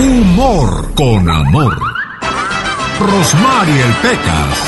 [0.00, 1.76] Humor con amor.
[2.98, 4.58] Rosmarie el Pecas.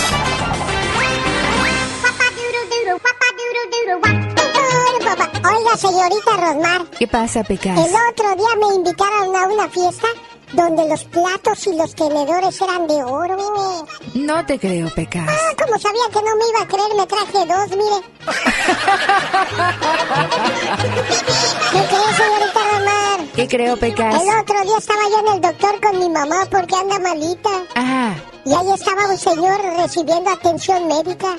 [5.43, 6.85] Oiga, señorita Rosmar.
[6.99, 7.79] ¿Qué pasa, Pecas?
[7.79, 10.07] El otro día me invitaron a una fiesta
[10.53, 13.87] donde los platos y los tenedores eran de oro, mire.
[14.27, 15.27] No te creo, Pecas.
[15.27, 18.03] Ah, como sabía que no me iba a creer, me traje dos, mire.
[21.73, 23.02] ¿Qué cree, señorita Romar?
[23.35, 24.15] ¿Qué creo, Pecas?
[24.23, 27.51] El otro día estaba yo en el doctor con mi mamá porque anda malita.
[27.75, 28.15] Ajá.
[28.45, 31.37] Y ahí estaba un señor recibiendo atención médica.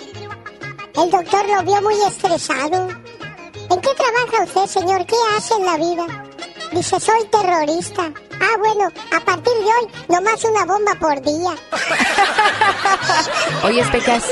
[0.95, 2.87] El doctor lo vio muy estresado.
[3.69, 5.05] ¿En qué trabaja usted, señor?
[5.05, 6.32] ¿Qué hace en la vida?
[6.73, 8.11] Dice, soy terrorista.
[8.41, 11.55] Ah, bueno, a partir de hoy, nomás una bomba por día.
[13.63, 14.23] Oye, Pecas.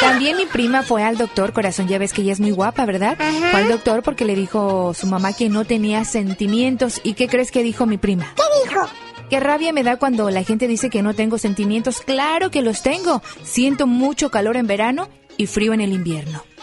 [0.00, 3.16] También mi prima fue al doctor, corazón, ya ves que ella es muy guapa, ¿verdad?
[3.20, 3.50] Ajá.
[3.50, 7.00] Fue al doctor porque le dijo su mamá que no tenía sentimientos.
[7.02, 8.32] ¿Y qué crees que dijo mi prima?
[8.36, 8.88] ¿Qué dijo?
[9.28, 12.00] Qué rabia me da cuando la gente dice que no tengo sentimientos.
[12.00, 13.22] Claro que los tengo.
[13.42, 16.44] Siento mucho calor en verano y frío en el invierno.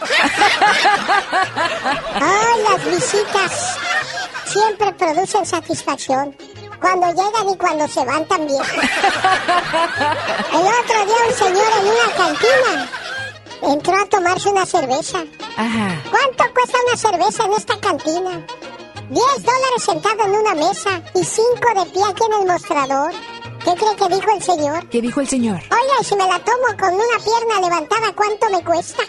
[2.14, 3.78] Ay, las visitas
[4.46, 6.36] siempre producen satisfacción.
[6.80, 8.62] Cuando llegan y cuando se van también.
[10.52, 12.90] El otro día un señor en una cantina
[13.62, 15.24] entró a tomarse una cerveza.
[15.56, 16.02] Ajá.
[16.10, 18.46] ¿Cuánto cuesta una cerveza en esta cantina?
[19.08, 21.44] 10 dólares sentado en una mesa y 5
[21.76, 23.12] de pie aquí en el mostrador.
[23.66, 24.88] ¿Qué cree que dijo el señor?
[24.88, 25.56] ¿Qué dijo el señor?
[25.56, 29.02] Oiga, y si me la tomo con una pierna levantada, ¿cuánto me cuesta?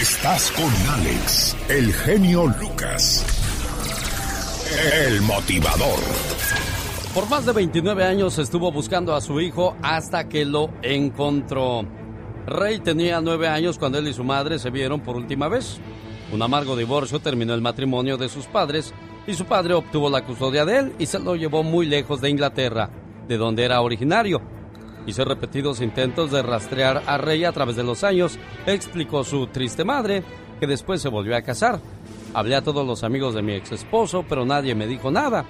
[0.00, 3.24] Estás con Alex, el genio Lucas.
[5.06, 6.00] El motivador.
[7.14, 11.86] Por más de 29 años estuvo buscando a su hijo hasta que lo encontró.
[12.46, 15.78] Rey tenía 9 años cuando él y su madre se vieron por última vez.
[16.32, 18.92] Un amargo divorcio terminó el matrimonio de sus padres
[19.26, 22.30] y su padre obtuvo la custodia de él y se lo llevó muy lejos de
[22.30, 22.90] Inglaterra,
[23.28, 24.40] de donde era originario.
[25.06, 29.84] Hizo repetidos intentos de rastrear a Rey a través de los años, explicó su triste
[29.84, 30.22] madre,
[30.58, 31.80] que después se volvió a casar.
[32.34, 35.44] Hablé a todos los amigos de mi ex esposo, pero nadie me dijo nada.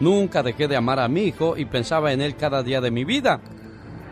[0.00, 3.04] Nunca dejé de amar a mi hijo y pensaba en él cada día de mi
[3.04, 3.40] vida.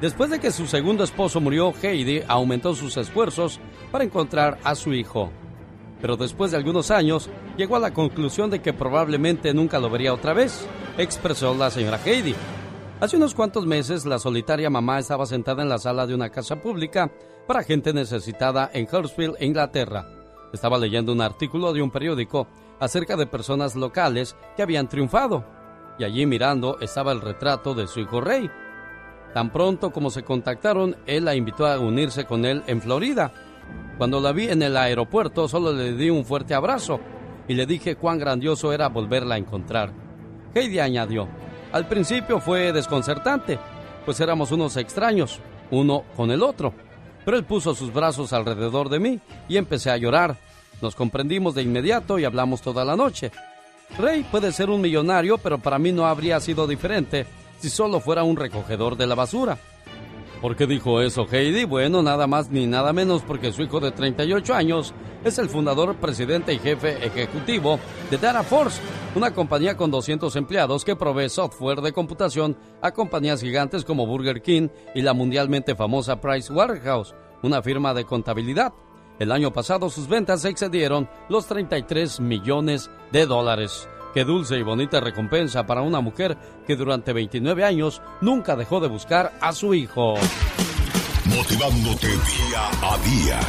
[0.00, 4.92] Después de que su segundo esposo murió, Heidi aumentó sus esfuerzos para encontrar a su
[4.92, 5.30] hijo.
[6.02, 10.12] Pero después de algunos años, llegó a la conclusión de que probablemente nunca lo vería
[10.12, 10.66] otra vez,
[10.98, 12.34] expresó la señora Heidi.
[13.00, 16.60] Hace unos cuantos meses, la solitaria mamá estaba sentada en la sala de una casa
[16.60, 17.10] pública
[17.46, 20.06] para gente necesitada en Hurstville, Inglaterra.
[20.52, 22.48] Estaba leyendo un artículo de un periódico
[22.80, 25.44] acerca de personas locales que habían triunfado,
[25.98, 28.50] y allí mirando estaba el retrato de su hijo Rey.
[29.34, 33.32] Tan pronto como se contactaron, él la invitó a unirse con él en Florida.
[33.98, 37.00] Cuando la vi en el aeropuerto, solo le di un fuerte abrazo
[37.48, 39.92] y le dije cuán grandioso era volverla a encontrar.
[40.54, 41.28] Heidi añadió,
[41.72, 43.58] al principio fue desconcertante,
[44.04, 45.40] pues éramos unos extraños,
[45.70, 46.74] uno con el otro.
[47.24, 50.36] Pero él puso sus brazos alrededor de mí y empecé a llorar.
[50.80, 53.30] Nos comprendimos de inmediato y hablamos toda la noche.
[53.98, 57.26] Rey puede ser un millonario, pero para mí no habría sido diferente
[57.60, 59.56] si solo fuera un recogedor de la basura.
[60.42, 61.64] ¿Por qué dijo eso Heidi?
[61.64, 64.92] Bueno, nada más ni nada menos porque su hijo de 38 años
[65.24, 67.78] es el fundador, presidente y jefe ejecutivo
[68.10, 68.82] de Data Force,
[69.14, 74.42] una compañía con 200 empleados que provee software de computación a compañías gigantes como Burger
[74.42, 77.14] King y la mundialmente famosa Price Waterhouse,
[77.44, 78.72] una firma de contabilidad.
[79.20, 83.88] El año pasado sus ventas excedieron los 33 millones de dólares.
[84.14, 86.36] Qué dulce y bonita recompensa para una mujer
[86.66, 90.14] que durante 29 años nunca dejó de buscar a su hijo.
[91.24, 93.40] Motivándote día a día.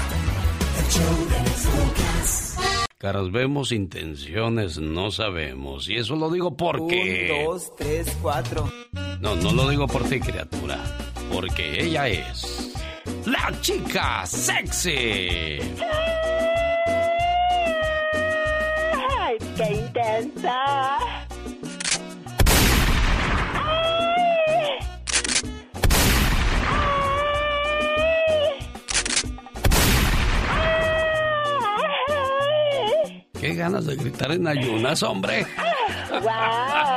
[2.98, 5.90] Caras vemos, intenciones no sabemos.
[5.90, 7.30] Y eso lo digo porque...
[7.38, 8.72] Un, dos, tres, cuatro.
[9.20, 10.80] No, no lo digo por ti, criatura.
[11.30, 12.74] Porque ella es...
[13.26, 15.60] La chica sexy.
[19.56, 20.98] Qué intensa!
[23.56, 24.80] ¡Ay!
[33.10, 33.28] ¡Ay!
[33.40, 35.46] Qué ganas de gritar en ayunas, hombre.
[36.22, 36.93] ¡Guau!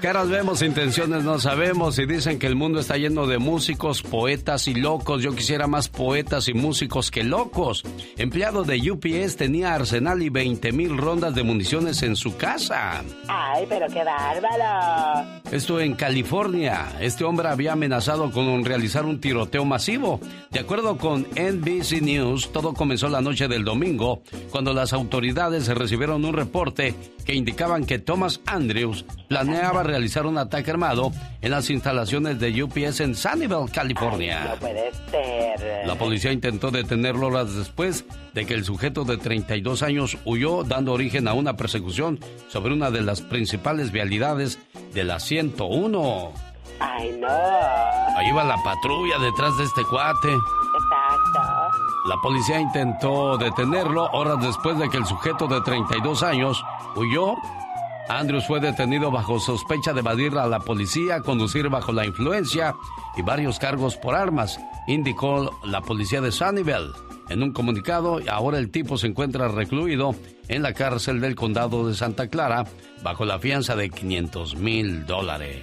[0.00, 4.68] Caras vemos, intenciones no sabemos y dicen que el mundo está lleno de músicos, poetas
[4.68, 5.22] y locos.
[5.22, 7.84] Yo quisiera más poetas y músicos que locos.
[8.16, 13.02] Empleado de UPS tenía arsenal y 20 mil rondas de municiones en su casa.
[13.28, 15.42] ¡Ay, pero qué bárbaro!
[15.50, 16.92] Esto en California.
[17.00, 20.20] Este hombre había amenazado con realizar un tiroteo masivo.
[20.50, 26.24] De acuerdo con NBC News, todo comenzó la noche del domingo, cuando las autoridades recibieron
[26.24, 26.94] un reporte
[27.24, 33.00] que indicaban que Thomas Andrews planeaba realizar un ataque armado en las instalaciones de UPS
[33.00, 34.50] en Sunnyvale, California.
[34.50, 35.86] no puede ser.
[35.86, 38.04] La policía intentó detenerlo horas después
[38.34, 42.18] de que el sujeto de 32 años huyó, dando origen a una persecución
[42.48, 44.58] sobre una de las principales vialidades
[44.92, 46.32] de la 101.
[46.80, 47.28] Ay, no.
[48.16, 50.28] Ahí va la patrulla detrás de este cuate.
[50.28, 51.53] Exacto.
[52.04, 56.62] La policía intentó detenerlo horas después de que el sujeto de 32 años
[56.96, 57.34] huyó.
[58.10, 62.76] Andrews fue detenido bajo sospecha de evadir a la policía, conducir bajo la influencia
[63.16, 66.92] y varios cargos por armas, indicó la policía de Sunnyvale.
[67.30, 70.14] En un comunicado, ahora el tipo se encuentra recluido
[70.48, 72.64] en la cárcel del condado de Santa Clara
[73.02, 75.62] bajo la fianza de 500 mil dólares.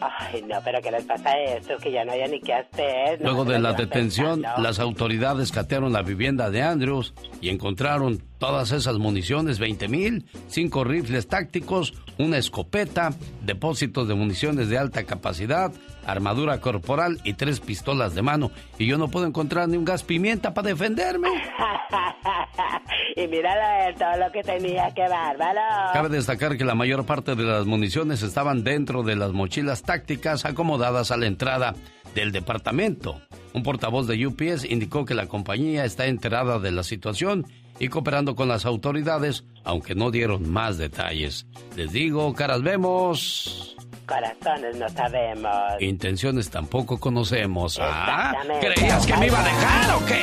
[0.00, 1.76] Ay, no, pero ¿qué les pasa a esto?
[1.78, 3.20] Que ya no haya ni qué hacer.
[3.20, 4.62] No, Luego de la detención, pensando.
[4.62, 10.84] las autoridades catearon la vivienda de Andrews y encontraron todas esas municiones, 20 mil, cinco
[10.84, 13.12] rifles tácticos, una escopeta,
[13.42, 15.72] depósitos de municiones de alta capacidad,
[16.06, 18.52] armadura corporal y tres pistolas de mano.
[18.78, 21.28] Y yo no puedo encontrar ni un gas pimienta para defenderme.
[23.16, 25.60] y mira todo lo que tenía, qué bárbaro.
[25.92, 30.44] Cabe destacar que la mayor parte de las municiones estaban dentro de las mochilas tácticas
[30.44, 31.74] acomodadas a la entrada
[32.14, 33.20] del departamento.
[33.54, 37.46] Un portavoz de UPS indicó que la compañía está enterada de la situación
[37.78, 41.46] y cooperando con las autoridades, aunque no dieron más detalles.
[41.76, 43.76] Les digo, caras vemos,
[44.06, 45.52] Corazones no sabemos.
[45.80, 47.78] intenciones tampoco conocemos.
[47.80, 48.34] ¿Ah?
[48.60, 50.22] ¿Creías que me iba a dejar o qué?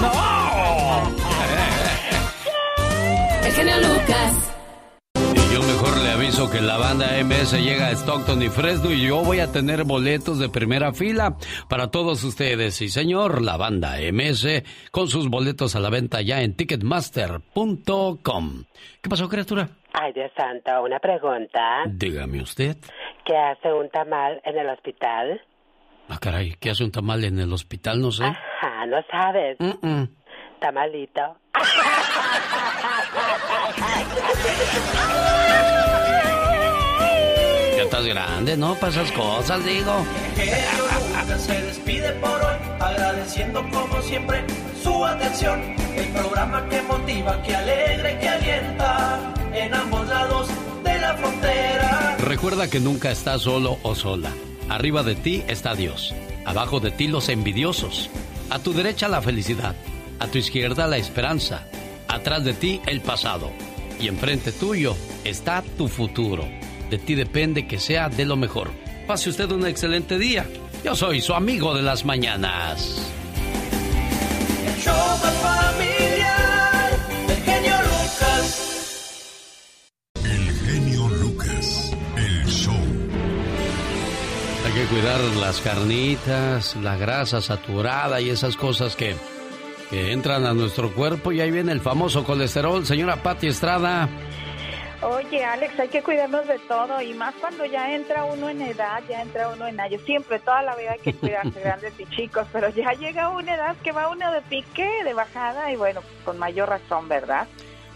[0.00, 0.12] ¡No!
[3.54, 4.50] Genio Lucas.
[5.34, 9.06] Y yo mejor le aviso que la banda MS llega a Stockton y Fresno y
[9.06, 11.36] yo voy a tener boletos de primera fila
[11.68, 12.80] para todos ustedes.
[12.82, 18.64] Y señor, la banda MS con sus boletos a la venta ya en ticketmaster.com.
[19.00, 19.68] ¿Qué pasó, criatura?
[19.92, 21.84] Ay, Dios santo, una pregunta.
[21.86, 22.76] Dígame usted.
[23.24, 25.40] ¿Qué hace un tamal en el hospital?
[26.08, 28.00] Ah, caray, ¿qué hace un tamal en el hospital?
[28.00, 28.24] No sé.
[28.24, 29.58] Ajá, no sabes.
[29.58, 30.08] Mm-mm.
[30.64, 31.20] Tamalito.
[37.76, 38.74] Ya estás grande, ¿no?
[38.76, 39.92] Para esas cosas, digo.
[40.34, 40.54] genio
[41.20, 44.42] Lucas se despide por hoy, agradeciendo como siempre
[44.82, 45.60] su atención.
[45.94, 50.48] El programa que motiva, que alegra y que alienta en ambos lados
[50.82, 52.16] de la frontera.
[52.20, 54.30] Recuerda que nunca estás solo o sola.
[54.70, 56.14] Arriba de ti está Dios.
[56.46, 58.08] Abajo de ti los envidiosos.
[58.48, 59.74] A tu derecha la felicidad.
[60.18, 61.66] A tu izquierda la esperanza.
[62.08, 63.50] Atrás de ti el pasado.
[64.00, 66.44] Y enfrente tuyo está tu futuro.
[66.90, 68.70] De ti depende que sea de lo mejor.
[69.06, 70.46] Pase usted un excelente día.
[70.84, 73.10] Yo soy su amigo de las mañanas.
[74.66, 78.70] El show más familiar del genio Lucas.
[80.24, 81.92] El genio Lucas.
[82.16, 82.74] El show.
[84.66, 89.16] Hay que cuidar las carnitas, la grasa saturada y esas cosas que,
[89.90, 91.32] que entran a nuestro cuerpo.
[91.32, 92.84] Y ahí viene el famoso colesterol.
[92.86, 94.08] Señora Patti Estrada.
[95.02, 99.02] Oye, Alex, hay que cuidarnos de todo y más cuando ya entra uno en edad,
[99.06, 100.00] ya entra uno en años.
[100.06, 103.76] Siempre, toda la vida hay que cuidarse, grandes y chicos, pero ya llega una edad
[103.82, 107.46] que va uno de pique, de bajada y bueno, con mayor razón, ¿verdad?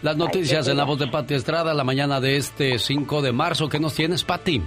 [0.03, 3.67] Las noticias en la voz de Patti Estrada la mañana de este 5 de marzo.
[3.67, 4.61] ¿Qué nos tienes, Patti?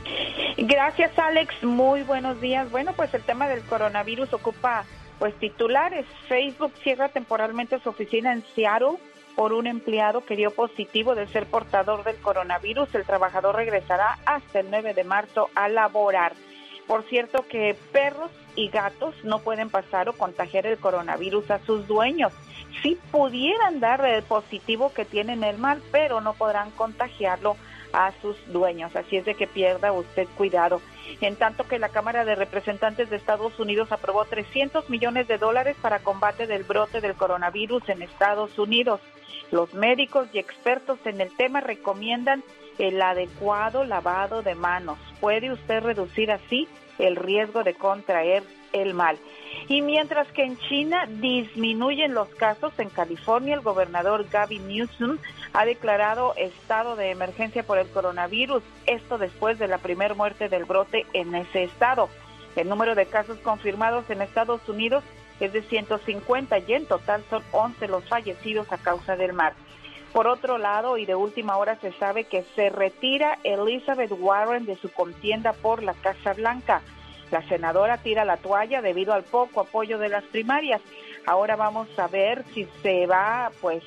[0.58, 1.62] Gracias, Alex.
[1.62, 2.70] Muy buenos días.
[2.70, 4.84] Bueno, pues el tema del coronavirus ocupa
[5.18, 6.06] pues titulares.
[6.28, 8.98] Facebook cierra temporalmente su oficina en Seattle
[9.34, 12.94] por un empleado que dio positivo de ser portador del coronavirus.
[12.94, 16.32] El trabajador regresará hasta el 9 de marzo a laborar.
[16.86, 21.86] Por cierto que perros y gatos no pueden pasar o contagiar el coronavirus a sus
[21.86, 22.32] dueños.
[22.82, 27.56] Sí pudieran dar el positivo que tienen el mal, pero no podrán contagiarlo
[27.92, 28.94] a sus dueños.
[28.96, 30.80] Así es de que pierda usted cuidado.
[31.20, 35.76] En tanto que la Cámara de Representantes de Estados Unidos aprobó 300 millones de dólares
[35.80, 39.00] para combate del brote del coronavirus en Estados Unidos.
[39.50, 42.42] Los médicos y expertos en el tema recomiendan
[42.78, 44.98] el adecuado lavado de manos.
[45.20, 46.68] Puede usted reducir así
[46.98, 49.18] el riesgo de contraer el mal.
[49.68, 55.18] Y mientras que en China disminuyen los casos, en California el gobernador Gavin Newsom
[55.52, 60.64] ha declarado estado de emergencia por el coronavirus, esto después de la primera muerte del
[60.64, 62.08] brote en ese estado.
[62.56, 65.04] El número de casos confirmados en Estados Unidos
[65.40, 69.54] es de 150 y en total son 11 los fallecidos a causa del mar.
[70.12, 74.76] Por otro lado, y de última hora se sabe que se retira Elizabeth Warren de
[74.76, 76.82] su contienda por la Casa Blanca.
[77.30, 80.82] La senadora tira la toalla debido al poco apoyo de las primarias.
[81.24, 83.82] Ahora vamos a ver si se va, pues,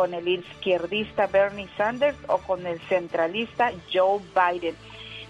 [0.00, 4.74] con el izquierdista Bernie Sanders o con el centralista Joe Biden.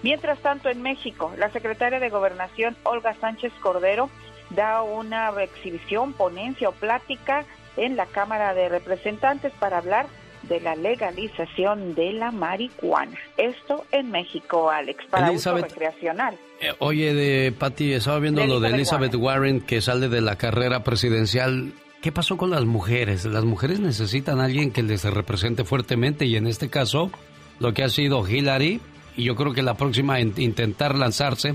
[0.04, 4.08] Mientras tanto, en México, la secretaria de Gobernación, Olga Sánchez Cordero,
[4.50, 7.46] da una exhibición, ponencia o plática
[7.76, 10.06] en la Cámara de Representantes para hablar
[10.44, 13.18] de la legalización de la marihuana.
[13.38, 16.38] Esto en México, Alex, para uso recreacional.
[16.60, 19.62] Eh, oye, de Patti, estaba viendo lo de Elizabeth Warren.
[19.62, 21.72] que sale de la carrera presidencial.
[22.00, 23.26] ¿Qué pasó con las mujeres?
[23.26, 27.10] Las mujeres necesitan a alguien que les represente fuertemente y en este caso
[27.58, 28.80] lo que ha sido Hillary
[29.18, 31.52] y yo creo que la próxima en intentar lanzarse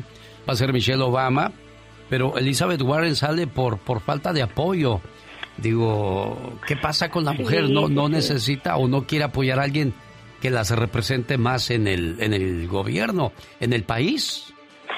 [0.47, 1.51] va a ser Michelle Obama,
[2.11, 5.01] pero Elizabeth Warren sale por, por falta de apoyo.
[5.57, 7.71] Digo, ¿qué pasa con la mujer?
[7.71, 9.95] ¿No, no necesita o no quiere apoyar a alguien
[10.41, 14.53] que las represente más en el, en el gobierno, en el país?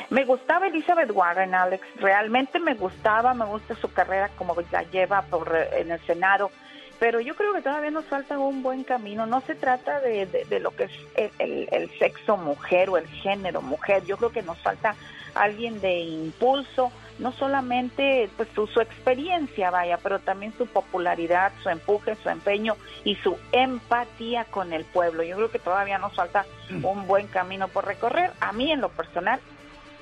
[0.10, 1.86] Me gustaba Elizabeth Warren, Alex.
[1.98, 6.52] Realmente me gustaba, me gusta su carrera como la lleva por, en el Senado
[7.00, 9.26] pero yo creo que todavía nos falta un buen camino.
[9.26, 14.04] No se trata de, de, lo que es el, sexo mujer o el género mujer.
[14.06, 14.96] Yo creo que nos falta
[15.36, 21.70] alguien de impulso, no solamente pues su, su experiencia, vaya, pero también su popularidad, su
[21.70, 25.22] empuje, su empeño y su empatía con el pueblo.
[25.22, 26.84] Yo creo que todavía nos falta mm.
[26.84, 28.32] un buen camino por recorrer.
[28.40, 29.40] A mí, en lo personal,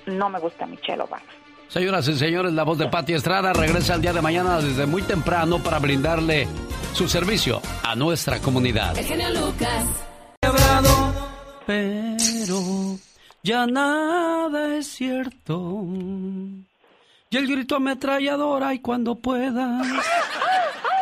[0.05, 1.23] no me gusta Michelle Obama.
[1.67, 5.01] Señoras y señores, la voz de Pati Estrada regresa el día de mañana desde muy
[5.01, 6.47] temprano para brindarle
[6.93, 8.97] su servicio a nuestra comunidad.
[8.97, 9.85] El genio Lucas.
[11.65, 12.97] Pero
[13.43, 15.83] ya nada es cierto.
[17.29, 19.87] Y el grito ametralladora y cuando puedas.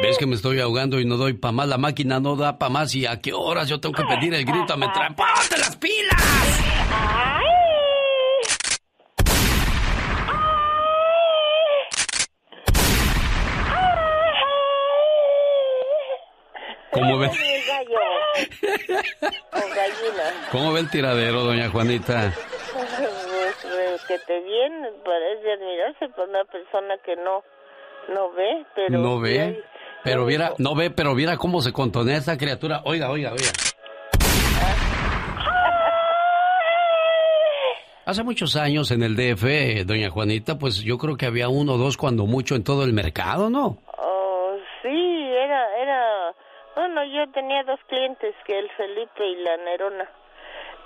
[0.00, 1.66] ¿Ves que me estoy ahogando y no doy pa' más?
[1.66, 2.94] La máquina no da pa' más.
[2.94, 5.16] ¿Y a qué horas yo tengo que pedir el grito a metralladora?
[5.16, 6.64] ¡Ponte las pilas!
[16.92, 17.30] ¿Cómo ve?
[20.52, 22.32] ¿Cómo ve el tiradero, doña Juanita?
[22.72, 27.42] Pues, que te viene, parece admirarse por una persona que no,
[28.14, 28.98] no ve, pero...
[28.98, 29.62] ¿No ve?
[30.04, 32.82] Pero viera, no ve, pero viera cómo se contonea esa criatura.
[32.84, 33.50] Oiga, oiga, oiga.
[38.06, 41.76] Hace muchos años en el DF, doña Juanita, pues yo creo que había uno o
[41.76, 43.82] dos cuando mucho en todo el mercado, ¿no?
[43.98, 46.34] Oh, sí, era, era
[46.74, 50.08] bueno, yo tenía dos clientes, que el Felipe y la Nerona.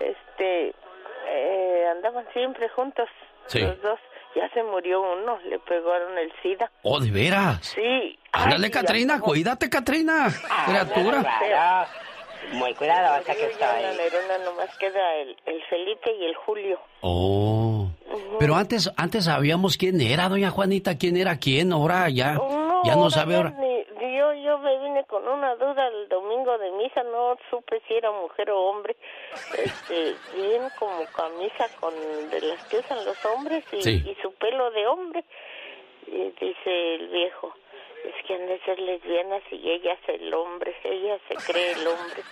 [0.00, 0.74] Este,
[1.28, 3.08] eh, andaban siempre juntos,
[3.54, 4.00] los dos.
[4.34, 6.70] Ya se murió uno, le pegaron el SIDA.
[6.82, 7.66] ¿Oh, de veras?
[7.74, 8.18] Sí.
[8.32, 11.88] Ándale, Catrina, cuídate, Catrina, ah, criatura.
[12.52, 13.84] Muy cuidado, hasta que está ahí.
[13.84, 16.80] En la Nerona nomás queda el, el Felipe y el Julio.
[17.02, 17.88] Oh.
[18.38, 22.38] Pero antes, antes sabíamos quién era, doña Juanita, quién era quién, ahora ya,
[22.84, 23.54] ya no sabe ahora
[24.16, 28.10] yo, yo me vine con una duda el domingo de misa, no supe si era
[28.10, 28.96] mujer o hombre.
[29.56, 31.94] Este, bien como camisa con
[32.30, 35.24] de las que usan los hombres y, su pelo de hombre.
[36.06, 37.54] Y dice el viejo,
[38.04, 41.86] es que han de ser lesbianas y ella es el hombre, ella se cree el
[41.86, 42.22] hombre.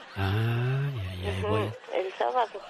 [1.94, 2.60] El sábado.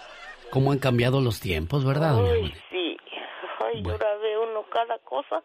[0.50, 2.17] ¿Cómo han cambiado los tiempos, verdad?
[2.17, 2.97] Uy, sí.
[3.61, 5.43] Ay, ahora ve uno cada cosa.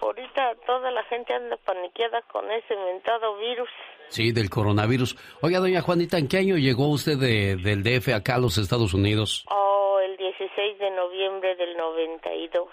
[0.00, 3.68] Ahorita toda la gente anda paniqueada con ese mentado virus.
[4.08, 5.16] Sí, del coronavirus.
[5.40, 8.94] Oiga, doña Juanita, ¿en qué año llegó usted de, del DF acá a los Estados
[8.94, 9.44] Unidos?
[9.50, 12.68] Oh, el 16 de noviembre del 92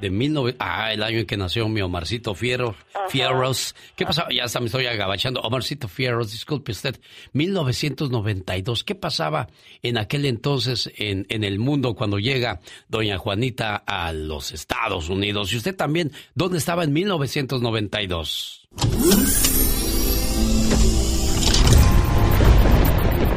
[0.00, 0.56] de 19...
[0.58, 2.74] Ah, el año en que nació mi Omarcito Fierro,
[3.08, 3.74] Fierros.
[3.94, 4.28] ¿Qué pasaba?
[4.30, 5.40] Ya hasta me estoy agabachando.
[5.40, 7.00] Omarcito Fierros, disculpe usted.
[7.32, 8.84] 1992.
[8.84, 9.48] ¿Qué pasaba
[9.82, 15.52] en aquel entonces en, en el mundo cuando llega doña Juanita a los Estados Unidos?
[15.52, 18.68] Y usted también, ¿dónde estaba en 1992?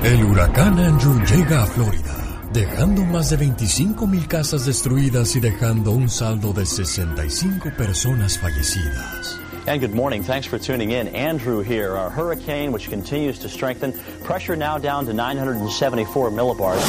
[0.04, 2.19] El huracán Andrew llega a Florida
[2.54, 9.40] dejando más de 25 mil casas destruidas y dejando un saldo de 65 personas fallecidas.
[9.68, 10.24] And good morning.
[10.24, 11.08] Thanks for tuning in.
[11.10, 13.94] Andrew here, a hurricane which continues to strengthen.
[14.24, 16.82] Pressure now down to 974 millibars.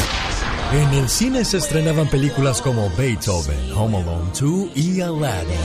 [0.73, 5.57] En el cine se estrenaban películas como Beethoven, Home Alone 2 y Aladdin.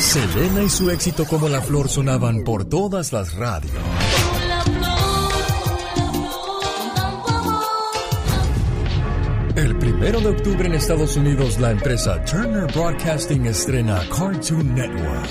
[0.00, 3.74] Selena y su éxito como la flor sonaban por todas las radios.
[9.56, 15.26] El primero de octubre en Estados Unidos, la empresa Turner Broadcasting estrena Cartoon Network.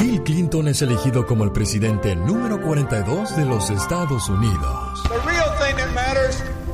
[0.00, 5.02] Bill Clinton es elegido como el presidente número 42 de los Estados Unidos.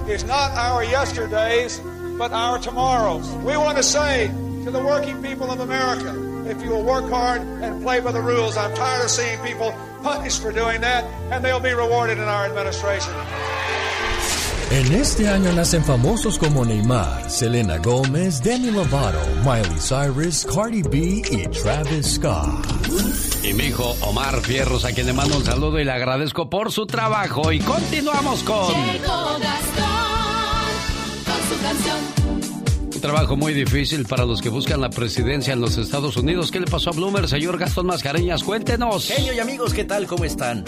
[0.08, 1.80] is not our yesterdays,
[2.18, 3.28] but our tomorrows.
[3.44, 4.28] We want to say
[4.64, 6.12] to the working people of America,
[6.46, 9.75] if you will work hard and play by the rules, I'm tired of seeing people
[10.02, 13.12] punished for doing that, and they'll be rewarded in our administration.
[14.70, 21.22] En este año nacen famosos como Neymar, Selena Gomez, Demi Lovato, Miley Cyrus, Cardi B
[21.30, 22.66] y Travis Scott.
[23.42, 26.72] Y mi hijo Omar Fierros, a quien le mando un saludo y le agradezco por
[26.72, 27.52] su trabajo.
[27.52, 28.72] Y continuamos con.
[33.02, 36.50] Trabajo muy difícil para los que buscan la presidencia en los Estados Unidos.
[36.50, 38.42] ¿Qué le pasó a Bloomer, señor Gastón Mascareñas?
[38.42, 39.09] Cuéntenos.
[39.09, 40.06] Genio y amigos, ¿qué tal?
[40.06, 40.64] ¿Cómo están?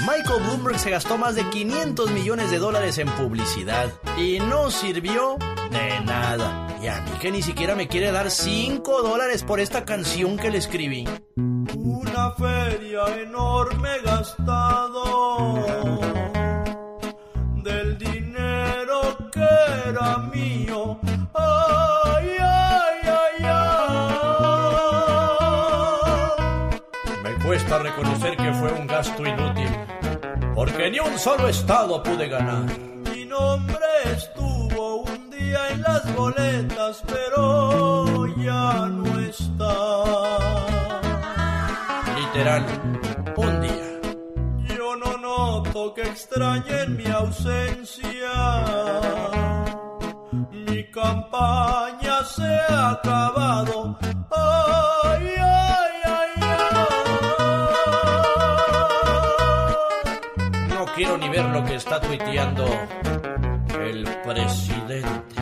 [0.00, 5.36] Michael Bloomberg se gastó más de 500 millones de dólares en publicidad y no sirvió
[5.70, 6.68] de nada.
[6.82, 10.50] Y a mí que ni siquiera me quiere dar 5 dólares por esta canción que
[10.50, 11.06] le escribí.
[11.36, 16.09] Una feria enorme gastado
[27.82, 29.68] reconocer que fue un gasto inútil
[30.54, 32.64] porque ni un solo estado pude ganar.
[33.14, 39.74] Mi nombre estuvo un día en las boletas, pero ya no está.
[42.14, 42.66] Literal,
[43.36, 44.76] un día.
[44.76, 48.34] Yo no noto que extrañen mi ausencia.
[50.50, 53.96] Mi campaña se ha acabado.
[61.00, 62.66] Quiero ni ver lo que está tuiteando
[63.80, 65.39] el presidente.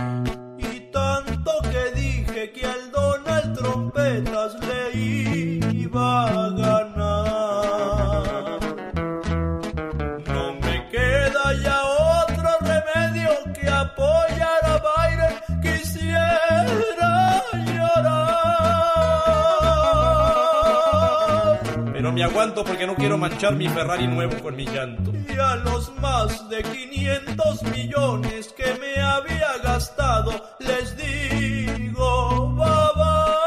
[22.18, 25.12] Me aguanto porque no quiero manchar mi Ferrari nuevo con mi llanto.
[25.14, 33.38] Y a los más de 500 millones que me había gastado, les digo bye bye.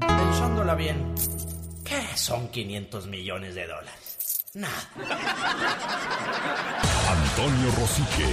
[0.00, 1.14] Pensándola bien,
[1.84, 4.46] ¿qué son 500 millones de dólares?
[4.54, 4.88] Nada.
[7.06, 8.24] Antonio Rosique,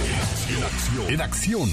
[0.48, 1.10] en acción.
[1.10, 1.68] En acción.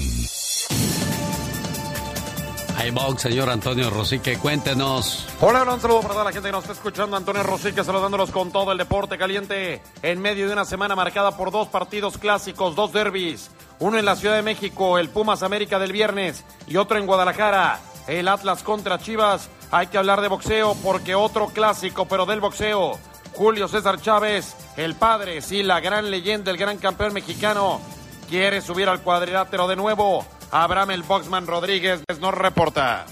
[2.76, 5.26] Hey, Box, señor Antonio Rosique, cuéntenos.
[5.40, 7.16] Hola, un saludo para toda la gente que nos está escuchando.
[7.16, 11.52] Antonio Rosique saludándolos con todo el deporte caliente en medio de una semana marcada por
[11.52, 13.50] dos partidos clásicos, dos derbis.
[13.78, 17.80] Uno en la Ciudad de México, el Pumas América del viernes, y otro en Guadalajara,
[18.08, 19.48] el Atlas contra Chivas.
[19.70, 22.98] Hay que hablar de boxeo porque otro clásico, pero del boxeo.
[23.34, 27.80] Julio César Chávez, el padre, sí, la gran leyenda, el gran campeón mexicano,
[28.28, 30.24] quiere subir al cuadrilátero de nuevo.
[30.54, 33.06] Abraham el Boxman Rodríguez nos reporta.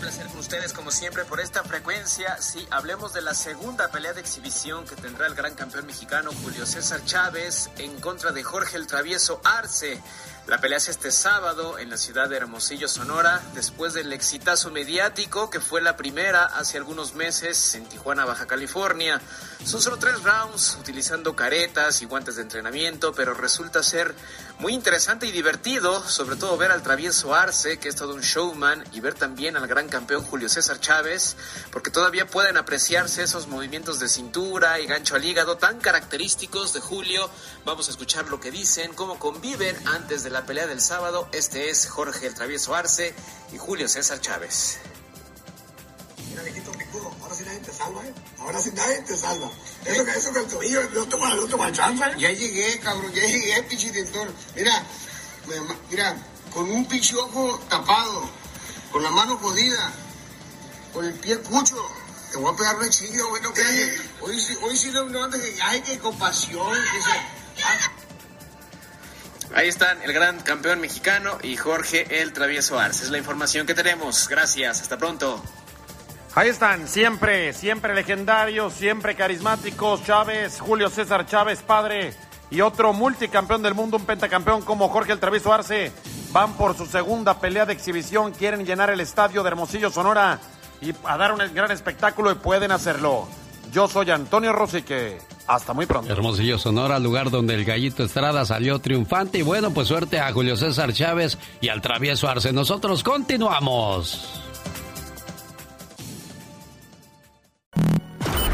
[0.00, 2.36] Placer con ustedes como siempre por esta frecuencia.
[2.38, 6.66] Sí, hablemos de la segunda pelea de exhibición que tendrá el gran campeón mexicano Julio
[6.66, 10.02] César Chávez en contra de Jorge el Travieso Arce.
[10.46, 15.48] La pelea es este sábado en la ciudad de Hermosillo, Sonora, después del exitazo mediático
[15.48, 19.20] que fue la primera hace algunos meses en Tijuana, Baja California.
[19.64, 24.14] Son solo tres rounds utilizando caretas y guantes de entrenamiento, pero resulta ser
[24.58, 28.84] muy interesante y divertido, sobre todo ver al travieso Arce, que es todo un showman,
[28.92, 31.36] y ver también al gran campeón Julio César Chávez,
[31.70, 36.80] porque todavía pueden apreciarse esos movimientos de cintura y gancho al hígado tan característicos de
[36.80, 37.30] Julio.
[37.64, 41.28] Vamos a escuchar lo que dicen, cómo conviven antes de la pelea del sábado.
[41.32, 43.14] Este es Jorge el Travieso Arce
[43.52, 44.78] y Julio César Chávez.
[46.28, 48.14] Mira, viejito picudo, ahora sí nadie te salva, ¿eh?
[48.38, 49.50] Ahora sí nadie te salva.
[49.84, 52.04] Eso que, eso que el tobillo no toma, no toma chance.
[52.04, 52.14] ¿eh?
[52.18, 54.32] Ya llegué, cabrón, ya llegué, pinche director.
[54.54, 54.84] Mira,
[55.90, 56.16] mira,
[56.52, 58.30] con un pinche ojo tapado,
[58.92, 59.92] con la mano jodida,
[60.92, 61.76] con el pie cucho.
[62.30, 64.00] Te voy a pegar una chinga, güey, no creas.
[64.20, 67.10] Hoy sí, hoy sí no, no que, ay, que compasión, que se...
[67.64, 67.90] ah,
[69.54, 73.04] Ahí están el gran campeón mexicano y Jorge el Travieso Arce.
[73.04, 74.28] Es la información que tenemos.
[74.28, 75.42] Gracias, hasta pronto.
[76.36, 80.04] Ahí están, siempre, siempre legendarios, siempre carismáticos.
[80.04, 82.14] Chávez, Julio César Chávez, padre,
[82.50, 85.92] y otro multicampeón del mundo, un pentacampeón como Jorge el Travieso Arce,
[86.30, 88.32] van por su segunda pelea de exhibición.
[88.32, 90.38] Quieren llenar el estadio de Hermosillo, Sonora,
[90.80, 93.26] y a dar un gran espectáculo y pueden hacerlo.
[93.72, 95.18] Yo soy Antonio Rosique.
[95.50, 96.12] Hasta muy pronto.
[96.12, 99.38] Hermosillo, Sonora, lugar donde el gallito Estrada salió triunfante.
[99.38, 102.52] Y bueno, pues suerte a Julio César Chávez y al travieso Arce.
[102.52, 104.40] Nosotros continuamos.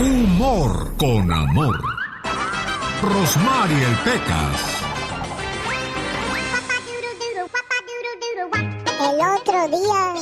[0.01, 1.79] Humor con amor.
[3.03, 4.77] Rosmarie el Pecas.
[9.03, 10.15] El otro día,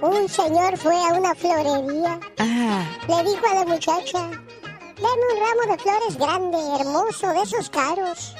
[0.00, 2.20] un señor fue a una florería.
[3.08, 4.30] Le dijo a la muchacha,
[4.96, 8.34] deme un ramo de flores grande, hermoso, de esos caros.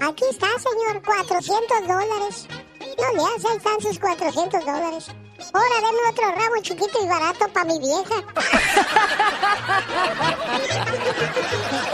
[0.00, 2.48] Aquí está, señor, 400 dólares.
[2.98, 5.10] No le hace, ahí están sus 400 dólares.
[5.52, 8.22] Ahora denme otro ramo chiquito y barato para mi vieja.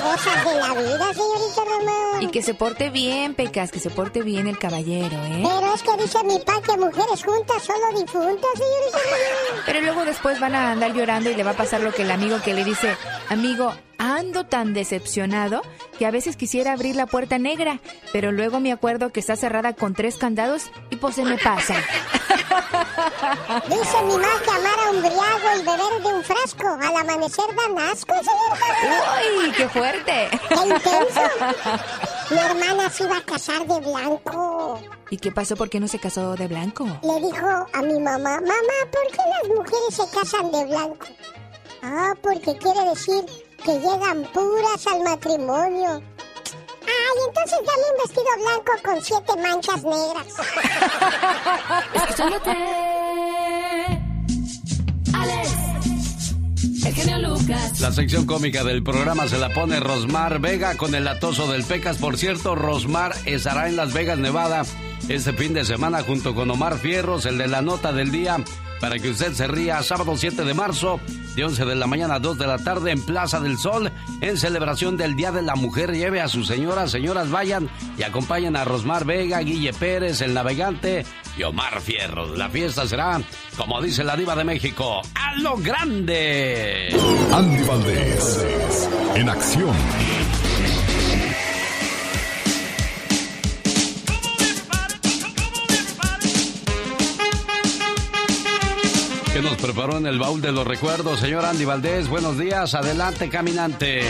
[0.03, 2.23] Cosas de la vida, señorita Román.
[2.23, 5.43] Y que se porte bien, Pecas, que se porte bien el caballero, ¿eh?
[5.43, 9.63] Pero es que dice mi pa que mujeres juntas solo difuntas, señorita Román.
[9.67, 12.11] Pero luego después van a andar llorando y le va a pasar lo que el
[12.11, 12.97] amigo que le dice,
[13.29, 15.63] amigo, ando tan decepcionado
[15.99, 17.81] que a veces quisiera abrir la puerta negra,
[18.13, 21.75] pero luego me acuerdo que está cerrada con tres candados y pues se me pasa.
[23.69, 27.45] Dice mi mamá que amar a un briago y beber de un frasco al amanecer
[27.57, 29.39] dan asco, señor.
[29.39, 30.29] ¡Uy, qué fuerte!
[30.49, 31.21] ¡Qué intenso!
[32.31, 34.81] Mi hermana se iba a casar de blanco.
[35.11, 35.57] ¿Y qué pasó?
[35.57, 36.87] ¿Por qué no se casó de blanco?
[37.03, 41.07] Le dijo a mi mamá, mamá, ¿por qué las mujeres se casan de blanco?
[41.83, 43.25] Ah, porque quiere decir
[43.65, 46.03] que llegan puras al matrimonio.
[46.87, 50.27] Ay, entonces dame un vestido blanco con siete manchas negras.
[51.95, 52.51] Escuchándote.
[55.15, 55.51] Alex.
[56.85, 57.81] El genio Lucas.
[57.81, 61.99] La sección cómica del programa se la pone Rosmar Vega con el atoso del Pecas.
[61.99, 64.63] Por cierto, Rosmar estará en Las Vegas, Nevada,
[65.09, 68.39] este fin de semana junto con Omar Fierros, el de la nota del día
[68.83, 70.99] para que usted se ría sábado 7 de marzo
[71.37, 74.37] de 11 de la mañana a 2 de la tarde en Plaza del Sol en
[74.37, 75.93] celebración del Día de la Mujer.
[75.93, 81.07] Lleve a sus señoras, señoras vayan y acompañen a Rosmar Vega, Guille Pérez, el navegante
[81.39, 82.35] y Omar Fierro.
[82.35, 83.21] La fiesta será,
[83.57, 86.89] como dice la diva de México, a lo grande.
[87.33, 89.77] Andy Valdés, en acción.
[99.33, 102.07] ¿Qué nos preparó en el baúl de los recuerdos, señor Andy Valdés?
[102.07, 104.03] Buenos días, adelante, caminante.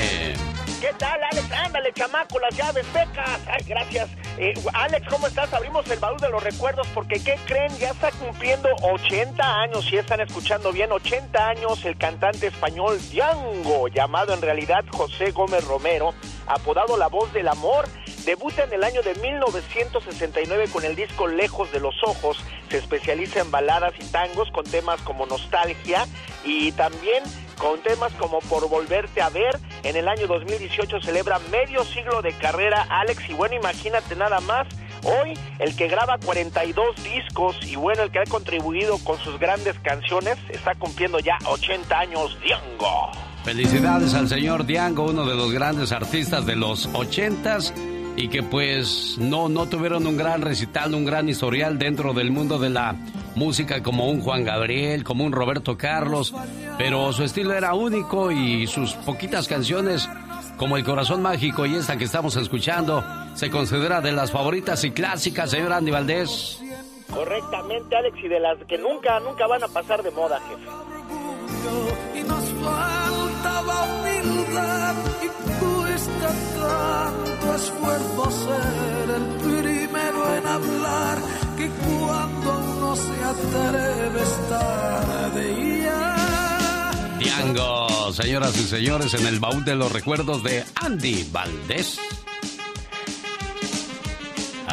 [0.80, 1.52] ¿Qué tal, Alex?
[1.52, 3.40] Ándale, chamaco, las llaves, becas.
[3.46, 4.10] Ay, gracias.
[4.36, 5.52] Eh, Alex, ¿cómo estás?
[5.54, 7.70] Abrimos el baúl de los recuerdos porque, ¿qué creen?
[7.78, 13.86] Ya está cumpliendo 80 años, si están escuchando bien, 80 años el cantante español Diango,
[13.86, 16.14] llamado en realidad José Gómez Romero,
[16.48, 17.88] apodado La Voz del Amor.
[18.24, 22.38] Debuta en el año de 1969 con el disco Lejos de los Ojos.
[22.70, 26.06] Se especializa en baladas y tangos con temas como Nostalgia
[26.44, 27.24] y también
[27.58, 29.58] con temas como Por Volverte a Ver.
[29.82, 34.68] En el año 2018 celebra medio siglo de carrera Alex y bueno, imagínate nada más.
[35.02, 39.76] Hoy el que graba 42 discos y bueno, el que ha contribuido con sus grandes
[39.80, 43.10] canciones está cumpliendo ya 80 años, Diango.
[43.42, 47.72] Felicidades al señor Diango, uno de los grandes artistas de los 80s
[48.16, 52.58] y que pues no, no tuvieron un gran recital, un gran historial dentro del mundo
[52.58, 52.94] de la
[53.34, 56.34] música como un Juan Gabriel, como un Roberto Carlos,
[56.78, 60.08] pero su estilo era único y sus poquitas canciones
[60.56, 63.02] como El Corazón Mágico y esta que estamos escuchando
[63.34, 66.60] se considera de las favoritas y clásicas, señor Andy Valdés.
[67.12, 70.64] Correctamente, Alex, y de las que nunca, nunca van a pasar de moda, jefe.
[72.18, 75.11] Y nos faltaba humildad y
[76.22, 81.18] cuesta tanto esfuerzo ser el primero en hablar
[81.56, 87.18] que cuando uno se atreve estar de ya.
[87.18, 91.98] Diango, señoras y señores, en el baúl de los recuerdos de Andy Valdés.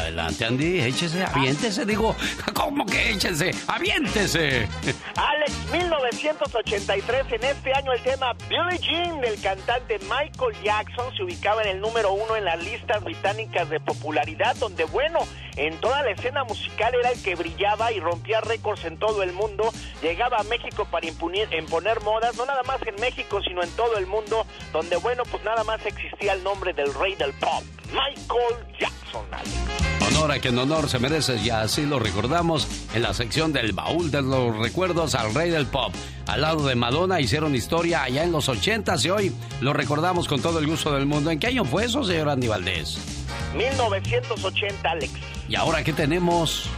[0.09, 2.15] Adelante, Andy, échese, aviéntese, digo,
[2.55, 3.51] ¿cómo que échese?
[3.67, 4.67] ¡Aviéntese!
[5.15, 11.61] Alex, 1983, en este año el tema Billie Jean del cantante Michael Jackson se ubicaba
[11.61, 15.19] en el número uno en las listas británicas de popularidad, donde bueno,
[15.57, 19.31] en toda la escena musical era el que brillaba y rompía récords en todo el
[19.31, 23.69] mundo, llegaba a México para impunir, imponer modas, no nada más en México, sino en
[23.73, 27.63] todo el mundo, donde bueno, pues nada más existía el nombre del rey del pop,
[27.91, 29.25] Michael Jackson.
[29.31, 29.49] Alex.
[30.07, 34.11] Honor a quien honor se merece y así lo recordamos en la sección del baúl
[34.11, 35.93] de los recuerdos al rey del pop.
[36.27, 40.41] Al lado de Madonna hicieron historia allá en los ochentas y hoy lo recordamos con
[40.41, 41.31] todo el gusto del mundo.
[41.31, 42.97] ¿En qué año fue eso, señor Andy Valdés?
[43.55, 45.13] 1980, Alex.
[45.47, 46.69] ¿Y ahora qué tenemos?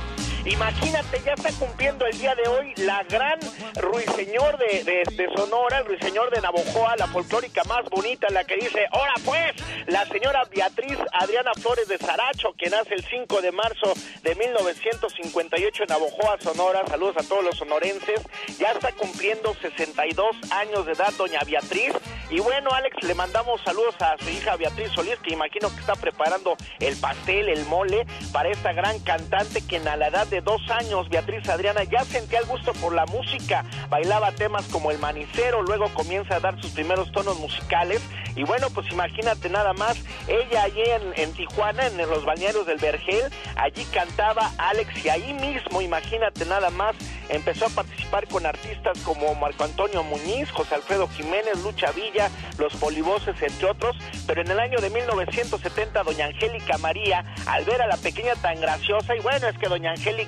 [0.45, 3.39] Imagínate, ya está cumpliendo el día de hoy la gran
[3.75, 8.87] ruiseñor de, de, Sonora, el ruiseñor de Navojoa, la folclórica más bonita, la que dice,
[8.91, 9.53] ahora pues,
[9.85, 15.83] la señora Beatriz Adriana Flores de Saracho, que nace el 5 de marzo de 1958
[15.83, 18.21] en Navojoa, Sonora, saludos a todos los sonorenses,
[18.57, 21.93] ya está cumpliendo 62 años de edad doña Beatriz,
[22.31, 25.95] Y bueno, Alex, le mandamos saludos a su hija Beatriz Solís, que imagino que está
[25.95, 30.41] preparando el pastel, el mole, para esta gran cantante que en a la edad de
[30.41, 34.97] dos años, Beatriz Adriana ya sentía el gusto por la música, bailaba temas como el
[34.97, 38.01] manicero, luego comienza a dar sus primeros tonos musicales.
[38.35, 39.97] Y bueno, pues imagínate nada más,
[40.29, 40.83] ella allí
[41.17, 46.69] en, Tijuana, en los balnearios del Vergel, allí cantaba Alex y ahí mismo, imagínate nada
[46.69, 46.95] más,
[47.27, 52.73] empezó a participar con artistas como Marco Antonio Muñiz, José Alfredo Jiménez, Lucha Villa, Los
[52.77, 57.87] Polivoces, entre otros, pero en el año de 1970 doña Angélica María, al ver a
[57.87, 60.20] la pequeña tan graciosa, y bueno, es que doña Angélica,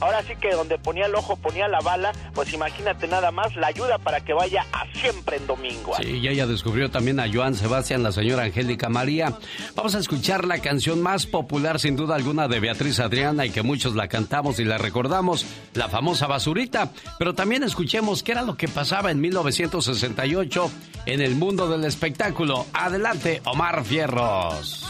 [0.00, 3.68] ahora sí que donde ponía el ojo ponía la bala, pues imagínate nada más, la
[3.68, 5.94] ayuda para que vaya a siempre en domingo.
[6.00, 9.32] Sí, y ella descubrió también a Joan Sebastián, la señora Angélica María.
[9.74, 13.62] Vamos a escuchar la canción más popular sin duda alguna de Beatriz Adriana y que
[13.62, 18.56] muchos la cantamos y la recordamos, la famosa basurita, pero también escuchemos qué era lo
[18.56, 20.70] que pasaba en 1968
[21.06, 22.66] en el mundo del espectáculo.
[22.72, 24.84] Adelante, Omar Fierros.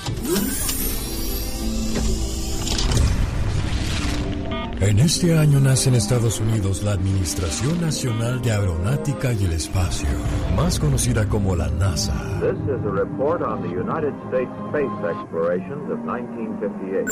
[4.81, 10.07] En este año nace en Estados Unidos la Administración Nacional de Aeronáutica y el Espacio,
[10.55, 12.13] más conocida como la NASA.
[12.41, 17.11] This is a report on the United States space explorations of 1958.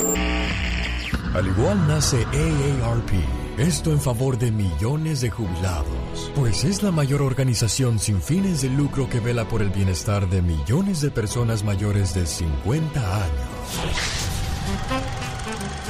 [1.35, 3.13] Al igual nace AARP,
[3.57, 8.69] esto en favor de millones de jubilados, pues es la mayor organización sin fines de
[8.69, 13.49] lucro que vela por el bienestar de millones de personas mayores de 50 años.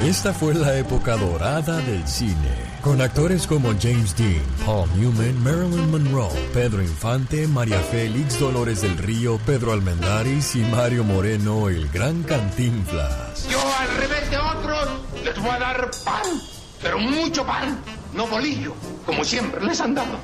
[0.03, 2.35] Esta fue la época dorada del cine,
[2.81, 8.97] con actores como James Dean, Paul Newman, Marilyn Monroe, Pedro Infante, María Félix, Dolores del
[8.97, 13.47] Río, Pedro Almendaris y Mario Moreno, el gran Cantinflas.
[13.49, 14.89] Yo al revés de otros
[15.23, 16.41] les voy a dar pan,
[16.81, 17.79] pero mucho pan,
[18.13, 18.73] no bolillo,
[19.05, 20.19] como siempre les han dado.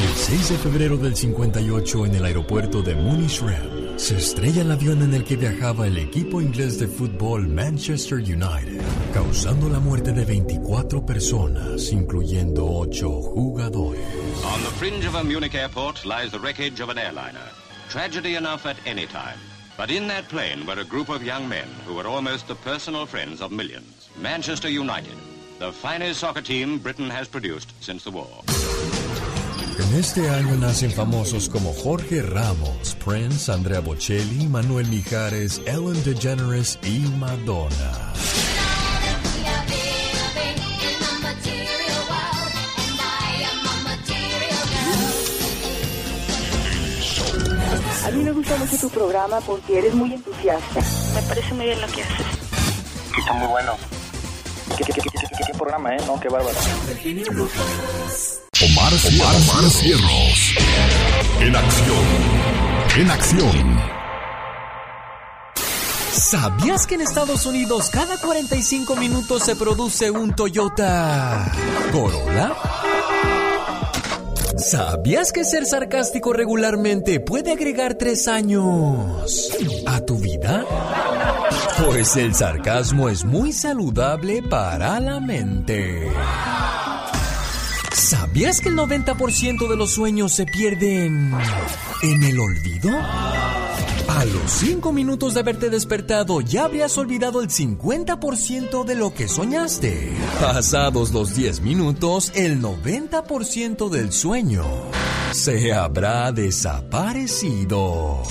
[0.00, 3.42] El 6 de febrero del 58 en el aeropuerto de Munich
[3.96, 8.80] se estrella el avión en el que viajaba el equipo inglés de fútbol Manchester United,
[9.12, 14.04] causando la muerte de 24 personas, incluyendo 8 jugadores.
[14.44, 17.48] On the fringe of a Munich airport lies the wreckage of an airliner.
[17.88, 19.38] Tragedy enough at any time.
[19.76, 23.06] But in that plane were a group of young men who were almost the personal
[23.06, 24.08] friends of millions.
[24.20, 25.16] Manchester United,
[25.58, 28.28] the finest soccer team Britain has produced since the war.
[29.78, 36.78] En este año nacen famosos como Jorge Ramos, Prince, Andrea Bocelli, Manuel Mijares, Ellen DeGeneres
[36.84, 38.12] y Madonna.
[48.04, 50.80] A mí me gusta mucho tu programa porque eres muy entusiasta.
[51.14, 52.26] Me parece muy bien lo que haces.
[53.18, 53.72] Está muy bueno.
[54.76, 56.00] ¿Qué, qué, programa, eh?
[56.06, 56.58] No, qué bárbaro.
[58.84, 60.54] Omar, Omar, Omar Cierros.
[61.40, 62.04] En acción.
[62.98, 63.80] En acción.
[66.12, 71.50] ¿Sabías que en Estados Unidos cada 45 minutos se produce un Toyota
[71.92, 72.54] Corolla?
[74.58, 79.50] ¿Sabías que ser sarcástico regularmente puede agregar tres años
[79.86, 80.66] a tu vida?
[81.86, 86.12] Pues el sarcasmo es muy saludable para la mente.
[88.14, 91.32] ¿Sabías que el 90% de los sueños se pierden
[92.02, 92.90] en el olvido?
[92.96, 99.26] A los 5 minutos de haberte despertado ya habrías olvidado el 50% de lo que
[99.26, 100.12] soñaste.
[100.40, 104.64] Pasados los 10 minutos, el 90% del sueño
[105.32, 108.22] se habrá desaparecido.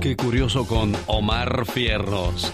[0.00, 2.52] Qué curioso con Omar Fierros.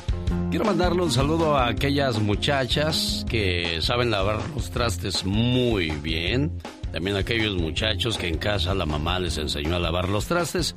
[0.51, 6.53] Quiero mandarle un saludo a aquellas muchachas que saben lavar los trastes muy bien.
[6.93, 10.75] También a aquellos muchachos que en casa la mamá les enseñó a lavar los trastes.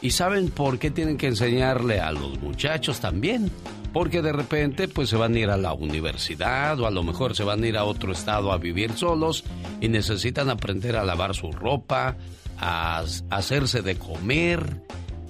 [0.00, 3.50] Y saben por qué tienen que enseñarle a los muchachos también.
[3.92, 7.34] Porque de repente pues se van a ir a la universidad o a lo mejor
[7.34, 9.44] se van a ir a otro estado a vivir solos
[9.80, 12.16] y necesitan aprender a lavar su ropa,
[12.56, 14.82] a hacerse de comer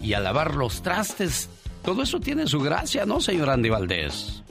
[0.03, 1.51] y a lavar los trastes.
[1.85, 4.43] Todo eso tiene su gracia, ¿no, señor Andy Valdés?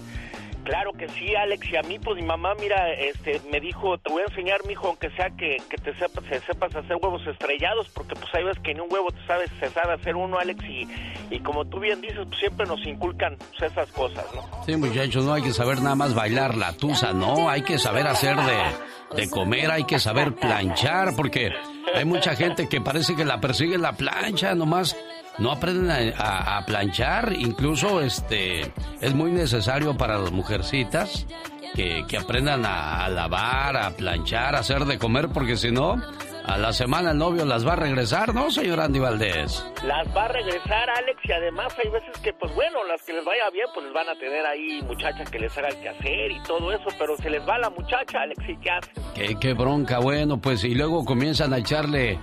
[0.67, 1.65] Claro que sí, Alex.
[1.71, 4.87] Y a mí, pues mi mamá, mira, este, me dijo, te voy a enseñar, mijo,
[4.87, 8.73] aunque sea que, que te sepas, sepas hacer huevos estrellados, porque pues ahí ves que
[8.73, 10.61] ni un huevo te sabes, se sabe hacer uno, Alex.
[10.65, 10.85] Y,
[11.29, 14.41] y como tú bien dices, pues siempre nos inculcan pues, esas cosas, ¿no?
[14.65, 17.49] Sí, muchachos, no hay que saber nada más bailar la tusa, no.
[17.49, 21.53] Hay que saber hacer de, de comer, hay que saber planchar, porque
[21.95, 24.97] hay mucha gente que parece que la persigue la plancha, nomás
[25.39, 28.71] no aprenden a, planchar, incluso este
[29.01, 31.27] es muy necesario para las mujercitas
[31.75, 36.01] que, aprendan a, lavar, a planchar, a hacer de comer, porque si no,
[36.43, 39.63] a la semana el novio las va a regresar, ¿no, señor Andy Valdés?
[39.85, 43.23] Las va a regresar, Alex, y además hay veces que, pues bueno, las que les
[43.23, 46.41] vaya bien, pues les van a tener ahí muchachas que les hagan que hacer y
[46.43, 49.03] todo eso, pero se les va la muchacha, Alex, ¿y qué hacen?
[49.13, 52.17] Qué, qué bronca, bueno, pues, y luego comienzan a echarle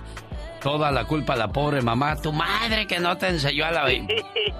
[0.65, 3.93] toda la culpa a la pobre mamá, tu madre que no te enseñó a la...
[3.93, 4.07] Y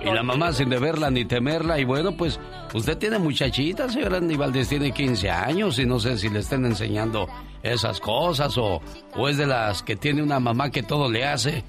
[0.03, 2.39] la mamá sin deberla ni temerla, y bueno, pues
[2.75, 6.63] usted tiene muchachita, señora Andy Valdés, tiene 15 años y no sé si le estén
[6.63, 7.27] enseñando
[7.63, 8.83] esas cosas o,
[9.15, 11.63] o es de las que tiene una mamá que todo le hace.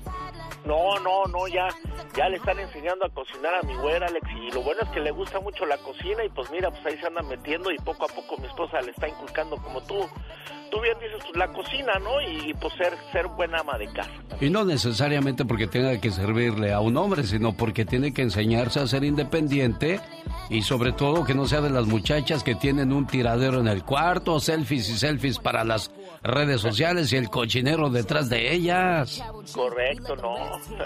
[0.67, 1.69] No, no, no, ya,
[2.15, 5.01] ya le están enseñando a cocinar a mi güera, Alex, y lo bueno es que
[5.01, 8.05] le gusta mucho la cocina y pues mira, pues ahí se anda metiendo y poco
[8.05, 10.07] a poco mi esposa le está inculcando como tú,
[10.71, 12.21] tú bien dices, pues la cocina, ¿no?
[12.21, 14.11] Y, pues ser, ser buena ama de casa.
[14.41, 18.81] Y no necesariamente porque tenga que servirle a un hombre, sino porque tiene que enseñarse
[18.81, 20.01] a ser independiente
[20.51, 23.83] y sobre todo que no sea de las muchachas que tienen un tiradero en el
[23.85, 25.91] cuarto, selfies y selfies para las
[26.23, 29.23] redes sociales y el cochinero detrás de ellas.
[29.53, 30.35] Correcto, no.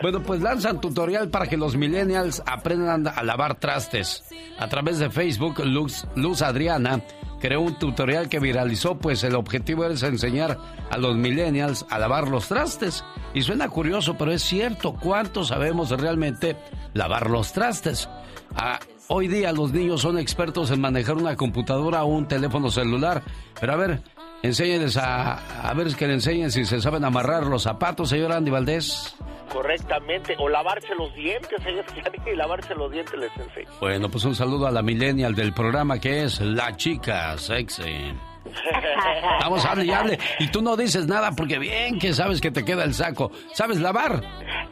[0.02, 4.24] Bueno, pues lanzan tutorial para que los millennials aprendan a lavar trastes.
[4.58, 7.02] A través de Facebook, Luz, Luz Adriana
[7.40, 10.58] creó un tutorial que viralizó, pues el objetivo es enseñar
[10.90, 13.04] a los millennials a lavar los trastes.
[13.34, 14.94] Y suena curioso, pero es cierto.
[14.94, 16.56] ¿Cuánto sabemos realmente
[16.94, 18.08] lavar los trastes?
[18.54, 23.22] Ah, hoy día los niños son expertos en manejar una computadora o un teléfono celular.
[23.58, 24.02] Pero a ver,
[24.42, 28.50] enséñenles a, a ver que le enseñen si se saben amarrar los zapatos, señor Andy
[28.50, 29.16] Valdés.
[29.52, 31.84] Correctamente, o lavarse los dientes, ellos
[32.24, 33.68] que lavarse los dientes les enseño.
[33.80, 38.14] Bueno, pues un saludo a la millennial del programa que es La Chica Sexy.
[39.40, 40.18] Vamos, hable y hable.
[40.38, 43.30] Y tú no dices nada porque bien que sabes que te queda el saco.
[43.52, 44.22] ¿Sabes lavar?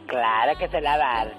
[0.07, 1.33] Claro que sé lavar.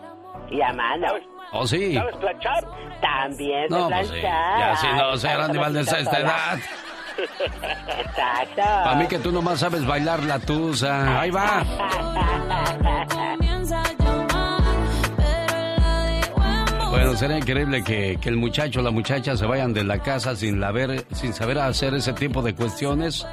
[0.51, 1.09] Y a mano.
[1.53, 1.95] ¿Oh, sí?
[1.95, 2.65] ¿Sabes planchar?
[3.01, 4.11] También sé no, planchar.
[4.11, 4.27] Pues sí.
[4.61, 6.59] Ya si no, ser animal de esta edad.
[7.19, 8.63] Exacto.
[8.63, 11.21] Para mí que tú nomás sabes bailar la tusa.
[11.21, 11.65] Ahí va.
[16.91, 20.61] Bueno, será increíble que, el muchacho o la muchacha se vayan de la casa sin,
[21.13, 23.27] sin saber hacer ese tipo de cuestiones.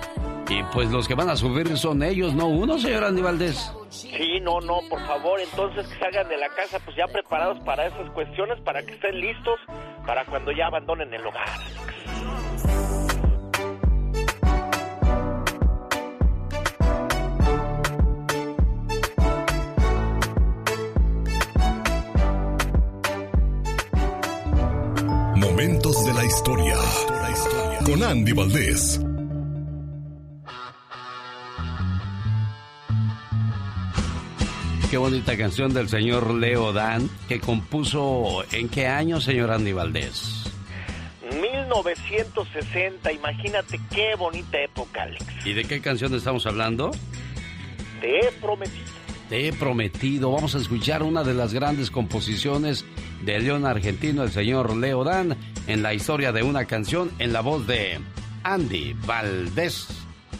[0.50, 3.74] Y pues los que van a subir son ellos, no uno, señor Andy Valdés.
[3.90, 7.88] Sí, no, no, por favor, entonces que salgan de la casa pues ya preparados para
[7.88, 9.60] esas cuestiones, para que estén listos
[10.06, 11.50] para cuando ya abandonen el hogar.
[25.58, 26.76] Momentos de la historia.
[27.84, 29.02] Con Andy Valdés.
[34.92, 40.44] Qué bonita canción del señor Leo Dan, que compuso en qué año, señor Andy Valdés?
[41.24, 45.26] 1960, imagínate qué bonita época, Alex.
[45.44, 46.92] ¿Y de qué canción estamos hablando?
[48.00, 48.86] Te he prometido.
[49.28, 50.32] Te he prometido.
[50.34, 52.86] Vamos a escuchar una de las grandes composiciones
[53.24, 57.42] de león argentino, el señor Leo Dan, en la historia de una canción en la
[57.42, 58.00] voz de
[58.44, 59.88] Andy Valdés.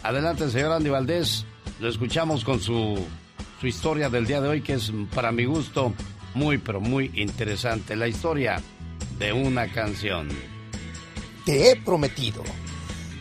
[0.02, 1.44] Adelante, señor Andy Valdés.
[1.80, 2.98] Lo escuchamos con su,
[3.60, 5.92] su historia del día de hoy, que es para mi gusto
[6.34, 7.96] muy, pero muy interesante.
[7.96, 8.60] La historia
[9.18, 10.28] de una canción.
[11.44, 12.42] Te he prometido.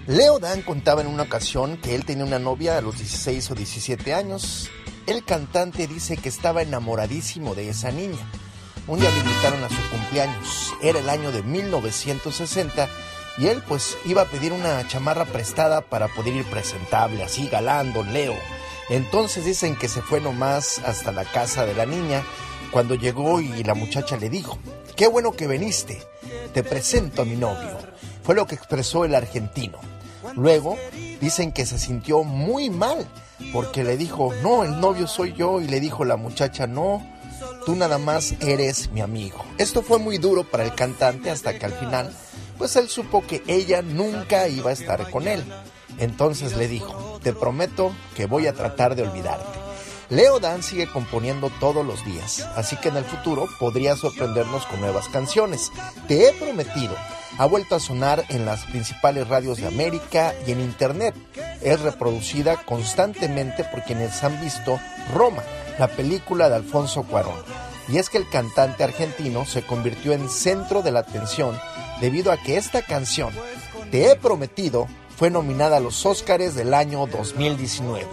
[0.08, 3.56] Leo Dan contaba en una ocasión que él tenía una novia a los 16 o
[3.56, 4.70] 17 años
[5.08, 8.20] el cantante dice que estaba enamoradísimo de esa niña.
[8.88, 10.74] Un día le invitaron a su cumpleaños.
[10.82, 12.88] Era el año de 1960
[13.38, 18.04] y él pues iba a pedir una chamarra prestada para poder ir presentable, así galando,
[18.04, 18.34] Leo.
[18.90, 22.24] Entonces dicen que se fue nomás hasta la casa de la niña
[22.72, 24.58] cuando llegó y la muchacha le dijo,
[24.96, 26.02] qué bueno que viniste,
[26.54, 27.78] te presento a mi novio.
[28.24, 29.80] Fue lo que expresó el argentino.
[30.36, 30.78] Luego
[31.20, 33.06] dicen que se sintió muy mal
[33.52, 37.06] porque le dijo, no, el novio soy yo y le dijo la muchacha, no,
[37.68, 39.44] tú nada más eres mi amigo.
[39.58, 42.16] Esto fue muy duro para el cantante hasta que al final,
[42.58, 45.44] pues él supo que ella nunca iba a estar con él.
[45.98, 49.60] Entonces le dijo, te prometo que voy a tratar de olvidarte.
[50.08, 54.80] Leo Dan sigue componiendo todos los días, así que en el futuro podría sorprendernos con
[54.80, 55.70] nuevas canciones.
[56.08, 56.96] Te he prometido
[57.38, 61.14] ha vuelto a sonar en las principales radios de América y en Internet.
[61.62, 64.80] Es reproducida constantemente por quienes han visto
[65.14, 65.44] Roma,
[65.78, 67.36] la película de Alfonso Cuarón.
[67.88, 71.58] Y es que el cantante argentino se convirtió en centro de la atención
[72.02, 73.34] debido a que esta canción,
[73.92, 78.06] Te he prometido, fue nominada a los Óscares del año 2019.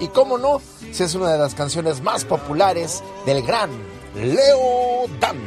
[0.00, 0.60] Y cómo no,
[0.92, 3.70] si es una de las canciones más populares del gran
[4.14, 5.38] Leo Dan.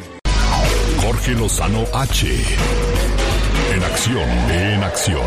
[1.03, 2.27] Jorge Lozano H.
[3.73, 5.21] En acción, en acción.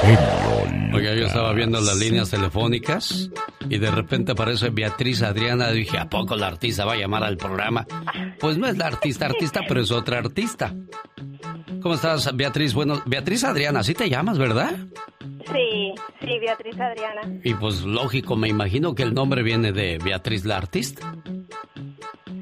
[0.00, 0.55] Genio
[0.96, 3.30] Oiga, yo estaba viendo las líneas telefónicas
[3.68, 5.70] y de repente aparece Beatriz Adriana.
[5.70, 7.86] Dije, ¿a poco la artista va a llamar al programa?
[8.40, 10.74] Pues no es la artista artista, pero es otra artista.
[11.82, 12.72] ¿Cómo estás, Beatriz?
[12.74, 14.74] Bueno, Beatriz Adriana, así te llamas, ¿verdad?
[15.52, 17.20] Sí, sí, Beatriz Adriana.
[17.44, 21.14] Y pues lógico, me imagino que el nombre viene de Beatriz la artista.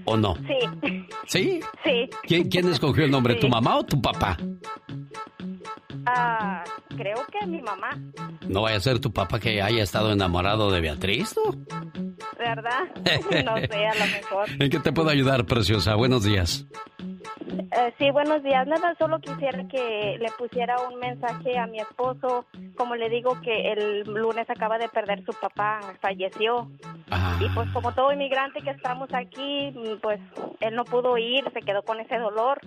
[0.07, 0.37] ¿O no?
[0.37, 1.01] Sí.
[1.27, 1.61] ¿Sí?
[1.85, 2.11] Sí.
[2.23, 3.41] ¿Quién, quién escogió el nombre, Sí.
[3.41, 4.37] tu mamá o tu papá?
[6.17, 6.65] Ah,
[6.97, 7.91] creo que mi mamá,
[8.49, 11.35] No vaya a ser tu papá que haya estado enamorado de Beatriz.
[12.39, 12.85] ¿verdad?
[13.45, 14.49] no sé, a lo mejor.
[14.61, 15.95] ¿En qué te puedo ayudar, preciosa?
[15.95, 16.67] Buenos días.
[17.77, 18.67] Eh, sí, buenos días.
[18.67, 22.47] Nada, solo quisiera que le pusiera un mensaje a mi esposo.
[22.77, 26.71] Como le digo que el lunes acaba de perder su papá, falleció.
[27.41, 30.21] Y pues como todo inmigrante que estamos aquí, pues
[30.61, 32.61] él no pudo ir, se quedó con ese dolor.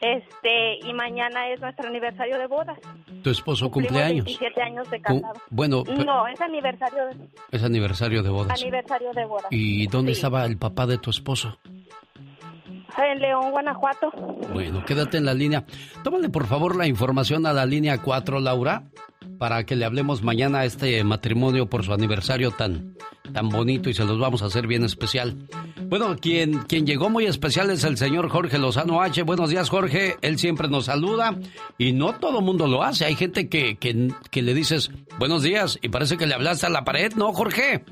[0.00, 2.78] Este, y mañana es nuestro aniversario de bodas.
[3.22, 4.24] Tu esposo cumple años.
[4.26, 5.40] 27 años de Cu- casado.
[5.50, 7.08] bueno, No, es aniversario,
[7.50, 8.60] Es aniversario de bodas.
[8.60, 9.46] aniversario de bodas.
[9.50, 10.18] ¿Y dónde Sí.
[10.18, 11.58] estaba el papá de tu esposo?
[12.98, 14.10] En León, Guanajuato.
[14.52, 15.64] Bueno, quédate en la línea.
[16.02, 18.84] Tómale por favor la información a la línea 4, Laura,
[19.38, 22.96] para que le hablemos mañana a este matrimonio por su aniversario tan,
[23.32, 25.36] tan bonito y se los vamos a hacer bien especial.
[25.88, 29.22] Bueno, quien, quien llegó muy especial es el señor Jorge Lozano H.
[29.22, 30.16] Buenos días, Jorge.
[30.22, 31.36] Él siempre nos saluda
[31.78, 33.04] y no todo mundo lo hace.
[33.04, 36.70] Hay gente que, que, que le dices buenos días y parece que le hablaste a
[36.70, 37.84] la pared, ¿no, Jorge?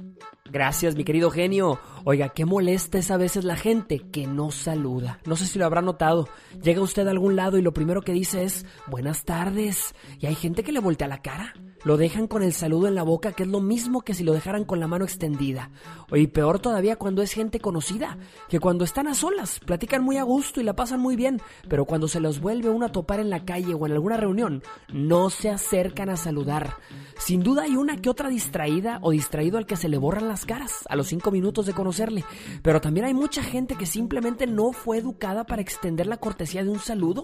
[0.51, 1.80] Gracias, mi querido genio.
[2.05, 5.18] Oiga, qué molesta es a veces la gente que no saluda.
[5.24, 6.28] No sé si lo habrá notado.
[6.62, 9.95] Llega usted a algún lado y lo primero que dice es buenas tardes.
[10.20, 11.55] Y hay gente que le voltea la cara.
[11.84, 14.32] Lo dejan con el saludo en la boca, que es lo mismo que si lo
[14.32, 15.70] dejaran con la mano extendida.
[16.12, 18.16] Y peor todavía cuando es gente conocida,
[18.49, 21.84] que cuando están a solas, platican muy a gusto y la pasan muy bien, pero
[21.84, 25.28] cuando se los vuelve uno a topar en la calle o en alguna reunión, no
[25.28, 26.76] se acercan a saludar.
[27.19, 30.45] Sin duda hay una que otra distraída o distraído al que se le borran las
[30.45, 32.25] caras a los cinco minutos de conocerle,
[32.62, 36.71] pero también hay mucha gente que simplemente no fue educada para extender la cortesía de
[36.71, 37.23] un saludo,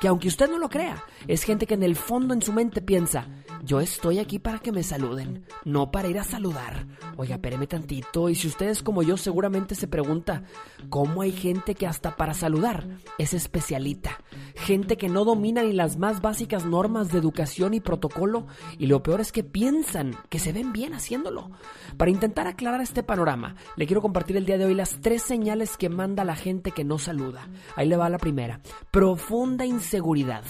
[0.00, 2.80] que aunque usted no lo crea, es gente que en el fondo en su mente
[2.80, 3.26] piensa,
[3.64, 6.86] yo estoy aquí para que me saluden, no para ir a saludar.
[7.16, 10.44] Oiga, espéreme tantito, y si usted es como yo seguramente se pregunta,
[10.90, 12.86] ¿cómo hay gente que hasta para saludar
[13.18, 14.22] es especialita?
[14.54, 18.46] Gente que no domina ni las más básicas normas de educación y protocolo,
[18.78, 21.50] y lo peor que piensan que se ven bien haciéndolo.
[21.96, 25.76] Para intentar aclarar este panorama, le quiero compartir el día de hoy las tres señales
[25.76, 27.48] que manda la gente que no saluda.
[27.76, 28.60] Ahí le va la primera.
[28.90, 30.44] Profunda inseguridad.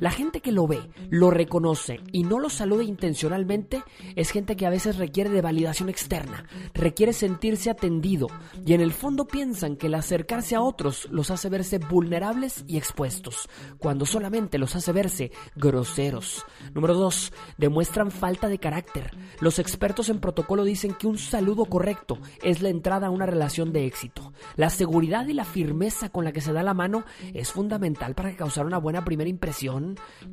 [0.00, 0.80] La gente que lo ve,
[1.10, 3.82] lo reconoce y no lo saluda intencionalmente
[4.16, 8.26] es gente que a veces requiere de validación externa, requiere sentirse atendido
[8.64, 12.76] y en el fondo piensan que el acercarse a otros los hace verse vulnerables y
[12.76, 16.44] expuestos, cuando solamente los hace verse groseros.
[16.74, 17.32] Número 2.
[17.58, 19.10] Demuestran falta de carácter.
[19.40, 23.72] Los expertos en protocolo dicen que un saludo correcto es la entrada a una relación
[23.72, 24.32] de éxito.
[24.56, 28.36] La seguridad y la firmeza con la que se da la mano es fundamental para
[28.36, 29.83] causar una buena primera impresión.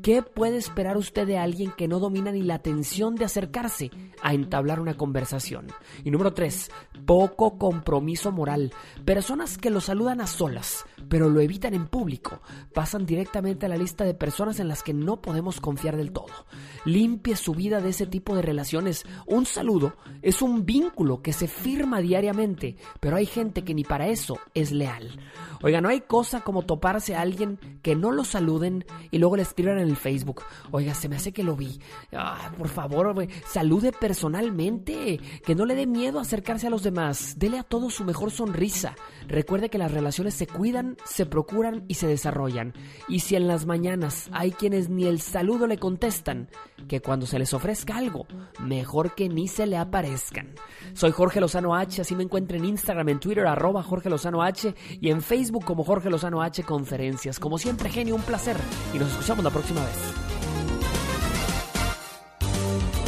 [0.02, 3.92] ¿Qué puede esperar usted de alguien que no domina ni la atención de acercarse
[4.22, 5.68] a entablar una conversación?
[6.04, 6.72] Y número 3.
[7.06, 8.72] Poco compromiso moral.
[9.06, 12.42] Personas que lo saludan a solas, pero lo evitan en público,
[12.74, 16.46] pasan directamente a la lista de personas en las que no podemos confiar del todo.
[16.86, 19.06] Limpie su vida de ese tipo de relaciones.
[19.28, 24.08] Un saludo es un vínculo que se firma diariamente, pero hay gente que ni para
[24.08, 25.20] eso es leal.
[25.64, 29.41] Oiga, no hay cosa como toparse a alguien que no lo saluden y luego le
[29.42, 30.44] escriban en el Facebook.
[30.72, 31.80] Oiga, se me hace que lo vi.
[32.14, 35.20] Ah, por favor, salude personalmente.
[35.46, 37.36] Que no le dé miedo acercarse a los demás.
[37.38, 38.96] Dele a todos su mejor sonrisa.
[39.28, 42.74] Recuerde que las relaciones se cuidan, se procuran y se desarrollan.
[43.08, 46.50] Y si en las mañanas hay quienes ni el saludo le contestan,
[46.88, 48.26] que cuando se les ofrezca algo,
[48.60, 50.54] mejor que ni se le aparezcan.
[50.94, 54.74] Soy Jorge Lozano H, así me encuentro en Instagram, en Twitter, arroba Jorge Lozano H
[55.00, 57.40] y en Facebook como Jorge Lozano H Conferencias.
[57.40, 58.58] Como siempre, genio, un placer
[58.94, 60.14] y nos escuchamos la próxima vez.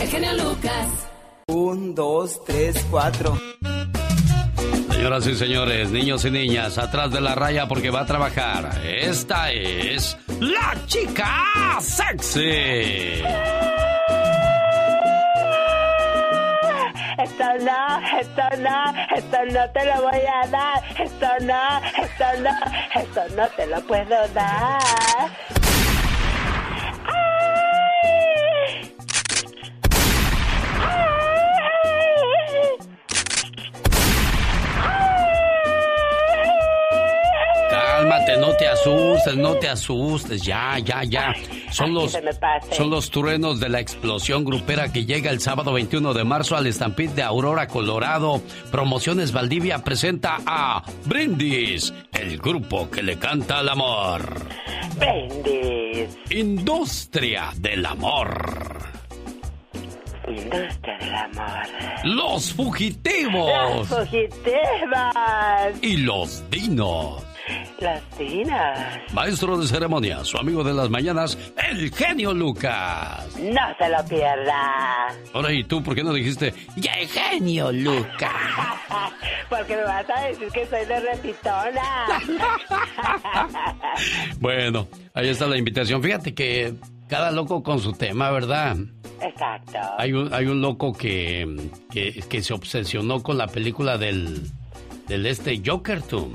[0.01, 0.87] El genio Lucas.
[1.47, 3.37] Un, dos, tres, cuatro.
[5.03, 8.69] Señoras y señores, niños y niñas, atrás de la raya porque va a trabajar.
[8.85, 11.43] Esta es la chica
[11.81, 13.21] sexy.
[17.17, 20.83] Esto no, esto no, esto no te lo voy a dar.
[20.97, 25.62] Esto no, esto no, esto no te lo puedo dar.
[38.83, 41.33] Asustes, no te asustes, ya, ya, ya.
[41.71, 42.17] Son los,
[42.71, 46.71] son los truenos de la explosión grupera que llega el sábado 21 de marzo al
[46.71, 48.41] Stampede de Aurora, Colorado.
[48.71, 54.21] Promociones Valdivia presenta a Brindis, el grupo que le canta al amor.
[54.97, 56.17] Brindis.
[56.29, 58.93] Industria del amor.
[60.27, 61.65] Industria del amor.
[62.03, 63.89] Los fugitivos.
[63.89, 65.77] Las fugitivas.
[65.81, 67.32] Y los dinos.
[67.79, 68.99] Las dinas.
[69.13, 71.37] Maestro de ceremonia, su amigo de las mañanas,
[71.69, 73.27] el genio Lucas.
[73.37, 75.07] No se lo pierda.
[75.33, 78.31] Ahora, ¿y tú por qué no dijiste, ya el genio Lucas?
[79.49, 81.83] Porque me vas a decir que soy de repitona.
[84.39, 86.01] Bueno, ahí está la invitación.
[86.01, 86.73] Fíjate que
[87.07, 88.77] cada loco con su tema, ¿verdad?
[89.21, 89.77] Exacto.
[89.97, 94.41] Hay un, hay un loco que, que, que se obsesionó con la película del,
[95.07, 96.31] del este Joker, tú.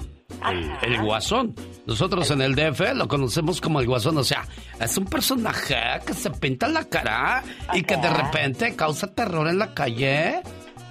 [0.51, 1.55] El, el guasón.
[1.87, 4.18] Nosotros en el DF lo conocemos como el guasón.
[4.18, 4.47] O sea,
[4.81, 5.76] es un personaje
[6.07, 7.43] que se pinta la cara
[7.74, 10.41] y que de repente causa terror en la calle.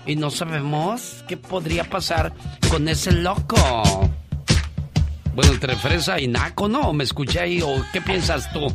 [0.06, 2.34] Y no sabemos qué podría pasar
[2.70, 3.58] con ese loco.
[5.36, 6.92] Bueno, entre fresa y naco, ¿no?
[6.94, 8.74] ¿Me escuché ahí o qué piensas tú?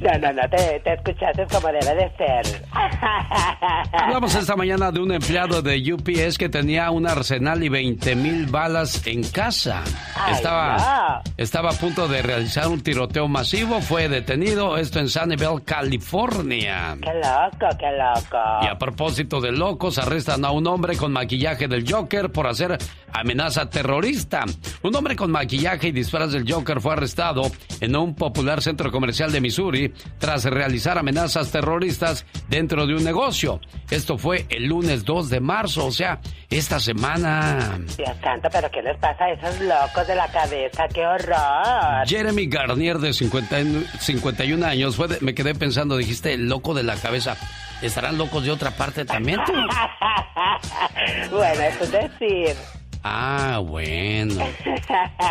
[0.00, 2.68] No, no, no, te, te escuchaste como debe de ser.
[3.92, 8.46] Hablamos esta mañana de un empleado de UPS que tenía un arsenal y 20 mil
[8.46, 9.82] balas en casa.
[10.14, 15.64] Ay, estaba, estaba a punto de realizar un tiroteo masivo, fue detenido, esto en Sunnyvale,
[15.64, 16.96] California.
[17.00, 18.38] Qué loco, qué loco.
[18.62, 22.78] Y a propósito de locos, arrestan a un hombre con maquillaje del Joker por hacer
[23.12, 24.44] amenaza terrorista.
[24.82, 27.42] Un hombre con maquillaje y disfraz del Joker fue arrestado
[27.80, 33.60] en un popular centro comercial de Missouri tras realizar amenazas terroristas dentro de un negocio.
[33.90, 36.20] Esto fue el lunes 2 de marzo, o sea,
[36.50, 37.78] esta semana.
[37.96, 40.86] Dios santo, pero ¿qué les pasa a esos locos de la cabeza?
[40.92, 42.06] ¡Qué horror!
[42.06, 46.74] Jeremy Garnier, de 50 y- 51 años, fue de- me quedé pensando, dijiste, el loco
[46.74, 47.36] de la cabeza.
[47.80, 49.52] ¿Estarán locos de otra parte también tú?
[51.30, 52.56] bueno, eso es decir.
[53.02, 54.34] Ah, bueno.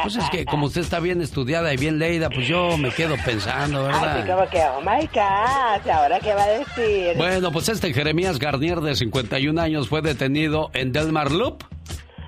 [0.03, 3.15] Pues es que como usted está bien estudiada y bien leída, pues yo me quedo
[3.25, 4.27] pensando, Así ¿verdad?
[4.37, 7.17] como que, oh my God, ¿ahora qué va a decir?
[7.17, 11.63] Bueno, pues este Jeremías Garnier de 51 años fue detenido en Delmar Loop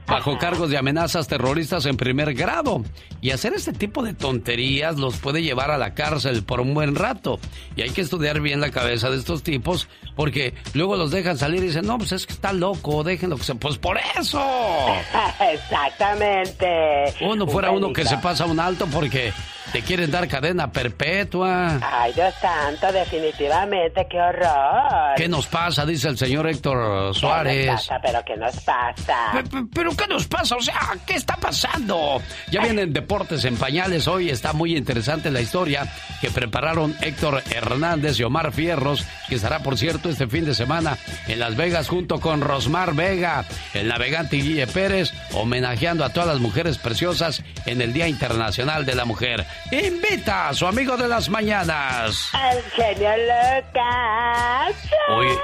[0.09, 2.83] bajo cargos de amenazas terroristas en primer grado.
[3.21, 6.95] Y hacer este tipo de tonterías los puede llevar a la cárcel por un buen
[6.95, 7.39] rato.
[7.75, 11.63] Y hay que estudiar bien la cabeza de estos tipos porque luego los dejan salir
[11.63, 13.55] y dicen, no, pues es que está loco, déjenlo que se...
[13.55, 14.41] Pues por eso.
[15.53, 17.13] Exactamente.
[17.21, 19.33] Uno fuera Un uno que se pasa un alto porque
[19.71, 21.79] te quieren dar cadena perpetua.
[21.81, 25.15] Ay, Dios santo, definitivamente, qué horror.
[25.15, 25.85] ¿Qué nos pasa?
[25.85, 27.67] Dice el señor Héctor ¿Qué nos Suárez.
[27.67, 27.99] pasa?
[28.01, 29.17] ¿Pero qué nos pasa?
[29.33, 30.55] Pe- pe- ¿Pero qué nos pasa?
[30.55, 32.21] O sea, ¿qué está pasando?
[32.51, 34.29] Ya vienen deportes en pañales hoy.
[34.29, 35.85] Está muy interesante la historia
[36.21, 40.97] que prepararon Héctor Hernández y Omar Fierros, que estará, por cierto, este fin de semana
[41.27, 46.39] en Las Vegas junto con Rosmar Vega, el navegante Guille Pérez, homenajeando a todas las
[46.39, 49.45] mujeres preciosas en el Día Internacional de la Mujer.
[49.71, 52.31] Invita a su amigo de las mañanas.
[52.51, 54.75] El genio Lucas.
[55.09, 55.37] Oye,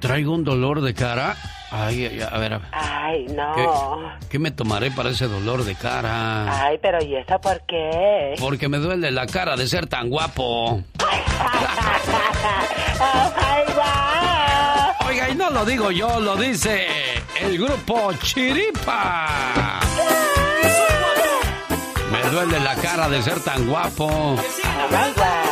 [0.00, 1.36] traigo un dolor de cara.
[1.72, 2.68] Ay, ay, a ver, a ver.
[2.72, 3.54] Ay, no.
[3.54, 3.64] ¿Qué,
[4.30, 6.64] qué me tomaré para ese dolor de cara?
[6.66, 8.34] Ay, pero ¿y eso por qué?
[8.40, 10.82] Porque me duele la cara de ser tan guapo.
[15.06, 16.86] Oiga, y no lo digo yo, lo dice
[17.40, 19.80] el grupo Chiripa.
[22.10, 24.36] Me duele la cara de ser tan guapo.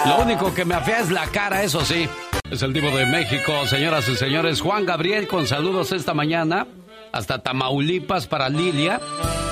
[0.07, 2.09] Lo único que me afea es la cara, eso sí.
[2.51, 4.61] Es el tipo de México, señoras y señores.
[4.61, 6.67] Juan Gabriel con saludos esta mañana
[7.13, 9.01] hasta Tamaulipas para Lilia,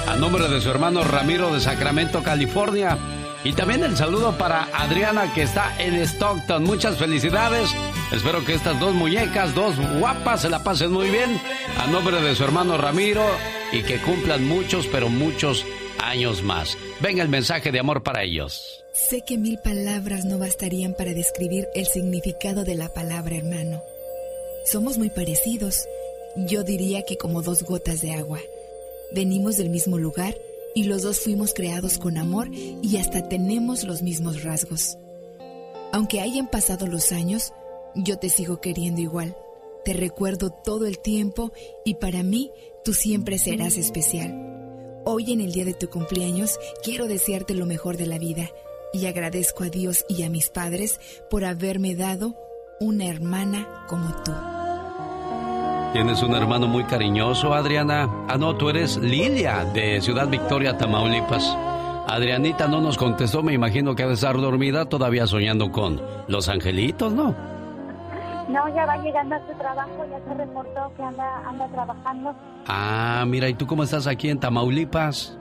[0.06, 2.98] a nombre de su hermano Ramiro de Sacramento, California.
[3.44, 6.64] Y también el saludo para Adriana que está en Stockton.
[6.64, 7.72] Muchas felicidades.
[8.10, 11.40] Espero que estas dos muñecas, dos guapas, se la pasen muy bien.
[11.78, 13.24] A nombre de su hermano Ramiro
[13.70, 15.64] y que cumplan muchos, pero muchos
[16.08, 16.76] años más.
[17.00, 18.84] Venga el mensaje de amor para ellos.
[18.92, 23.82] Sé que mil palabras no bastarían para describir el significado de la palabra hermano.
[24.64, 25.86] Somos muy parecidos.
[26.36, 28.40] Yo diría que como dos gotas de agua.
[29.12, 30.34] Venimos del mismo lugar
[30.74, 34.98] y los dos fuimos creados con amor y hasta tenemos los mismos rasgos.
[35.92, 37.52] Aunque hayan pasado los años,
[37.94, 39.36] yo te sigo queriendo igual.
[39.84, 41.52] Te recuerdo todo el tiempo
[41.84, 42.50] y para mí
[42.84, 44.65] tú siempre serás especial.
[45.08, 48.48] Hoy en el día de tu cumpleaños quiero desearte lo mejor de la vida
[48.92, 50.98] y agradezco a Dios y a mis padres
[51.30, 52.34] por haberme dado
[52.80, 54.32] una hermana como tú.
[55.92, 58.10] Tienes un hermano muy cariñoso, Adriana.
[58.26, 61.56] Ah, no, tú eres Lilia, de Ciudad Victoria, Tamaulipas.
[62.08, 66.48] Adrianita no nos contestó, me imagino que ha de estar dormida todavía soñando con los
[66.48, 67.32] angelitos, ¿no?
[68.48, 72.34] No, ya va llegando a su trabajo, ya se reportó que anda, anda trabajando.
[72.68, 75.38] Ah, mira, ¿y tú cómo estás aquí en Tamaulipas?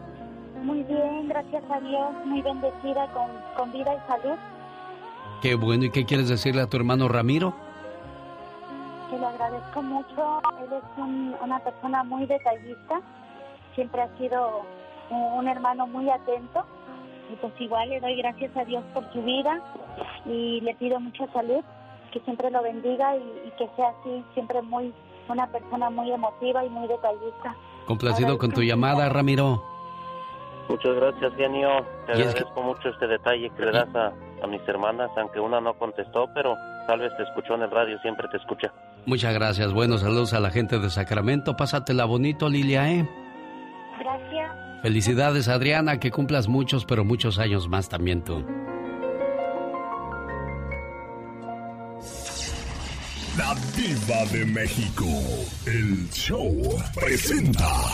[0.64, 4.38] Muy bien, gracias a Dios, muy bendecida con, con vida y salud.
[5.42, 7.54] Qué bueno, ¿y qué quieres decirle a tu hermano Ramiro?
[9.10, 13.02] Que le agradezco mucho, él es un- una persona muy detallista,
[13.76, 14.62] siempre ha sido
[15.10, 16.64] un, un hermano muy atento
[17.32, 19.60] y pues igual le doy gracias a Dios por su vida
[20.26, 21.64] y le pido mucha salud,
[22.12, 24.94] que siempre lo bendiga y, y que sea así, siempre muy
[25.30, 27.56] una persona muy emotiva y muy detallista.
[27.86, 29.64] Complacido con tu llamada, Ramiro.
[30.70, 31.70] Muchas gracias, genio.
[32.08, 34.12] Te Y es que- agradezco mucho este detalle que le das a,
[34.44, 36.56] a mis hermanas, aunque una no contestó, pero
[36.88, 38.72] tal vez te escuchó en el radio, siempre te escucha.
[39.06, 39.72] Muchas gracias.
[39.74, 41.56] Buenos saludos a la gente de Sacramento.
[41.56, 43.08] Pásatela bonito, Lilia, ¿eh?
[44.00, 44.52] Gracias.
[44.82, 48.44] Felicidades, Adriana, que cumplas muchos, pero muchos años más también tú.
[53.38, 55.06] La Diva de México.
[55.66, 57.92] El show presenta.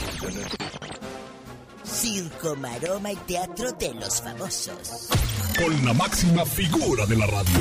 [1.83, 5.09] Circo, maroma y teatro de los famosos.
[5.57, 7.59] Con la máxima figura de la radio.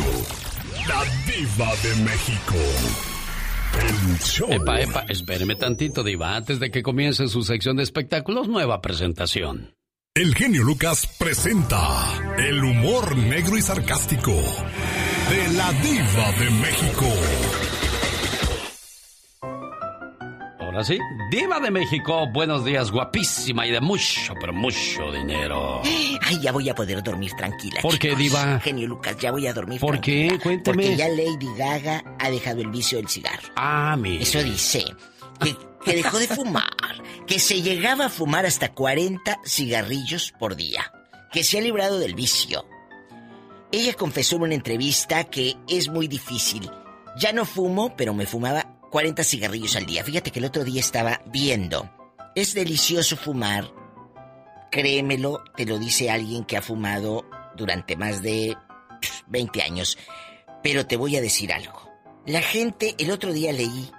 [0.87, 2.55] La Diva de México.
[3.79, 4.53] El show.
[4.53, 6.37] Epa, epa, espéreme tantito, Diva.
[6.37, 9.75] Antes de que comience su sección de espectáculos, nueva presentación.
[10.15, 11.81] El genio Lucas presenta
[12.37, 17.07] el humor negro y sarcástico de la Diva de México.
[20.71, 21.01] Ahora sí,
[21.33, 25.83] Diva de México, buenos días, guapísima y de mucho, pero mucho dinero.
[25.83, 27.81] Ay, ya voy a poder dormir tranquila.
[27.83, 28.61] ¿Por qué, diva?
[28.61, 30.29] Genio Lucas, ya voy a dormir ¿Por qué?
[30.29, 30.43] tranquila.
[30.45, 30.85] Cuénteme.
[30.85, 33.49] Porque ya Lady Gaga ha dejado el vicio del cigarro.
[33.57, 34.19] Ah, mi.
[34.19, 34.85] Eso dice.
[35.43, 36.71] Que, que dejó de fumar.
[37.27, 40.93] Que se llegaba a fumar hasta 40 cigarrillos por día.
[41.33, 42.65] Que se ha librado del vicio.
[43.73, 46.71] Ella confesó en una entrevista que es muy difícil.
[47.19, 50.05] Ya no fumo, pero me fumaba 40 cigarrillos al día.
[50.05, 51.91] Fíjate que el otro día estaba viendo.
[52.35, 53.73] Es delicioso fumar.
[54.71, 58.57] Créemelo, te lo dice alguien que ha fumado durante más de
[59.01, 59.99] pff, 20 años.
[60.63, 61.91] Pero te voy a decir algo.
[62.27, 63.91] La gente, el otro día leí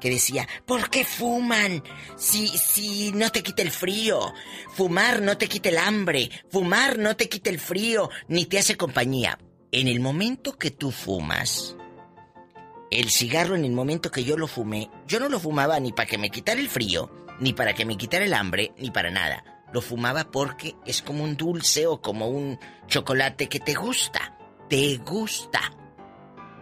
[0.00, 1.84] que decía, ¿por qué fuman?
[2.16, 4.32] Si, si no te quita el frío.
[4.72, 6.30] Fumar no te quita el hambre.
[6.50, 9.38] Fumar no te quita el frío, ni te hace compañía.
[9.70, 11.76] En el momento que tú fumas,
[12.90, 16.08] el cigarro en el momento que yo lo fumé, yo no lo fumaba ni para
[16.08, 19.44] que me quitara el frío, ni para que me quitara el hambre, ni para nada.
[19.72, 24.36] Lo fumaba porque es como un dulce o como un chocolate que te gusta.
[24.68, 25.60] Te gusta.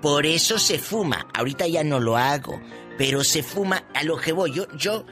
[0.03, 1.27] Por eso se fuma.
[1.35, 2.61] Ahorita ya no lo hago,
[2.99, 4.53] pero se fuma a lo que voy.
[4.53, 5.07] Yo, yo,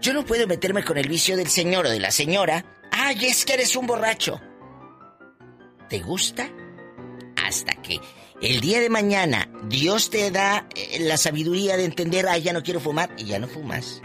[0.00, 2.64] yo no puedo meterme con el vicio del señor o de la señora.
[2.90, 4.40] Ay, es que eres un borracho.
[5.88, 6.48] ¿Te gusta?
[7.36, 8.00] Hasta que
[8.40, 12.62] el día de mañana Dios te da eh, la sabiduría de entender, ay, ya no
[12.62, 14.02] quiero fumar y ya no fumas.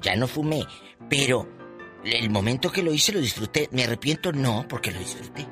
[0.00, 0.66] Ya no fumé,
[1.08, 1.48] pero
[2.04, 3.68] el momento que lo hice lo disfruté.
[3.72, 4.32] ¿Me arrepiento?
[4.32, 5.46] No, porque lo disfruté.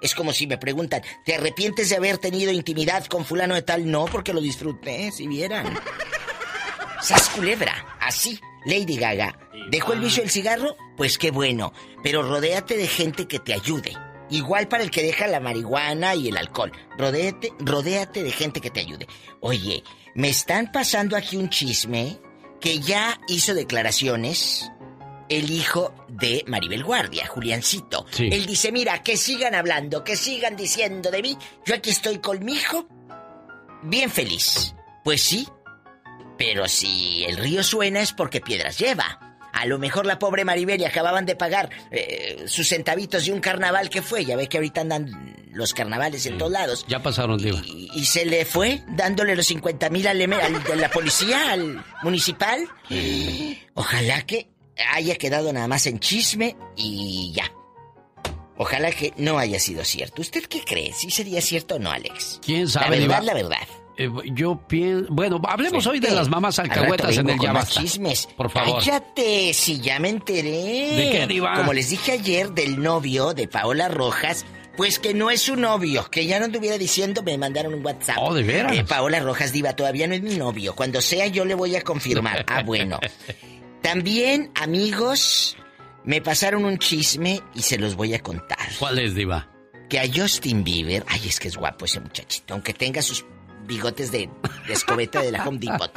[0.00, 3.88] Es como si me preguntan, ¿te arrepientes de haber tenido intimidad con fulano de tal?
[3.88, 5.78] No, porque lo disfruté, si vieran.
[7.00, 7.96] ¡Sas culebra!
[8.00, 9.38] Así, Lady Gaga.
[9.70, 10.76] ¿Dejó el vicio del cigarro?
[10.96, 11.72] Pues qué bueno.
[12.02, 13.92] Pero rodéate de gente que te ayude.
[14.32, 16.72] Igual para el que deja la marihuana y el alcohol.
[16.96, 19.06] Rodéate, rodéate de gente que te ayude.
[19.40, 22.18] Oye, me están pasando aquí un chisme
[22.58, 24.70] que ya hizo declaraciones
[25.28, 28.06] el hijo de Maribel Guardia, Juliancito.
[28.10, 28.30] Sí.
[28.32, 31.36] Él dice, mira, que sigan hablando, que sigan diciendo de mí.
[31.66, 32.88] Yo aquí estoy con mi hijo,
[33.82, 34.74] bien feliz.
[35.04, 35.46] Pues sí,
[36.38, 39.31] pero si el río suena es porque piedras lleva.
[39.52, 43.40] A lo mejor la pobre Maribel y acababan de pagar eh, sus centavitos de un
[43.40, 44.24] carnaval que fue.
[44.24, 46.86] Ya ve que ahorita andan los carnavales en todos lados.
[46.88, 47.60] Ya pasaron, Diva.
[47.64, 51.84] Y, y se le fue dándole los 50 mil al, al de la policía, al
[52.02, 52.66] municipal.
[53.74, 54.48] Ojalá que
[54.92, 57.50] haya quedado nada más en chisme y ya.
[58.56, 60.22] Ojalá que no haya sido cierto.
[60.22, 60.92] ¿Usted qué cree?
[60.92, 62.40] ¿Si sería cierto o no, Alex?
[62.44, 63.20] ¿Quién sabe, La verdad, Diva?
[63.22, 63.68] la verdad.
[63.98, 65.06] Eh, yo pienso...
[65.12, 67.80] Bueno, hablemos hoy de las mamás alcahuetas en el con Ya más Basta.
[67.80, 68.26] chismes.
[68.36, 68.78] Por favor.
[68.78, 70.50] Cállate, si ya me enteré.
[70.50, 71.54] ¿De qué, Diva?
[71.54, 76.08] Como les dije ayer del novio de Paola Rojas, pues que no es su novio,
[76.10, 78.16] que ya no anduviera diciendo, me mandaron un WhatsApp.
[78.18, 78.76] Oh, ¿de veras?
[78.76, 80.74] Eh, Paola Rojas, Diva, todavía no es mi novio.
[80.74, 82.44] Cuando sea yo le voy a confirmar.
[82.48, 82.98] Ah, bueno.
[83.82, 85.56] También, amigos,
[86.04, 88.58] me pasaron un chisme y se los voy a contar.
[88.78, 89.48] ¿Cuál es, Diva?
[89.88, 93.24] Que a Justin Bieber, ay, es que es guapo ese muchachito, aunque tenga sus
[93.64, 94.28] bigotes de,
[94.66, 95.90] de escobeta de la Home Depot.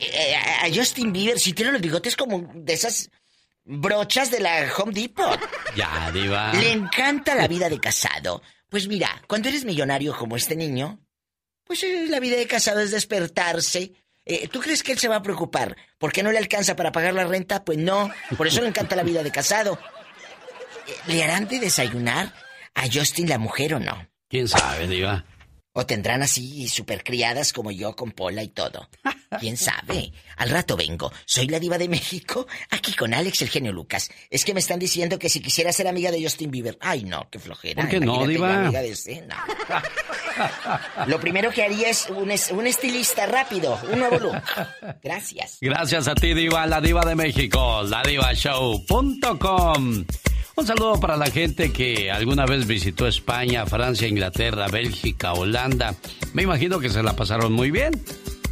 [0.00, 3.10] Eh, a a Justin Bieber, si tiene los bigotes como de esas
[3.64, 5.38] brochas de la Home Depot.
[5.76, 6.52] Ya, diva.
[6.54, 8.42] Le encanta la vida de casado.
[8.68, 11.00] Pues mira, cuando eres millonario como este niño,
[11.64, 13.92] pues eh, la vida de casado es despertarse.
[14.24, 15.76] Eh, ¿Tú crees que él se va a preocupar?
[15.98, 17.64] ¿Por qué no le alcanza para pagar la renta?
[17.64, 19.78] Pues no, por eso le encanta la vida de casado.
[20.86, 22.32] Eh, ¿Le harán de desayunar
[22.74, 24.06] a Justin la mujer o no?
[24.28, 25.24] ¿Quién sabe, diva?
[25.72, 28.88] O tendrán así supercriadas como yo con Pola y todo.
[29.38, 30.12] ¿Quién sabe?
[30.36, 31.12] Al rato vengo.
[31.24, 34.10] Soy la diva de México, aquí con Alex el genio Lucas.
[34.28, 36.76] Es que me están diciendo que si quisiera ser amiga de Justin Bieber.
[36.80, 37.82] Ay, no, qué flojera.
[37.82, 38.64] ¿Por qué no, Imagínate diva?
[38.64, 38.96] amiga de
[39.28, 39.36] no.
[41.06, 44.42] Lo primero que haría es un, es- un estilista rápido, un nuevo look.
[45.04, 45.58] Gracias.
[45.60, 50.04] Gracias a ti, Diva, la Diva de México, ladivashow.com.
[50.56, 55.94] Un saludo para la gente que alguna vez visitó España, Francia, Inglaterra, Bélgica, Holanda.
[56.34, 57.92] Me imagino que se la pasaron muy bien.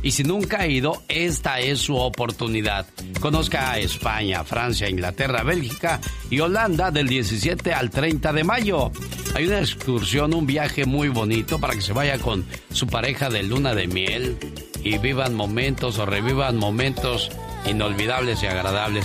[0.03, 2.87] Y si nunca ha ido, esta es su oportunidad.
[3.21, 8.93] Conozca a España, Francia, Inglaterra, Bélgica y Holanda del 17 al 30 de mayo.
[9.35, 13.43] Hay una excursión, un viaje muy bonito para que se vaya con su pareja de
[13.43, 14.39] luna de miel
[14.85, 17.31] y vivan momentos o revivan momentos
[17.67, 19.05] inolvidables y agradables.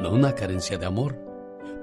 [0.00, 1.16] no una carencia de amor,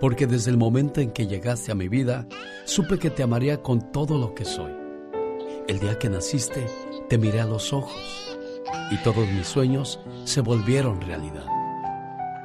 [0.02, 2.28] porque desde el momento en que llegaste a mi vida,
[2.66, 4.83] supe que te amaría con todo lo que soy.
[5.68, 6.68] El día que naciste,
[7.08, 8.38] te miré a los ojos
[8.92, 11.46] y todos mis sueños se volvieron realidad.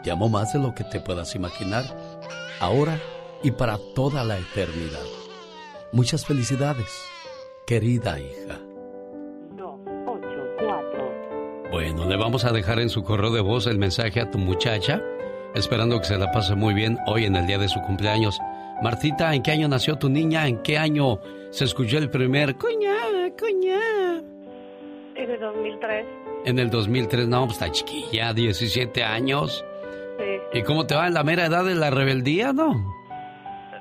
[0.04, 1.84] Te más de lo que te puedas imaginar,
[2.60, 2.98] ahora
[3.42, 5.04] y para toda la eternidad.
[5.92, 6.86] Muchas felicidades,
[7.66, 8.60] querida hija.
[11.72, 15.02] Bueno, le vamos a dejar en su correo de voz el mensaje a tu muchacha,
[15.54, 18.38] esperando que se la pase muy bien hoy en el día de su cumpleaños.
[18.80, 20.46] Martita, ¿en qué año nació tu niña?
[20.46, 21.20] ¿En qué año
[21.50, 22.94] se escuchó el primer cuña,
[23.38, 24.22] cuña?
[25.14, 26.06] En el 2003.
[26.44, 29.64] En el 2003, no, pues está chiquilla, 17 años.
[30.18, 30.58] Sí.
[30.58, 32.72] ¿Y cómo te va en la mera edad de la rebeldía, no?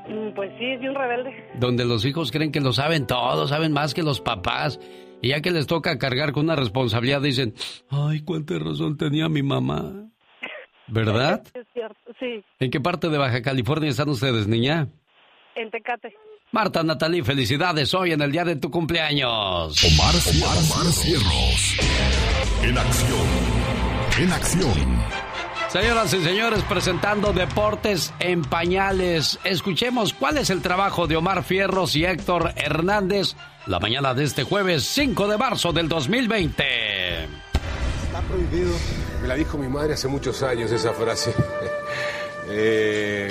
[0.07, 1.49] Mm, Pues sí, es de un rebelde.
[1.55, 4.79] Donde los hijos creen que lo saben todo, saben más que los papás.
[5.21, 7.53] Y ya que les toca cargar con una responsabilidad, dicen,
[7.89, 10.05] ay, cuánta razón tenía mi mamá.
[10.87, 11.43] ¿Verdad?
[11.53, 12.43] Es cierto, sí.
[12.59, 14.87] ¿En qué parte de Baja California están ustedes, niña?
[15.55, 16.13] En Tecate.
[16.51, 19.83] Marta Natalí, felicidades hoy en el día de tu cumpleaños.
[19.83, 21.77] Omar, Omar, Omar Cierros.
[22.63, 23.27] En acción.
[24.19, 25.03] En acción.
[25.67, 29.37] Señoras y señores, presentando Deportes en Pañales.
[29.43, 33.35] Escuchemos cuál es el trabajo de Omar Fierros y Héctor Hernández
[33.67, 36.63] la mañana de este jueves 5 de marzo del 2020.
[37.23, 38.73] Está prohibido.
[39.21, 41.33] Me la dijo mi madre hace muchos años esa frase.
[42.49, 43.27] Eh,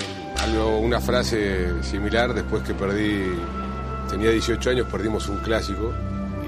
[0.46, 3.24] algo, una frase similar después que perdí,
[4.08, 5.92] tenía 18 años, perdimos un clásico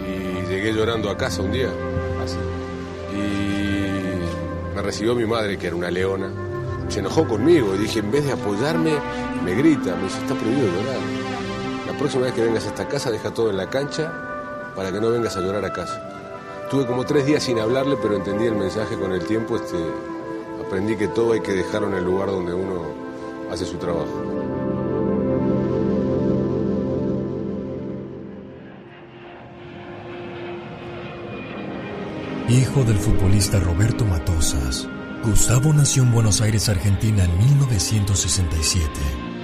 [0.01, 1.69] y llegué llorando a casa un día.
[2.23, 2.37] Así.
[3.17, 6.31] Y me recibió mi madre, que era una leona.
[6.89, 8.95] Se enojó conmigo y dije, en vez de apoyarme,
[9.45, 11.01] me grita, me dice, está prohibido llorar.
[11.87, 14.13] La próxima vez que vengas a esta casa, deja todo en la cancha
[14.75, 16.03] para que no vengas a llorar a casa.
[16.71, 19.57] Tuve como tres días sin hablarle, pero entendí el mensaje con el tiempo.
[19.57, 19.77] Este,
[20.65, 22.98] aprendí que todo hay que dejarlo en el lugar donde uno
[23.51, 24.07] hace su trabajo.
[32.49, 34.89] Hijo del futbolista Roberto Matosas,
[35.23, 38.89] Gustavo nació en Buenos Aires, Argentina en 1967.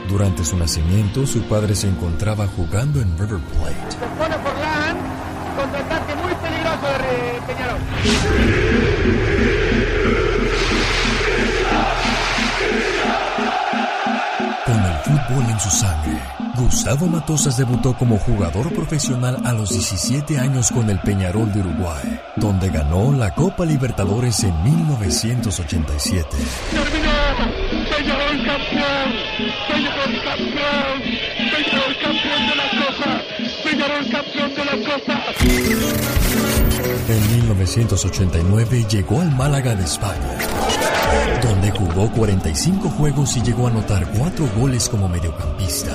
[0.09, 3.97] Durante su nacimiento, su padre se encontraba jugando en River Plate.
[4.43, 4.97] Forlán,
[5.57, 7.81] contraataque muy peligroso de Peñarol.
[14.65, 16.19] Con el fútbol en su sangre,
[16.57, 22.19] Gustavo Matosas debutó como jugador profesional a los 17 años con el Peñarol de Uruguay,
[22.37, 26.29] donde ganó la Copa Libertadores en 1987.
[26.71, 27.75] Terminó.
[27.95, 29.13] Peñarol campeón.
[29.69, 31.03] Peñarol campeón.
[31.53, 32.74] Peñarol campeón de la
[33.85, 35.21] Peñarol campeón de la Copa.
[37.09, 40.39] En 1989 llegó al Málaga de España,
[41.43, 45.91] donde jugó 45 juegos y llegó a anotar 4 goles como mediocampista.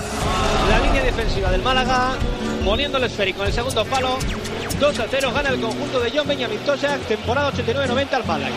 [0.69, 2.15] La línea defensiva del Málaga,
[2.63, 4.19] poniendo el esférico en el segundo palo.
[4.79, 8.55] 2 a 0 gana el conjunto de John Benjamin Tosak, temporada 89-90 al Málaga.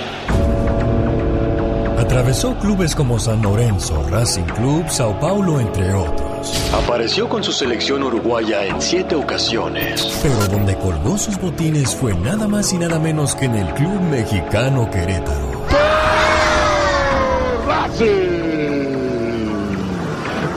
[1.98, 6.31] Atravesó clubes como San Lorenzo, Racing Club, Sao Paulo, entre otros.
[6.72, 10.20] Apareció con su selección uruguaya en siete ocasiones.
[10.22, 14.00] Pero donde colgó sus botines fue nada más y nada menos que en el Club
[14.10, 15.62] Mexicano Querétaro.
[17.66, 18.82] Racing!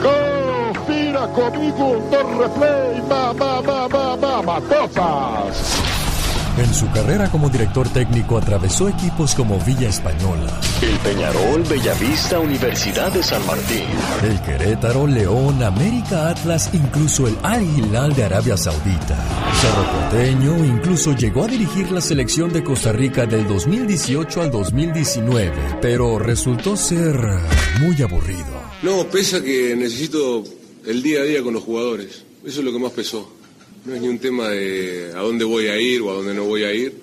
[0.02, 5.85] Confira comigo un replay, mamá, mamá, mamá, matosas.
[6.58, 13.12] En su carrera como director técnico atravesó equipos como Villa Española, El Peñarol, Bellavista, Universidad
[13.12, 13.84] de San Martín.
[14.22, 19.22] el Querétaro, León, América Atlas, incluso el Al Hilal de Arabia Saudita.
[19.60, 25.78] Cerro Porteño incluso llegó a dirigir la selección de Costa Rica del 2018 al 2019,
[25.82, 27.18] pero resultó ser
[27.80, 28.46] muy aburrido.
[28.82, 30.42] No, pesa que necesito
[30.86, 32.24] el día a día con los jugadores.
[32.46, 33.35] Eso es lo que más pesó.
[33.86, 36.44] No es ni un tema de a dónde voy a ir o a dónde no
[36.44, 37.00] voy a ir,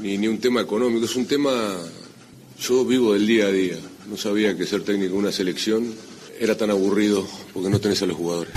[0.00, 1.04] ni, ni un tema económico.
[1.04, 1.50] Es un tema.
[2.58, 3.76] Yo vivo del día a día.
[4.08, 5.92] No sabía que ser técnico de una selección
[6.40, 8.52] era tan aburrido porque no tenés a los jugadores.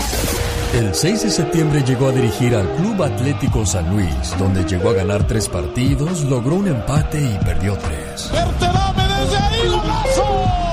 [0.74, 4.08] El 6 de septiembre llegó a dirigir al Club Atlético San Luis,
[4.38, 8.30] donde llegó a ganar tres partidos, logró un empate y perdió tres.
[8.30, 10.65] desde ahí, golazo!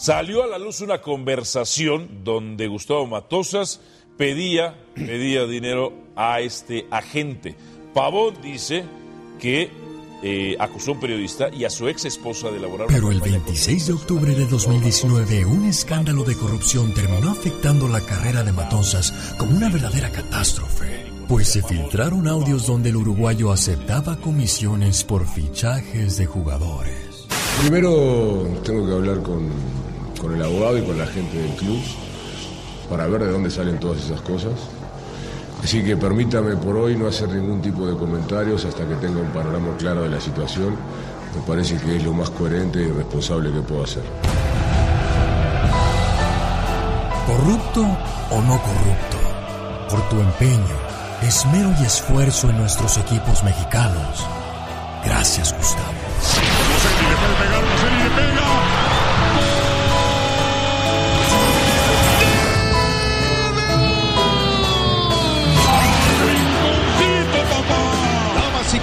[0.00, 3.82] Salió a la luz una conversación donde Gustavo Matosas
[4.16, 7.54] pedía, pedía dinero a este agente.
[7.92, 8.82] Pavón dice
[9.38, 9.70] que
[10.22, 13.44] eh, acusó a un periodista y a su ex esposa de elaborar Pero el campaña
[13.44, 19.34] 26 de octubre de 2019, un escándalo de corrupción terminó afectando la carrera de Matosas
[19.36, 21.12] como una verdadera catástrofe.
[21.28, 27.28] Pues se filtraron audios donde el uruguayo aceptaba comisiones por fichajes de jugadores.
[27.60, 29.50] Primero tengo que hablar con,
[30.20, 31.80] con el abogado y con la gente del club
[32.88, 34.52] para ver de dónde salen todas esas cosas.
[35.62, 39.28] Así que permítame por hoy no hacer ningún tipo de comentarios hasta que tenga un
[39.28, 40.76] panorama claro de la situación.
[41.34, 44.02] Me parece que es lo más coherente y responsable que puedo hacer.
[47.26, 49.18] ¿Corrupto o no corrupto?
[49.88, 50.76] Por tu empeño,
[51.22, 54.26] esmero y esfuerzo en nuestros equipos mexicanos.
[55.04, 55.89] Gracias, Gustavo.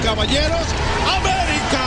[0.08, 0.68] Caballeros,
[1.18, 1.86] América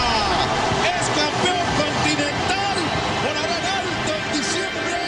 [0.85, 2.77] es campeón continental
[3.25, 4.99] por haber alto en diciembre.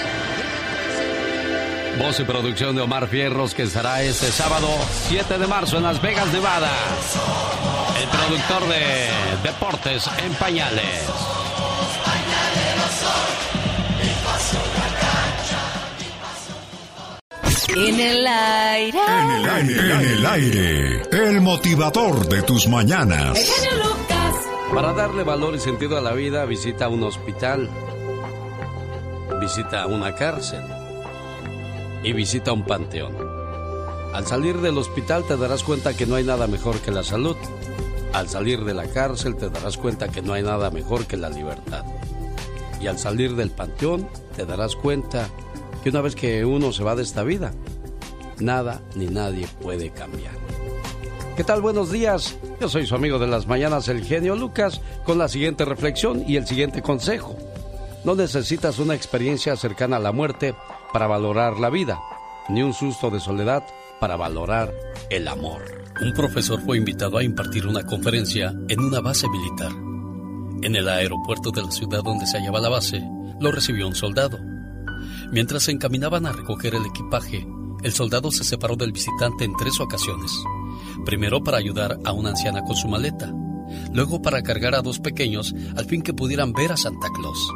[1.99, 4.67] Voz y producción de Omar Fierros que estará este sábado
[5.09, 6.71] 7 de marzo en Las Vegas, Nevada.
[8.01, 9.11] El productor de
[9.43, 11.03] Deportes en Pañales.
[17.75, 18.99] En el aire.
[19.09, 19.81] En el aire.
[19.81, 21.03] En el aire.
[21.11, 23.51] El motivador de tus mañanas.
[24.75, 27.71] Para darle valor y sentido a la vida, visita un hospital,
[29.41, 30.63] visita una cárcel
[32.03, 33.17] y visita un panteón.
[34.13, 37.37] Al salir del hospital te darás cuenta que no hay nada mejor que la salud.
[38.13, 41.31] Al salir de la cárcel te darás cuenta que no hay nada mejor que la
[41.31, 41.85] libertad.
[42.83, 45.29] Y al salir del panteón te darás cuenta
[45.83, 47.53] que una vez que uno se va de esta vida,
[48.39, 50.35] nada ni nadie puede cambiar.
[51.37, 51.63] ¿Qué tal?
[51.63, 52.37] Buenos días.
[52.61, 56.37] Yo soy su amigo de las mañanas, el genio Lucas, con la siguiente reflexión y
[56.37, 57.37] el siguiente consejo.
[58.05, 60.55] No necesitas una experiencia cercana a la muerte
[60.93, 62.01] para valorar la vida,
[62.49, 63.65] ni un susto de soledad
[63.99, 64.73] para valorar
[65.09, 65.63] el amor.
[66.03, 69.73] Un profesor fue invitado a impartir una conferencia en una base militar.
[70.63, 73.03] En el aeropuerto de la ciudad donde se hallaba la base,
[73.41, 74.52] lo recibió un soldado.
[75.33, 77.47] Mientras se encaminaban a recoger el equipaje,
[77.83, 80.31] el soldado se separó del visitante en tres ocasiones.
[81.07, 83.33] Primero para ayudar a una anciana con su maleta,
[83.93, 87.51] luego para cargar a dos pequeños al fin que pudieran ver a Santa Claus,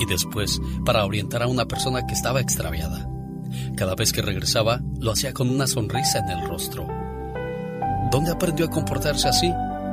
[0.00, 3.08] y después para orientar a una persona que estaba extraviada.
[3.76, 6.88] Cada vez que regresaba, lo hacía con una sonrisa en el rostro.
[8.10, 9.46] ¿Dónde aprendió a comportarse así?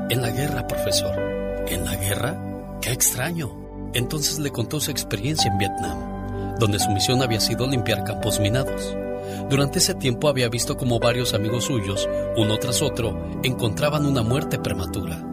[0.09, 1.15] En la guerra, profesor.
[1.67, 2.79] ¿En la guerra?
[2.81, 3.51] ¡Qué extraño!
[3.93, 6.18] Entonces le contó su experiencia en Vietnam,
[6.59, 8.95] donde su misión había sido limpiar campos minados.
[9.49, 14.59] Durante ese tiempo había visto como varios amigos suyos, uno tras otro, encontraban una muerte
[14.59, 15.25] prematura.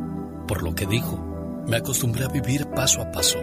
[0.47, 1.18] Por lo que dijo,
[1.66, 3.39] me acostumbré a vivir paso a paso.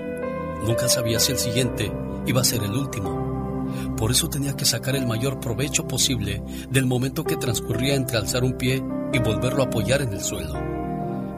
[0.66, 1.92] Nunca sabía si el siguiente
[2.26, 3.66] iba a ser el último.
[3.98, 8.44] Por eso tenía que sacar el mayor provecho posible del momento que transcurría entre alzar
[8.44, 10.54] un pie y volverlo a apoyar en el suelo.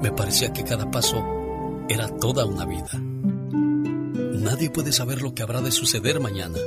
[0.01, 1.23] Me parecía que cada paso
[1.89, 2.89] era toda una vida.
[4.45, 6.59] Nadie puede saber lo que habrá de suceder mañana.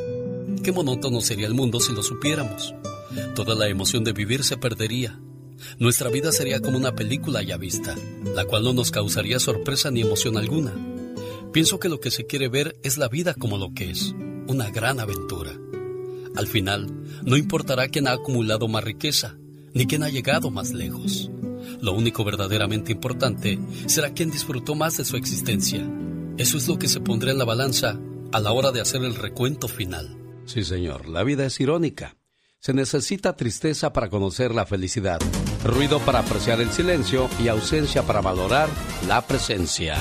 [0.64, 2.74] Qué monótono sería el mundo si lo supiéramos.
[3.37, 5.20] Toda la emoción de vivir se perdería.
[5.79, 7.95] Nuestra vida sería como una película ya vista,
[8.35, 10.74] la cual no nos causaría sorpresa ni emoción alguna.
[11.53, 14.12] Pienso que lo que se quiere ver es la vida como lo que es,
[14.49, 15.53] una gran aventura.
[16.35, 19.37] Al final, no importará quién ha acumulado más riqueza,
[19.72, 21.31] ni quién ha llegado más lejos.
[21.81, 23.57] Lo único verdaderamente importante
[23.87, 25.89] será quién disfrutó más de su existencia.
[26.39, 27.99] Eso es lo que se pondrá en la balanza
[28.32, 30.16] a la hora de hacer el recuento final.
[30.47, 32.16] Sí, señor, la vida es irónica.
[32.61, 35.18] Se necesita tristeza para conocer la felicidad,
[35.64, 38.68] ruido para apreciar el silencio y ausencia para valorar
[39.09, 39.97] la presencia.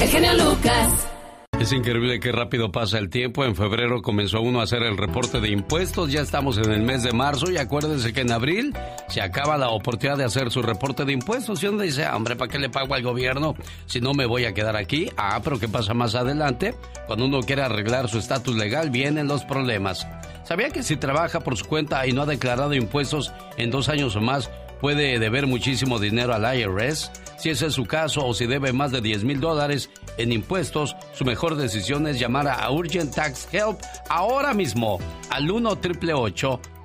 [0.00, 1.15] El genio Lucas.
[1.58, 3.42] Es increíble qué rápido pasa el tiempo.
[3.42, 6.12] En febrero comenzó uno a hacer el reporte de impuestos.
[6.12, 8.76] Ya estamos en el mes de marzo y acuérdense que en abril
[9.08, 11.62] se acaba la oportunidad de hacer su reporte de impuestos.
[11.62, 13.54] Y uno dice, ah, hombre, ¿para qué le pago al gobierno
[13.86, 15.10] si no me voy a quedar aquí?
[15.16, 16.74] Ah, pero ¿qué pasa más adelante?
[17.06, 20.06] Cuando uno quiere arreglar su estatus legal, vienen los problemas.
[20.44, 24.14] ¿Sabía que si trabaja por su cuenta y no ha declarado impuestos en dos años
[24.14, 24.50] o más,
[24.80, 27.10] puede deber muchísimo dinero al IRS?
[27.38, 30.96] Si ese es su caso o si debe más de 10 mil dólares en impuestos,
[31.12, 34.98] su mejor decisión es llamar a Urgent Tax Help ahora mismo
[35.30, 35.78] al 1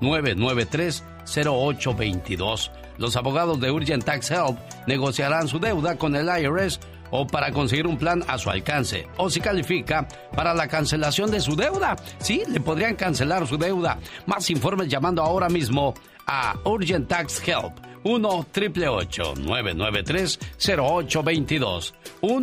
[0.01, 6.79] 993 0822 Los abogados de Urgent Tax Help negociarán su deuda con el IRS
[7.11, 9.07] o para conseguir un plan a su alcance.
[9.17, 11.95] O si califica para la cancelación de su deuda.
[12.19, 13.99] Sí, le podrían cancelar su deuda.
[14.25, 15.93] Más informes llamando ahora mismo
[16.31, 17.73] a Urgent Tax Help.
[18.03, 22.39] 1 993 0822 1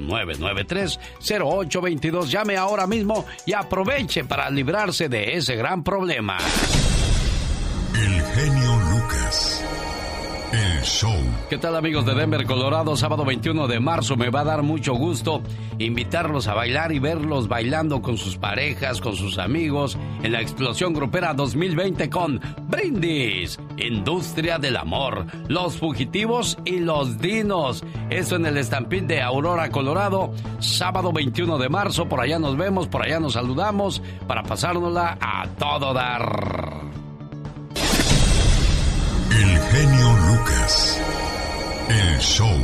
[0.00, 6.38] 993 0822 Llame ahora mismo y aproveche para librarse de ese gran problema.
[7.94, 9.61] El genio Lucas.
[11.48, 12.94] ¿Qué tal amigos de Denver, Colorado?
[12.94, 15.42] Sábado 21 de marzo me va a dar mucho gusto
[15.78, 20.92] invitarlos a bailar y verlos bailando con sus parejas, con sus amigos en la Explosión
[20.92, 22.38] Grupera 2020 con
[22.68, 27.82] Brindis, Industria del Amor, Los Fugitivos y Los Dinos.
[28.10, 32.08] Eso en el estampín de Aurora, Colorado, sábado 21 de marzo.
[32.08, 37.01] Por allá nos vemos, por allá nos saludamos para pasárnosla a todo dar.
[39.34, 41.02] El genio Lucas.
[41.88, 42.54] El show.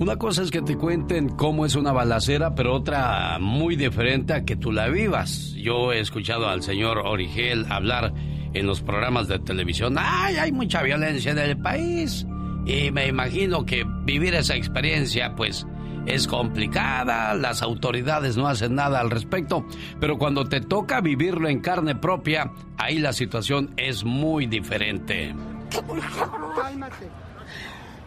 [0.00, 4.44] Una cosa es que te cuenten cómo es una balacera, pero otra muy diferente a
[4.44, 5.52] que tú la vivas.
[5.54, 8.12] Yo he escuchado al señor Origel hablar
[8.52, 9.94] en los programas de televisión.
[9.96, 12.26] ¡Ay, hay mucha violencia en el país!
[12.66, 15.64] Y me imagino que vivir esa experiencia, pues,
[16.06, 19.66] es complicada, las autoridades no hacen nada al respecto,
[20.00, 25.34] pero cuando te toca vivirlo en carne propia, ahí la situación es muy diferente.
[26.56, 27.08] Cálmate.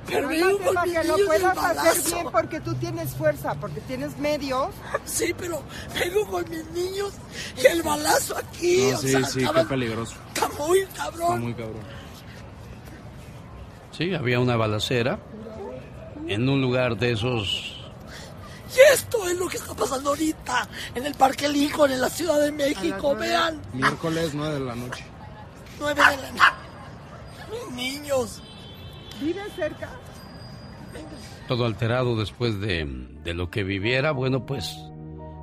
[0.08, 0.30] Pero
[0.74, 4.68] para que lo puedas hacer bien porque tú tienes fuerza, porque tienes medios.
[5.04, 5.64] Sí, pero
[6.00, 7.14] vengo con mis niños
[7.62, 8.90] y el balazo aquí.
[8.92, 10.16] No, sí, sí, qué peligroso.
[10.34, 11.22] Está muy cabrón.
[11.22, 11.82] Está muy cabrón.
[13.92, 15.20] Sí, había una balacera
[16.28, 17.75] en un lugar de esos
[18.76, 22.40] y esto es lo que está pasando ahorita en el Parque Lincoln, en la Ciudad
[22.40, 23.16] de México.
[23.16, 23.62] Vean.
[23.74, 25.06] Miércoles 9 de la noche.
[25.80, 26.54] 9 de la noche.
[27.52, 28.42] Mis niños.
[29.22, 29.90] ¿Vive cerca?
[31.48, 32.86] Todo alterado después de,
[33.24, 34.76] de lo que viviera, bueno, pues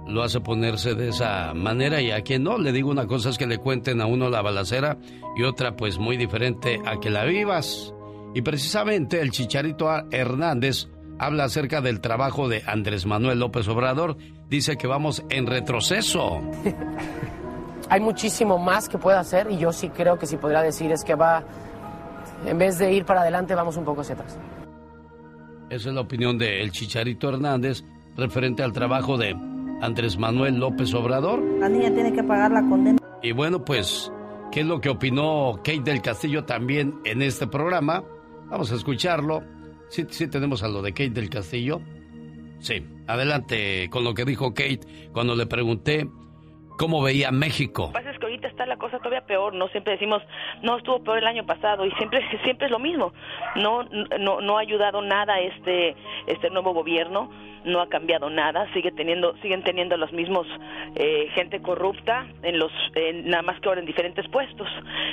[0.07, 3.39] lo hace ponerse de esa manera y a quien no, le digo una cosa es
[3.39, 4.99] que le cuenten a uno la balacera
[5.37, 7.95] y otra pues muy diferente a que la vivas.
[8.35, 10.89] Y precisamente el Chicharito Hernández
[11.23, 14.16] habla acerca del trabajo de Andrés Manuel López Obrador.
[14.49, 16.43] Dice que vamos en retroceso.
[17.89, 21.05] Hay muchísimo más que puede hacer y yo sí creo que si podría decir es
[21.05, 21.45] que va,
[22.45, 24.37] en vez de ir para adelante, vamos un poco hacia atrás.
[25.70, 27.85] Esa es la opinión de El Chicharito Hernández
[28.16, 29.31] referente al trabajo de
[29.81, 31.41] Andrés Manuel López Obrador.
[31.61, 32.99] La niña tiene que pagar la condena.
[33.23, 34.11] Y bueno, pues,
[34.51, 38.03] ¿qué es lo que opinó Kate del Castillo también en este programa?
[38.49, 39.45] Vamos a escucharlo
[39.93, 41.82] Sí, sí tenemos a lo de Kate del Castillo.
[42.61, 44.80] Sí, adelante con lo que dijo Kate
[45.12, 46.09] cuando le pregunté
[46.78, 47.93] cómo veía México.
[47.93, 47.93] Lo
[48.53, 49.68] está la cosa todavía peor, ¿no?
[49.68, 50.22] Siempre decimos,
[50.62, 53.12] no, estuvo peor el año pasado y siempre siempre es lo mismo.
[53.57, 53.82] No
[54.18, 55.96] no, no ha ayudado nada este
[56.26, 57.30] este nuevo gobierno,
[57.64, 60.46] no ha cambiado nada, sigue teniendo siguen teniendo los mismos
[60.94, 62.72] eh, gente corrupta en los
[63.24, 64.68] nada más que ahora en diferentes puestos.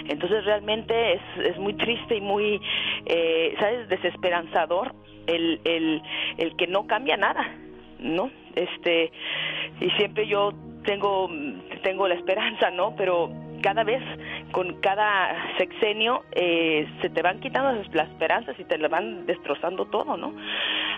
[0.07, 2.61] Entonces realmente es, es muy triste y muy
[3.05, 4.93] eh, sabes desesperanzador
[5.27, 6.01] el, el
[6.37, 7.45] el que no cambia nada.
[7.99, 8.31] ¿no?
[8.55, 9.11] este,
[9.79, 10.51] y siempre yo
[10.89, 11.29] tengo,
[11.83, 12.95] tengo la esperanza, ¿no?
[12.95, 13.29] Pero
[13.61, 14.01] cada vez,
[14.51, 19.85] con cada sexenio, eh, se te van quitando las esperanzas y te la van destrozando
[19.85, 20.33] todo, ¿no?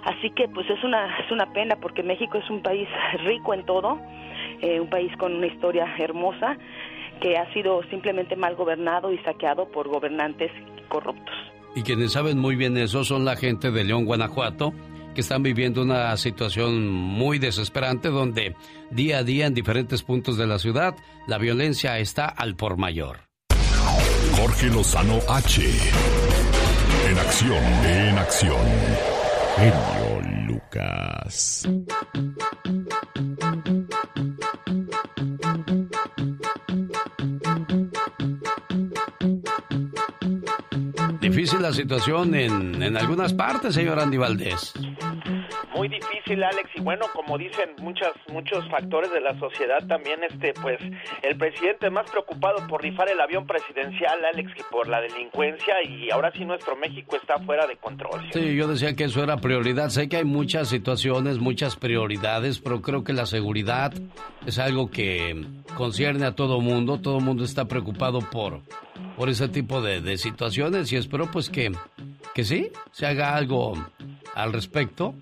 [0.03, 2.87] Así que, pues es una, es una pena porque México es un país
[3.25, 3.99] rico en todo,
[4.61, 6.57] eh, un país con una historia hermosa
[7.19, 10.51] que ha sido simplemente mal gobernado y saqueado por gobernantes
[10.87, 11.35] corruptos.
[11.75, 14.71] Y quienes saben muy bien eso son la gente de León, Guanajuato,
[15.13, 18.55] que están viviendo una situación muy desesperante donde
[18.89, 20.95] día a día en diferentes puntos de la ciudad
[21.27, 23.31] la violencia está al por mayor.
[24.35, 25.61] Jorge Lozano H.
[27.09, 28.65] En acción, en acción.
[29.57, 31.67] Genio Lucas.
[41.41, 44.75] Difícil la situación en, en algunas partes, señor Andy Valdés
[45.81, 50.53] muy difícil, Alex, y bueno, como dicen muchas, muchos factores de la sociedad, también este,
[50.61, 50.77] pues,
[51.23, 56.11] el presidente más preocupado por rifar el avión presidencial, Alex, que por la delincuencia, y
[56.11, 58.21] ahora sí nuestro México está fuera de control.
[58.31, 59.89] Sí, yo decía que eso era prioridad.
[59.89, 63.91] Sé que hay muchas situaciones, muchas prioridades, pero creo que la seguridad
[64.45, 65.43] es algo que
[65.75, 66.99] concierne a todo mundo.
[67.01, 68.61] Todo mundo está preocupado por,
[69.21, 71.71] por ese tipo de, de situaciones y espero pues que,
[72.33, 73.73] que sí, se haga algo
[74.33, 75.13] al respecto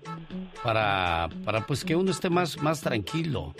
[0.64, 3.54] para, para pues que uno esté más, más tranquilo.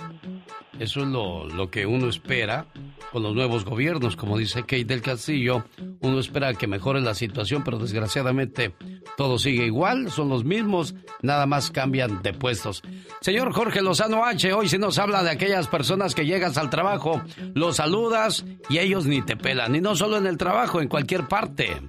[0.79, 2.65] Eso es lo, lo, que uno espera
[3.13, 4.17] con los nuevos gobiernos.
[4.17, 5.67] Como dice Kate del Castillo,
[6.01, 8.75] uno espera que mejore la situación, pero desgraciadamente
[9.21, 12.83] todo sigue igual, son los mismos, nada más cambian de puestos.
[13.21, 17.21] Señor Jorge Lozano H, hoy se nos habla de aquellas personas que llegas al trabajo,
[17.53, 21.29] los saludas y ellos ni te pelan, y no solo en el trabajo, en cualquier
[21.29, 21.83] parte.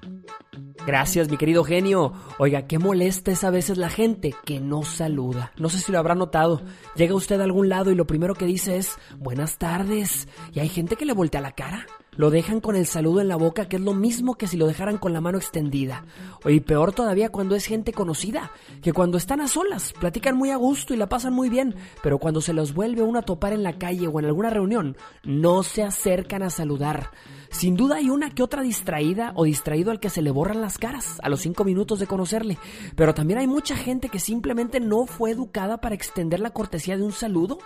[0.86, 2.12] Gracias, mi querido genio.
[2.38, 5.54] Oiga, qué molesta es a veces la gente que no saluda.
[5.56, 6.62] No sé si lo habrá notado.
[6.98, 10.28] Llega usted a algún lado y lo primero que dice es buenas tardes.
[10.52, 11.86] Y hay gente que le voltea la cara.
[12.18, 14.68] Lo dejan con el saludo en la boca, que es lo mismo que si lo
[14.68, 16.04] dejaran con la mano extendida.
[16.44, 18.52] Y peor todavía cuando es gente conocida,
[18.82, 22.18] que cuando están a solas, platican muy a gusto y la pasan muy bien, pero
[22.18, 25.64] cuando se los vuelve uno a topar en la calle o en alguna reunión, no
[25.64, 27.12] se acercan a saludar.
[27.50, 30.78] Sin duda hay una que otra distraída o distraído al que se le borran las
[30.78, 32.58] caras a los cinco minutos de conocerle,
[32.98, 37.04] pero también hay mucha gente que simplemente no fue educada para extender la cortesía de
[37.04, 37.60] un saludo,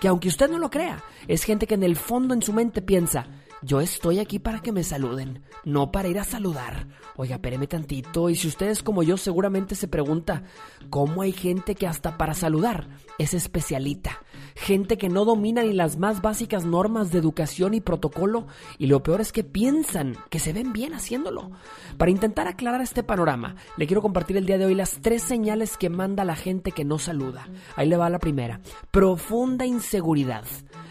[0.00, 2.80] que aunque usted no lo crea, es gente que en el fondo en su mente
[2.80, 3.26] piensa,
[3.62, 6.86] yo estoy aquí para que me saluden, no para ir a saludar.
[7.16, 8.30] Oiga, espéreme tantito.
[8.30, 10.44] Y si ustedes como yo seguramente se pregunta,
[10.90, 12.88] ¿cómo hay gente que hasta para saludar
[13.18, 14.22] es especialita?
[14.54, 18.46] Gente que no domina ni las más básicas normas de educación y protocolo
[18.78, 21.50] y lo peor es que piensan que se ven bien haciéndolo.
[21.96, 25.76] Para intentar aclarar este panorama, le quiero compartir el día de hoy las tres señales
[25.76, 27.48] que manda la gente que no saluda.
[27.74, 28.60] Ahí le va la primera.
[28.92, 30.44] Profunda inseguridad.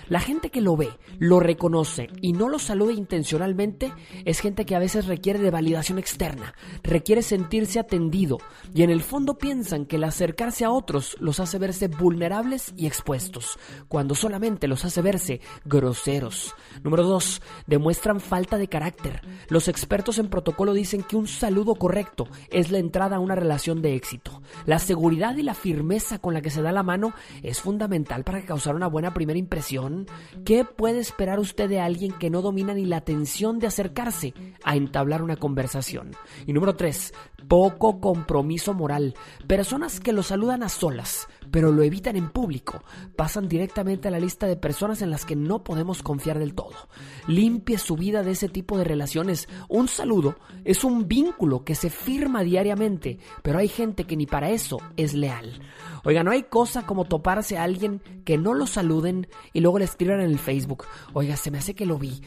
[0.10, 0.89] La gente que lo ve,
[1.20, 3.91] lo reconoce y no lo saluda intencionalmente
[4.24, 8.38] es gente que a veces requiere de validación externa, requiere sentirse atendido
[8.74, 12.88] y en el fondo piensan que el acercarse a otros los hace verse vulnerables y
[12.88, 16.55] expuestos, cuando solamente los hace verse groseros.
[16.84, 17.41] Número 2.
[17.66, 19.22] Demuestran falta de carácter.
[19.49, 23.82] Los expertos en protocolo dicen que un saludo correcto es la entrada a una relación
[23.82, 24.41] de éxito.
[24.66, 28.45] La seguridad y la firmeza con la que se da la mano es fundamental para
[28.45, 29.97] causar una buena primera impresión
[30.45, 34.34] ¿Qué puede esperar usted de alguien que no domina ni la atención de acercarse
[34.64, 36.11] a entablar una conversación?
[36.45, 37.14] Y número tres,
[37.48, 39.15] poco compromiso moral.
[39.48, 42.84] Personas que lo saludan a solas, pero lo evitan en público,
[43.15, 46.90] pasan directamente a la lista de personas en las que no podemos confiar del todo.
[47.28, 49.48] Limpie su vida de ese tipo de relaciones.
[49.69, 54.52] Un saludo es un vínculo que se firma diariamente, pero hay gente que ni para
[54.52, 55.61] eso es leal.
[56.08, 59.84] Oiga, no hay cosa como toparse a alguien que no lo saluden y luego le
[59.84, 60.86] escriban en el Facebook.
[61.12, 62.22] Oiga, se me hace que lo vi.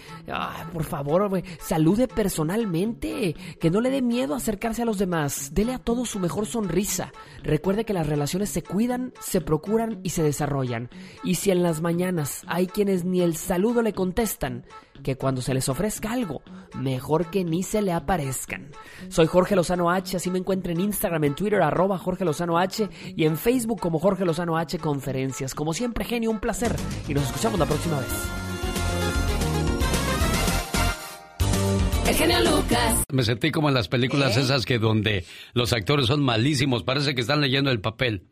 [0.74, 3.34] por favor, salude personalmente.
[3.58, 5.54] Que no le dé miedo acercarse a los demás.
[5.54, 7.10] Dele a todos su mejor sonrisa.
[7.42, 10.90] Recuerde que las relaciones se cuidan, se procuran y se desarrollan.
[11.24, 14.66] Y si en las mañanas hay quienes ni el saludo le contestan,
[15.02, 16.42] que cuando se les ofrezca algo,
[16.74, 18.70] mejor que ni se le aparezcan.
[19.08, 22.88] Soy Jorge Lozano H, así me encuentro en Instagram, en Twitter, arroba Jorge Lozano H
[23.16, 25.54] y en Facebook como Jorge Lozano H Conferencias.
[25.54, 26.74] Como siempre, genio, un placer
[27.08, 28.10] y nos escuchamos la próxima vez.
[32.08, 33.04] El genio Lucas.
[33.12, 34.40] Me sentí como en las películas ¿Eh?
[34.40, 35.24] esas que donde
[35.54, 38.26] los actores son malísimos, parece que están leyendo el papel.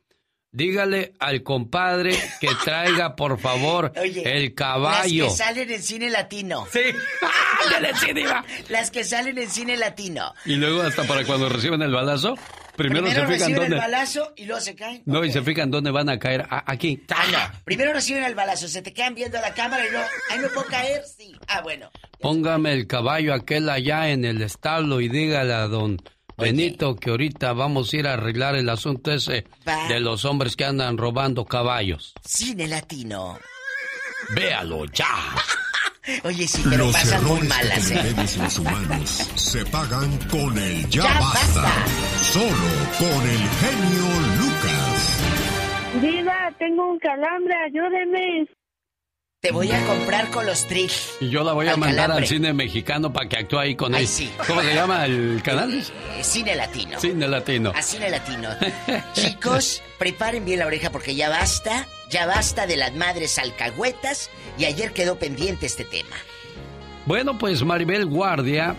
[0.51, 3.93] Dígale al compadre que traiga, por favor,
[4.25, 5.25] el caballo.
[5.27, 6.67] Las que salen en cine latino.
[6.73, 6.81] Sí.
[8.69, 10.33] Las que salen en cine latino.
[10.47, 12.35] Y luego hasta para cuando reciben el balazo,
[12.77, 13.75] Primero, se fijan dónde.
[13.75, 15.03] el balazo y luego se caen.
[15.05, 16.47] No, y se fijan dónde van a caer.
[16.49, 17.03] aquí.
[17.11, 17.61] Ah, no.
[17.65, 20.67] Primero reciben el balazo, se te quedan viendo la cámara y luego, ahí me puedo
[20.69, 21.35] caer, sí.
[21.49, 21.91] Ah, bueno.
[22.21, 26.01] Póngame el caballo aquel allá en el establo y dígale a don
[26.39, 29.45] Benito que ahorita vamos a ir a arreglar el asunto ese
[29.89, 32.15] de los hombres que andan robando caballos.
[32.25, 33.39] Cine latino.
[34.35, 35.07] Véalo ya.
[36.25, 38.15] Oye, sí, pero pasan muy malas, ¿eh?
[38.39, 41.71] los humanos se pagan con el ya, basta.
[42.23, 44.07] Solo con el genio
[44.39, 45.21] Lucas.
[46.01, 48.49] Diva, tengo un calambre, ayúdeme.
[49.49, 51.17] Te voy a comprar con los tris.
[51.21, 54.07] Y yo la voy a mandar al cine mexicano para que actúe ahí con él.
[54.47, 55.73] ¿Cómo se llama el canal?
[55.73, 57.01] Eh, cine Latino.
[57.01, 57.73] Cine Latino.
[57.75, 58.51] A Cine Latino.
[59.15, 64.67] Chicos, preparen bien la oreja porque ya basta, ya basta de las madres alcahuetas y
[64.67, 66.17] ayer quedó pendiente este tema.
[67.07, 68.77] Bueno, pues Maribel Guardia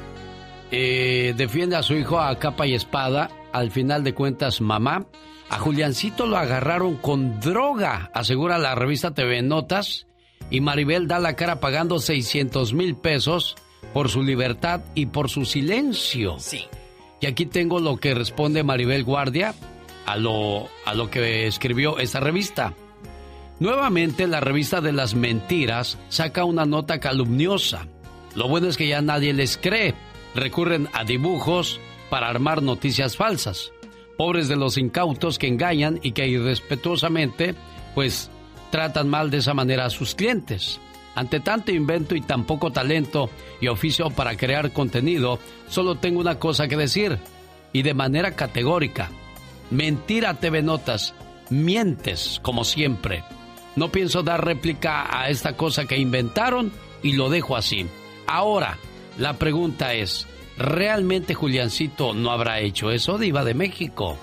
[0.69, 3.31] eh, defiende a su hijo a capa y espada.
[3.53, 5.07] Al final de cuentas, mamá.
[5.49, 10.05] A Juliancito lo agarraron con droga, asegura la revista TV Notas
[10.49, 13.55] y Maribel da la cara pagando 600 mil pesos
[13.93, 16.37] por su libertad y por su silencio.
[16.39, 16.65] Sí.
[17.21, 19.53] Y aquí tengo lo que responde Maribel Guardia
[20.05, 22.73] a lo, a lo que escribió esta revista.
[23.59, 27.87] Nuevamente la revista de las mentiras saca una nota calumniosa.
[28.35, 29.95] Lo bueno es que ya nadie les cree.
[30.33, 33.71] Recurren a dibujos para armar noticias falsas.
[34.17, 37.55] Pobres de los incautos que engañan y que irrespetuosamente,
[37.95, 38.29] pues
[38.71, 40.79] tratan mal de esa manera a sus clientes.
[41.15, 43.29] Ante tanto invento y tan poco talento
[43.59, 47.17] y oficio para crear contenido, solo tengo una cosa que decir,
[47.73, 49.09] y de manera categórica.
[49.71, 51.13] Mentira TV Notas,
[51.49, 53.23] mientes como siempre.
[53.75, 56.71] No pienso dar réplica a esta cosa que inventaron
[57.03, 57.87] y lo dejo así.
[58.27, 58.77] Ahora,
[59.17, 60.27] la pregunta es,
[60.57, 64.17] ¿realmente Juliancito no habrá hecho eso, Diva de México?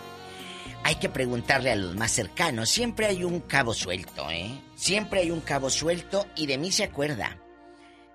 [0.87, 2.71] Hay que preguntarle a los más cercanos.
[2.71, 4.57] Siempre hay un cabo suelto, ¿eh?
[4.77, 7.39] Siempre hay un cabo suelto y de mí se acuerda.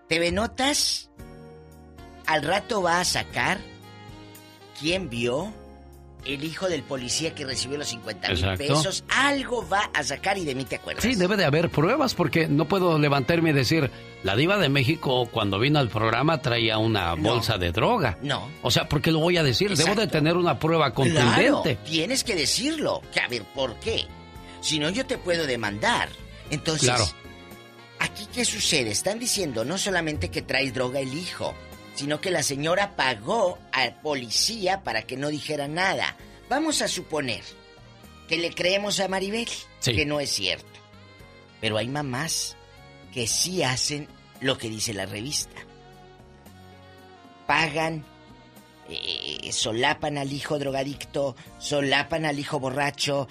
[0.07, 1.11] TV Notas
[2.25, 3.59] al rato va a sacar
[4.79, 5.53] quién vio
[6.25, 9.03] el hijo del policía que recibió los 50 mil pesos.
[9.09, 11.03] Algo va a sacar y de mí te acuerdas.
[11.03, 13.89] Sí, debe de haber pruebas porque no puedo levantarme y decir,
[14.23, 18.17] la diva de México cuando vino al programa traía una bolsa de droga.
[18.21, 18.49] No.
[18.61, 19.75] O sea, ¿por qué lo voy a decir?
[19.75, 21.77] Debo de tener una prueba contundente.
[21.85, 23.01] tienes que decirlo.
[23.13, 24.05] Que a ver, ¿por qué?
[24.61, 26.09] Si no, yo te puedo demandar.
[26.51, 27.05] Entonces, claro.
[27.99, 28.91] ¿aquí qué sucede?
[28.91, 31.55] Están diciendo no solamente que trae droga el hijo,
[31.95, 36.15] sino que la señora pagó al policía para que no dijera nada.
[36.49, 37.43] Vamos a suponer
[38.27, 39.47] que le creemos a Maribel,
[39.83, 40.67] que no es cierto.
[41.59, 42.55] Pero hay mamás
[43.13, 44.07] que sí hacen
[44.39, 45.61] lo que dice la revista.
[47.45, 48.05] Pagan,
[48.89, 53.27] eh, solapan al hijo drogadicto, solapan al hijo borracho,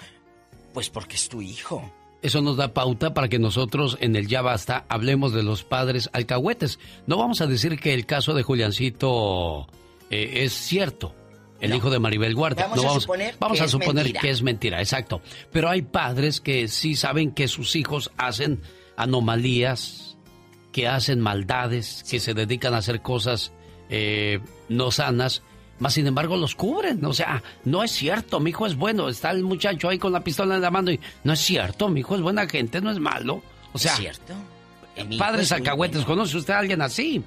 [0.73, 1.91] pues porque es tu hijo.
[2.21, 6.09] Eso nos da pauta para que nosotros en el Ya Basta hablemos de los padres
[6.13, 6.79] alcahuetes.
[7.07, 9.67] No vamos a decir que el caso de Juliancito
[10.11, 11.15] eh, es cierto,
[11.59, 12.67] el hijo de Maribel Guardia.
[12.67, 15.21] Vamos a suponer, vamos que, a es suponer que es mentira, exacto.
[15.51, 18.61] Pero hay padres que sí saben que sus hijos hacen
[18.97, 20.17] anomalías,
[20.71, 23.51] que hacen maldades, que se dedican a hacer cosas
[23.89, 24.39] eh,
[24.69, 25.43] no sanas
[25.81, 27.03] más sin embargo los cubren.
[27.05, 29.09] O sea, no es cierto, mi hijo es bueno.
[29.09, 32.01] Está el muchacho ahí con la pistola en la mano y no es cierto, mi
[32.01, 33.41] hijo es buena gente, no es malo.
[33.73, 34.33] O sea, ¿Es cierto?
[35.17, 37.23] Padres alcahuetes, ¿conoce usted a alguien así?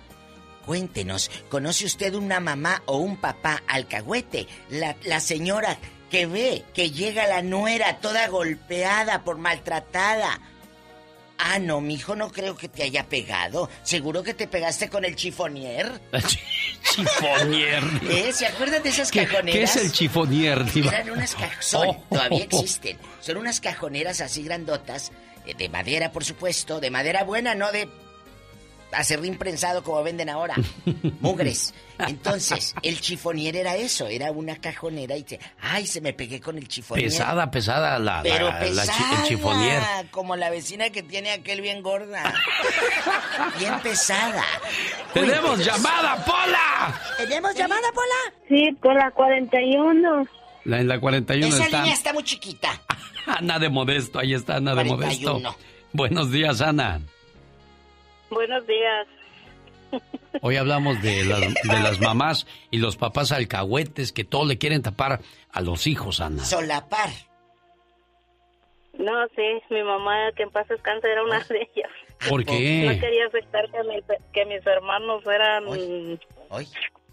[0.65, 4.47] Cuéntenos, ¿conoce usted una mamá o un papá alcahuete?
[4.71, 5.77] La, la señora
[6.11, 10.41] que ve que llega la nuera toda golpeada por maltratada
[11.39, 13.69] Ah, no, mijo, no creo que te haya pegado.
[13.83, 16.01] ¿Seguro que te pegaste con el chifonier?
[16.83, 17.83] chifonier.
[18.09, 18.33] ¿Eh?
[18.33, 19.53] ¿Se acuerdan de esas cajoneras?
[19.53, 21.75] ¿Qué es el chifonier, Eran unas cajoneras.
[21.75, 21.97] Oh.
[22.09, 22.99] Todavía existen.
[23.21, 25.11] Son unas cajoneras así grandotas,
[25.47, 27.89] eh, de madera, por supuesto, de madera buena, no de
[28.93, 30.55] acerrín prensado como venden ahora.
[31.21, 31.75] Mugres.
[31.99, 36.59] Entonces, el chifonier era eso, era una cajonera y te, ay, se me pegué con
[36.59, 37.09] el chifonier.
[37.09, 39.83] Pesada, pesada la, Pero la, pesada, el chifonier.
[40.11, 42.35] Como la vecina que tiene aquel bien gorda.
[43.59, 44.45] bien pesada.
[45.13, 47.01] ¡Tenemos llamada, Pola!
[47.19, 48.39] ¿Tenemos llamada, Pola?
[48.49, 50.27] Sí, por la 41.
[50.65, 51.79] La, en la 41 Esa está.
[51.79, 52.81] línea está muy chiquita.
[53.27, 55.41] Ana de Modesto, ahí está Ana de Modesto.
[55.93, 57.01] Buenos días, Ana.
[58.35, 59.07] Buenos días.
[60.43, 65.21] Hoy hablamos de, de las mamás y los papás alcahuetes que todo le quieren tapar
[65.53, 66.45] a los hijos, Ana.
[66.45, 67.11] Solapar.
[68.99, 71.91] No, sí, mi mamá, que en paz descanse, era una de ellas.
[72.29, 72.85] ¿Por qué?
[72.87, 73.67] No quería aceptar
[74.33, 75.65] que, mis hermanos fueran...
[75.69, 76.69] Hoy.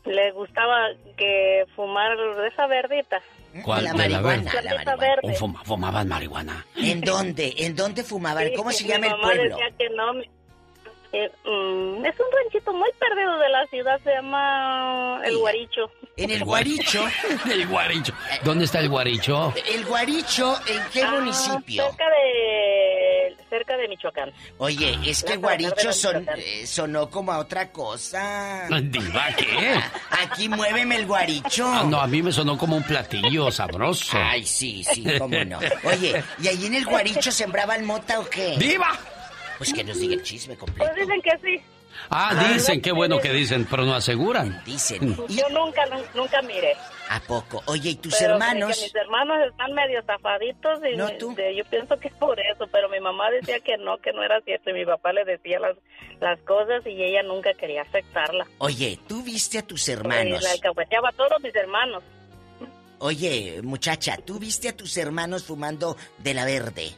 [0.05, 0.87] le gustaba
[1.17, 3.21] que fumar de esa verdita.
[3.63, 3.83] ¿Cuál?
[3.83, 4.45] La de la marihuana, verde?
[4.45, 5.15] la Platita marihuana.
[5.21, 5.35] verde.
[5.35, 6.65] ¿O fuma- fumaban marihuana?
[6.77, 7.53] ¿En dónde?
[7.57, 8.47] ¿En dónde fumaban?
[8.47, 9.43] Sí, ¿Cómo se mi llama el pueblo?
[9.57, 10.13] decía que no.
[11.13, 15.91] Eh, mm, es un ranchito muy perdido de la ciudad, se llama El Guaricho.
[16.17, 17.03] En el Guaricho.
[17.49, 18.13] el Guaricho.
[18.43, 19.53] ¿Dónde está el Guaricho?
[19.73, 21.83] ¿El Guaricho en qué Ah, municipio?
[21.87, 24.31] Cerca de, cerca de Michoacán.
[24.57, 28.67] Oye, es que La Guaricho son- eh, sonó como a otra cosa.
[28.81, 29.73] ¿Diva qué?
[30.23, 31.65] Aquí muéveme el Guaricho.
[31.67, 34.17] Ah, no, a mí me sonó como un platillo sabroso.
[34.17, 35.59] Ay, sí, sí, cómo no.
[35.83, 38.55] Oye, ¿y ahí en el Guaricho sembraban mota o qué?
[38.57, 38.97] ¡Diva!
[39.61, 40.91] Pues que nos diga el chisme completo.
[40.91, 41.63] Pues dicen que sí.
[42.09, 44.59] Ah, dicen, qué bueno que dicen, pero no aseguran.
[44.65, 45.15] Dicen.
[45.27, 46.73] Yo nunca, nun- nunca miré.
[47.09, 47.61] ¿A poco?
[47.67, 48.75] Oye, ¿y tus Pero hermanos?
[48.75, 51.35] que mis hermanos están medio zafaditos y No, tú.
[51.35, 54.23] de- yo pienso que es por eso, pero mi mamá decía que no, que no
[54.23, 55.75] era cierto y mi papá le decía las,
[56.19, 58.47] las cosas y ella nunca quería aceptarla.
[58.57, 60.41] Oye, ¿tú viste a tus Y hermanos?
[60.41, 62.01] la alcahueteaba a todos mis hermanos.
[62.97, 66.89] Oye, muchacha, ¿tú viste a tus hermanos fumando de la verde?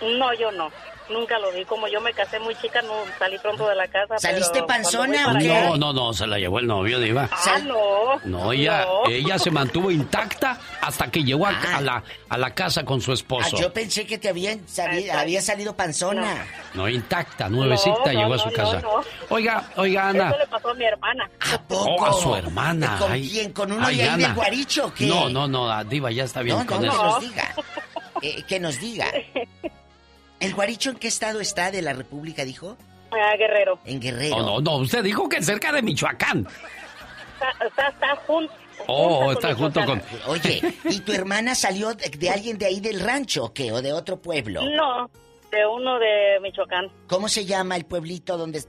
[0.00, 0.70] No, yo no.
[1.10, 1.64] Nunca lo vi.
[1.64, 4.18] Como yo me casé muy chica, no salí pronto de la casa.
[4.18, 5.48] ¿Saliste panzona o qué?
[5.48, 7.28] No, no, no, se la llevó el novio, Diva.
[7.30, 8.18] Ah, no.
[8.24, 9.06] No, ella, No.
[9.10, 13.10] ella se mantuvo intacta hasta que llegó a, a la, a la casa con su
[13.10, 13.56] Ah, esposo.
[13.58, 16.46] yo pensé que te habían sali- había salido panzona.
[16.74, 18.80] No, intacta, nuevecita, No, no, llegó a su no, casa.
[18.80, 19.04] no, no.
[19.30, 20.28] Oiga, oiga, Ana.
[20.30, 21.30] Eso le pasó a mi hermana.
[21.68, 22.96] Oh, a su hermana.
[22.98, 23.52] ¿Con Ay, quién?
[23.52, 24.34] ¿Con uno ay, de ahí del Ana.
[24.34, 25.06] Guaricho o qué?
[25.06, 27.02] No, no, no, ah, Diva, ya está bien No, no, con que eso.
[27.04, 27.54] nos diga.
[28.22, 29.06] Eh, que nos diga.
[30.42, 32.76] ¿El Guaricho en qué estado está de la República, dijo?
[33.12, 33.78] Ah, Guerrero.
[33.84, 34.38] En Guerrero.
[34.38, 36.46] No, no, no, usted dijo que cerca de Michoacán.
[37.34, 38.52] Está, está, está junto.
[38.88, 40.02] Oh, está junto con...
[40.26, 43.70] Oye, ¿y tu hermana salió de, de alguien de ahí del rancho o qué?
[43.70, 44.62] ¿O de otro pueblo?
[44.62, 45.08] No,
[45.52, 46.90] de uno de Michoacán.
[47.06, 48.64] ¿Cómo se llama el pueblito donde...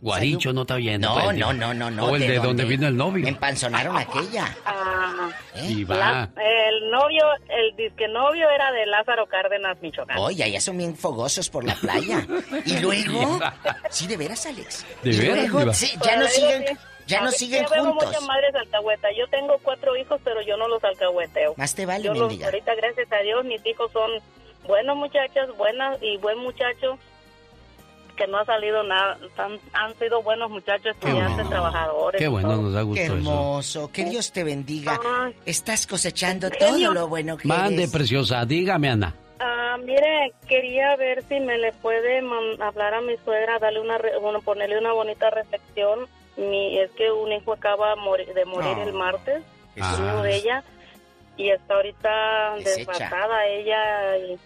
[0.00, 1.00] Guaricho no está bien.
[1.00, 2.06] No, pues, no, no, no, no.
[2.06, 2.64] O el de, donde dónde?
[2.64, 3.22] vino el novio.
[3.24, 4.56] Me empanzonaron aquella.
[4.64, 5.28] Ah,
[5.66, 5.96] Diva.
[5.96, 10.16] la- el novio, el disque novio era de Lázaro Cárdenas, Michoacán.
[10.18, 12.26] Oye, allá son bien fogosos por la playa.
[12.64, 13.38] Y luego...
[13.90, 14.86] Sí, de veras, Alex.
[15.02, 16.74] ¿De y veras, luego, sí, Pues ya no siguen, sí.
[17.06, 18.06] ya no siguen yo veo juntos.
[18.08, 19.10] muchas madres alcahuetas.
[19.18, 21.54] Yo tengo cuatro hijos, pero yo no los alcahueteo.
[21.56, 24.10] Más te vale, Yo los, ahorita, gracias a Dios, mis hijos son
[24.66, 26.98] buenos muchachos, buenas y buen muchacho
[28.20, 29.16] que no ha salido nada.
[29.38, 31.50] Han, han sido buenos muchachos, Qué estudiantes, bueno.
[31.50, 32.20] trabajadores.
[32.20, 33.14] Qué bueno, nos da gusto Qué eso.
[33.14, 33.90] hermoso.
[33.92, 35.00] Que Dios te bendiga.
[35.46, 36.88] Estás cosechando Genio.
[36.90, 37.90] todo lo bueno que Mande, eres.
[37.92, 39.14] preciosa, dígame, Ana.
[39.38, 42.18] Ah, mire, quería ver si me le puede
[42.60, 46.06] hablar a mi suegra, darle una, re- bueno, ponerle una bonita reflexión.
[46.36, 48.82] Mi, es que un hijo acaba mori- de morir Ah.
[48.84, 49.42] el martes,
[49.80, 49.96] Ah.
[49.98, 50.62] uno de ella,
[51.38, 52.76] y está ahorita Deshecha.
[52.92, 54.18] desbastada ella.
[54.18, 54.38] Y,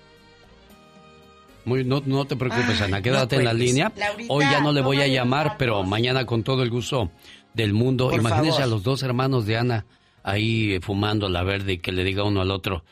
[1.65, 3.93] Muy, no, no te preocupes, Ay, Ana, no quédate en la línea.
[3.97, 7.11] Laurita, Hoy ya no le voy a llamar, pero mañana con todo el gusto
[7.55, 8.11] del mundo.
[8.11, 8.63] Por Imagínense favor.
[8.63, 9.87] a los dos hermanos de Ana
[10.23, 12.85] ahí eh, fumando la verde y que le diga uno al otro,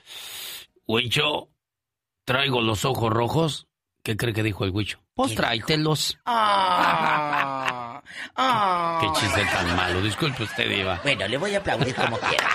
[0.86, 1.48] Huicho,
[2.24, 3.66] traigo los ojos rojos.
[4.02, 4.98] ¿Qué cree que dijo el Huicho?
[5.14, 6.18] Pues ¿Qué tráetelos.
[6.24, 8.02] Ah,
[8.36, 8.98] ah.
[9.00, 10.00] Qué chiste tan malo.
[10.02, 11.00] Disculpe usted, Diva.
[11.02, 12.48] Bueno, le voy a aplaudir como quiera.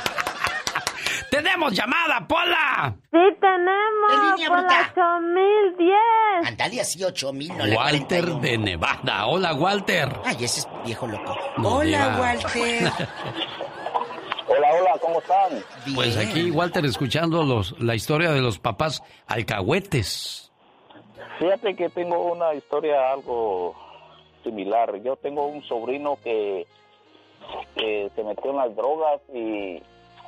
[1.30, 2.96] ¡Tenemos llamada, Pola!
[3.12, 4.82] Sí tenemos, En línea, por bruta.
[4.96, 6.48] la 8010.
[6.48, 8.40] Andale así, ocho mil, no la Walter 41.
[8.40, 9.28] de Nevada.
[9.28, 10.10] Hola, Walter.
[10.24, 11.36] Ay, ese es viejo loco.
[11.58, 12.18] No, Hola.
[12.20, 12.92] Walter.
[14.50, 15.62] Hola, hola, ¿cómo están?
[15.94, 20.52] Pues aquí, Walter, escuchando los, la historia de los papás alcahuetes.
[21.40, 23.76] Fíjate que tengo una historia algo
[24.46, 24.96] similar.
[25.04, 26.66] Yo tengo un sobrino que,
[27.76, 29.84] que se metió en las drogas y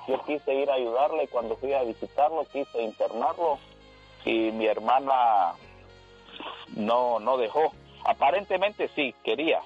[0.10, 1.28] yo quise ir a ayudarle.
[1.28, 3.60] Cuando fui a visitarlo, quise internarlo
[4.26, 5.54] y mi hermana
[6.76, 7.72] no, no dejó.
[8.06, 9.62] Aparentemente sí, quería.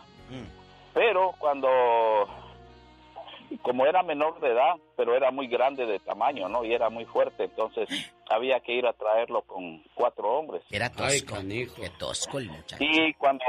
[0.93, 1.67] Pero cuando,
[3.61, 6.63] como era menor de edad, pero era muy grande de tamaño, ¿no?
[6.63, 7.87] Y era muy fuerte, entonces
[8.29, 10.63] había que ir a traerlo con cuatro hombres.
[10.69, 11.35] Era Ay, tosco.
[11.35, 11.75] canijo.
[11.81, 12.83] Qué tosco el muchacho.
[12.83, 13.45] Y cuando,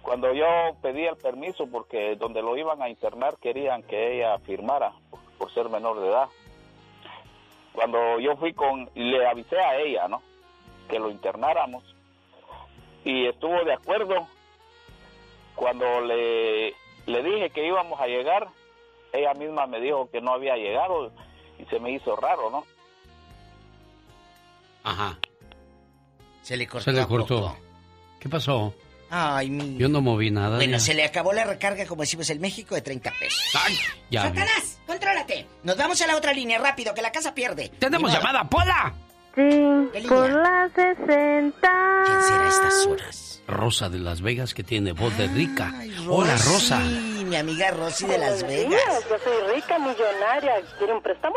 [0.00, 0.46] cuando yo
[0.80, 4.92] pedí el permiso, porque donde lo iban a internar querían que ella firmara
[5.38, 6.28] por, ser menor de edad.
[7.72, 10.22] Cuando yo fui con, le avisé a ella, ¿no?
[10.88, 11.82] Que lo internáramos.
[13.04, 14.26] Y estuvo de acuerdo.
[15.54, 16.74] Cuando le,
[17.06, 18.48] le dije que íbamos a llegar,
[19.12, 21.10] ella misma me dijo que no había llegado
[21.58, 22.64] y se me hizo raro, ¿no?
[24.84, 25.18] Ajá.
[26.42, 26.84] Se le cortó.
[26.84, 27.40] Se le cortó.
[27.40, 27.56] poco.
[28.20, 28.74] ¿Qué pasó?
[29.10, 29.76] Ay, mi.
[29.76, 30.56] Yo no moví nada.
[30.56, 30.78] Bueno, Diva.
[30.80, 33.40] se le acabó la recarga, como decimos en México, de 30 pesos.
[33.54, 33.76] Ay,
[34.10, 34.22] ya.
[34.22, 34.75] ¡Satanás!
[34.86, 35.46] ¡Contrólate!
[35.64, 37.70] Nos vamos a la otra línea, rápido, que la casa pierde.
[37.78, 38.94] ¡Tenemos llamada, Pola!
[39.34, 39.42] Sí,
[40.08, 41.58] por la 60.
[42.04, 43.42] ¿Quién será a estas horas?
[43.46, 45.72] Rosa de Las Vegas, que tiene voz de rica.
[45.78, 46.78] Ay, Hola, Rosa.
[46.80, 48.70] Rosy, mi amiga Rosy de Las Vegas.
[48.70, 50.52] días, Yo soy rica, millonaria.
[50.78, 51.36] ¿Quiere un préstamo?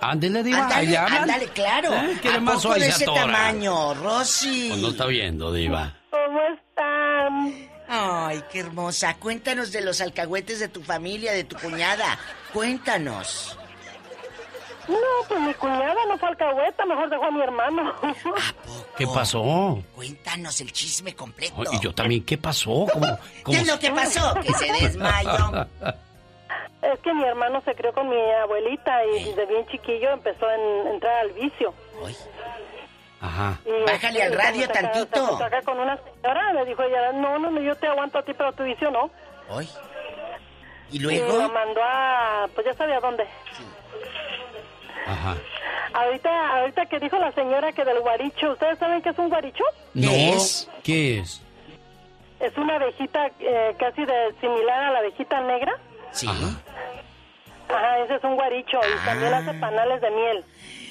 [0.00, 0.64] Ándele, Diva.
[0.64, 1.94] Ándale, ándale, claro.
[1.94, 2.18] ¿Eh?
[2.20, 3.20] ¿Quiere ¿A más poco de se ese atora?
[3.22, 4.66] tamaño, Rosy?
[4.70, 5.94] Pues no está viendo, Diva.
[6.10, 7.68] ¿Cómo están?
[7.88, 9.14] Ay, qué hermosa.
[9.18, 12.18] Cuéntanos de los alcahuetes de tu familia, de tu cuñada.
[12.52, 13.56] Cuéntanos.
[14.88, 14.96] No,
[15.26, 17.92] pues mi cuñada no fue alcahueta, mejor dejó a mi hermano.
[18.96, 19.82] ¿Qué pasó?
[19.96, 21.54] Cuéntanos el chisme completo.
[21.58, 22.86] Oh, Y yo también, ¿qué pasó?
[22.92, 24.34] ¿Cómo, ¿Qué es lo que pasó?
[24.40, 25.66] Que se desmayó.
[26.82, 30.54] Es que mi hermano se crió con mi abuelita y desde bien chiquillo empezó a
[30.54, 31.74] en- entrar al vicio.
[33.20, 33.58] Ajá.
[33.64, 35.42] Y Bájale al radio tantito.
[35.42, 38.32] Acá con una señora, le dijo ella, no, no, no, yo te aguanto a ti,
[38.34, 39.10] pero tu vicio no.
[39.48, 39.68] Hoy.
[40.90, 41.48] ¿Y Y lo luego?
[41.52, 43.26] mandó a, pues ya sabía dónde.
[45.06, 45.36] Ajá.
[45.94, 49.64] Ahorita, ahorita que dijo la señora que del guaricho, ¿ustedes saben qué es un guaricho?
[49.94, 50.10] No,
[50.82, 51.42] ¿qué es?
[52.40, 55.74] Es una abejita eh, casi de similar a la abejita negra.
[56.10, 56.26] Sí.
[56.28, 56.60] Ajá,
[58.04, 60.44] ese es un guaricho y también hace panales de miel.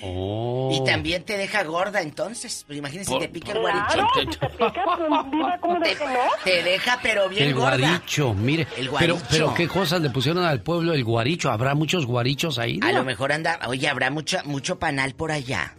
[0.03, 0.69] Oh.
[0.73, 2.63] Y también te deja gorda, entonces.
[2.67, 4.07] Pues imagínese si te pica el Claro, guaricho.
[4.33, 6.19] si te pica, pues, viva como de que no.
[6.43, 7.77] Te deja, pero bien El gorda.
[7.77, 8.63] guaricho, mire.
[8.77, 9.25] El Pero, guaricho.
[9.31, 11.49] pero qué cosas le pusieron al pueblo el guaricho.
[11.49, 12.79] ¿Habrá muchos guarichos ahí?
[12.83, 12.99] A Diva?
[12.99, 13.57] lo mejor anda...
[13.67, 15.73] Oye, habrá mucho, mucho panal por allá.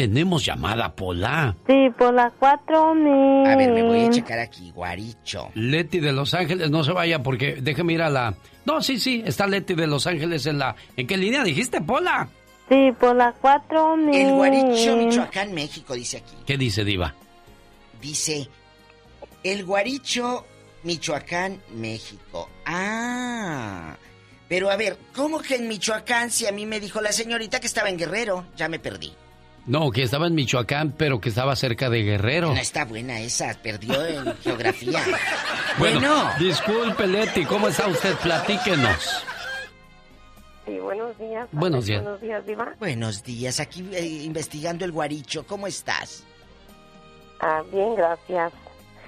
[0.00, 1.54] Tenemos llamada Pola.
[1.66, 1.74] Sí,
[2.38, 3.46] cuatro mil.
[3.46, 4.70] A ver, me voy a checar aquí.
[4.70, 5.50] Guaricho.
[5.52, 8.34] Leti de Los Ángeles, no se vaya porque déjeme ir a la...
[8.64, 10.74] No, sí, sí, está Leti de Los Ángeles en la...
[10.96, 12.30] ¿En qué línea dijiste, Pola?
[12.70, 12.94] Sí,
[13.42, 14.14] cuatro mil.
[14.18, 16.34] El guaricho, Michoacán, México, dice aquí.
[16.46, 17.14] ¿Qué dice, Diva?
[18.00, 18.48] Dice,
[19.44, 20.46] el guaricho,
[20.82, 22.48] Michoacán, México.
[22.64, 23.98] Ah,
[24.48, 27.66] pero a ver, ¿cómo que en Michoacán si a mí me dijo la señorita que
[27.66, 28.46] estaba en Guerrero?
[28.56, 29.12] Ya me perdí.
[29.66, 32.48] No, que estaba en Michoacán, pero que estaba cerca de Guerrero.
[32.54, 35.00] No está buena esa, perdió en geografía.
[35.78, 36.30] Bueno, Bueno.
[36.38, 38.14] disculpe, Leti, ¿cómo está usted?
[38.16, 39.24] Platíquenos.
[40.66, 41.48] Sí, buenos días.
[41.52, 42.02] Buenos días.
[42.02, 42.74] Buenos días, Diva.
[42.78, 45.46] Buenos días, aquí eh, investigando el guaricho.
[45.46, 46.24] ¿Cómo estás?
[47.40, 48.52] Ah, bien, gracias.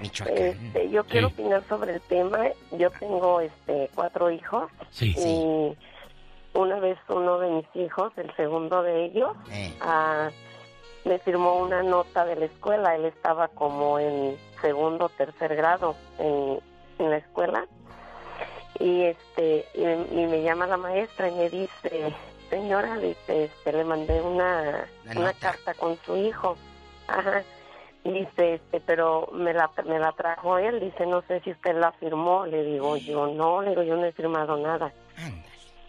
[0.01, 0.37] Michoacán.
[0.37, 2.39] Este, yo quiero opinar sobre el tema.
[2.77, 4.71] Yo tengo este cuatro hijos.
[4.91, 5.13] Sí.
[5.17, 5.77] Y
[6.53, 9.73] una vez uno de mis hijos, el segundo de ellos, Eh.
[9.81, 10.29] ah,
[11.05, 12.95] me firmó una nota de la escuela.
[12.95, 16.59] Él estaba como en segundo o tercer grado en,
[16.99, 17.65] en la escuela.
[18.79, 22.13] Y este y, y me llama la maestra y me dice,
[22.49, 24.85] señora, dice, este, le mandé una,
[25.15, 26.55] una carta con su hijo.
[27.07, 27.43] Ajá.
[28.03, 30.79] Dice, este, pero me la, me la trajo él.
[30.79, 32.45] Dice, no sé si usted la firmó.
[32.45, 34.91] Le digo, yo no, le digo, yo no he firmado nada.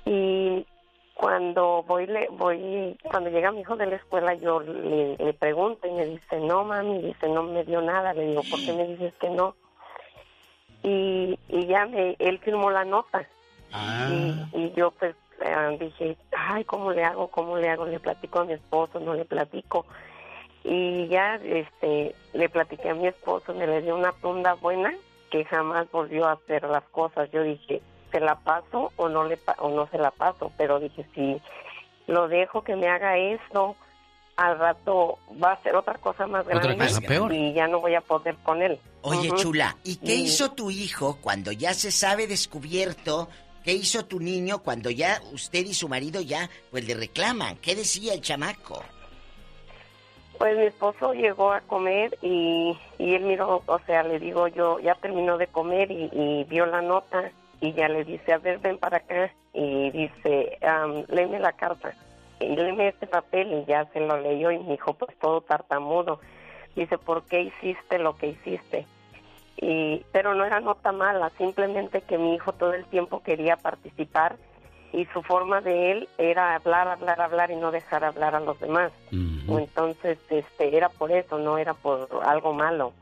[0.06, 0.66] Y
[1.14, 5.86] cuando voy, le, voy, cuando llega mi hijo de la escuela, yo le, le pregunto
[5.86, 8.12] y me dice, no, mami, dice, no me dio nada.
[8.12, 9.54] Le digo, ¿por qué me dices que no?
[10.82, 13.26] Y, y ya me, él firmó la nota.
[14.10, 17.28] Y, y yo pues eh, dije, ay, ¿cómo le hago?
[17.28, 17.86] ¿Cómo le hago?
[17.86, 19.86] Le platico a mi esposo, no le platico.
[20.62, 24.94] Y ya este le platiqué a mi esposo, me le dio una tunda buena
[25.30, 27.30] que jamás volvió a hacer las cosas.
[27.32, 27.82] Yo dije,
[28.14, 30.52] ¿se la paso o no le pa- o no se la paso?
[30.56, 31.42] Pero dije, si
[32.06, 33.74] lo dejo que me haga esto,
[34.36, 37.32] al rato va a ser otra cosa más Otra grande cosa peor.
[37.32, 38.78] y ya no voy a poder con él.
[39.02, 43.28] Oye, chula, ¿y qué Y- hizo tu hijo cuando ya se sabe descubierto?
[43.64, 47.56] ¿Qué hizo tu niño cuando ya usted y su marido ya pues le reclaman?
[47.56, 48.82] ¿Qué decía el chamaco?
[50.38, 54.78] Pues mi esposo llegó a comer y, y él miró, o sea, le digo yo,
[54.80, 57.30] ya terminó de comer y, y vio la nota
[57.64, 61.94] y ya le dice, a ver, ven para acá y dice, am, léeme la carta
[62.40, 66.20] y léeme este papel y ya se lo leyó y me dijo, pues todo tartamudo.
[66.76, 68.86] Dice, ¿por qué hiciste lo que hiciste?
[69.56, 74.36] Y, pero no era nota mala, simplemente que mi hijo todo el tiempo quería participar
[74.92, 78.60] y su forma de él era hablar, hablar, hablar y no dejar hablar a los
[78.60, 78.92] demás.
[79.10, 82.92] Entonces, este, era por eso, no era por algo malo.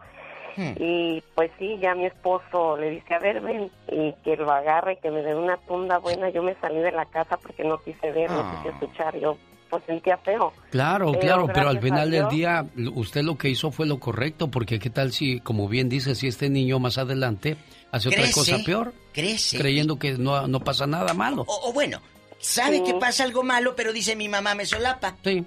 [0.57, 4.99] Y pues sí, ya mi esposo le dice, a ver, ven, y que lo agarre,
[5.03, 6.31] que me dé una tunda buena.
[6.31, 8.57] Yo me salí de la casa porque no quise ver, no Ah.
[8.63, 9.19] quise escuchar.
[9.19, 9.37] Yo
[9.71, 10.53] pues sentía feo.
[10.71, 13.99] Claro, Pero claro, pero al final a del día usted lo que hizo fue lo
[13.99, 17.57] correcto, porque qué tal si, como bien dice, si este niño más adelante
[17.91, 19.57] hace otra Crece, cosa peor, crece.
[19.57, 21.45] creyendo que no, no pasa nada malo.
[21.49, 22.01] O, o bueno,
[22.39, 22.85] sabe Sí.
[22.85, 25.17] que pasa algo malo, pero dice mi mamá me solapa.
[25.25, 25.43] Sí.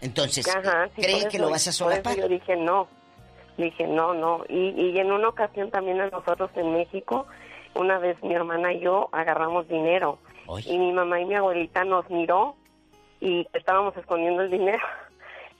[0.00, 2.16] Entonces, Ajá, sí, ¿cree que eso- lo vas a solapar?
[2.16, 2.88] Yo dije no,
[3.58, 4.44] dije no, no.
[4.48, 7.26] Y, y en una ocasión también a nosotros en México,
[7.74, 10.18] una vez mi hermana y yo agarramos dinero
[10.66, 12.54] y mi mamá y mi abuelita nos miró
[13.20, 14.82] y estábamos escondiendo el dinero.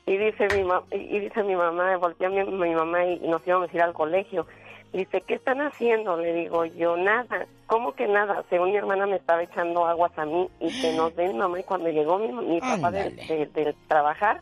[0.07, 3.29] Y dice mi, ma- y dice mi mamá, volteé a mi, mi mamá y, y
[3.29, 4.47] nos íbamos a ir al colegio.
[4.91, 6.17] Dice, ¿qué están haciendo?
[6.17, 7.45] Le digo, yo nada.
[7.67, 8.43] ¿Cómo que nada?
[8.49, 11.61] Según mi hermana me estaba echando aguas a mí y que nos ven, mamá.
[11.61, 14.41] Y cuando llegó mi, mi papá de, de- de trabajar,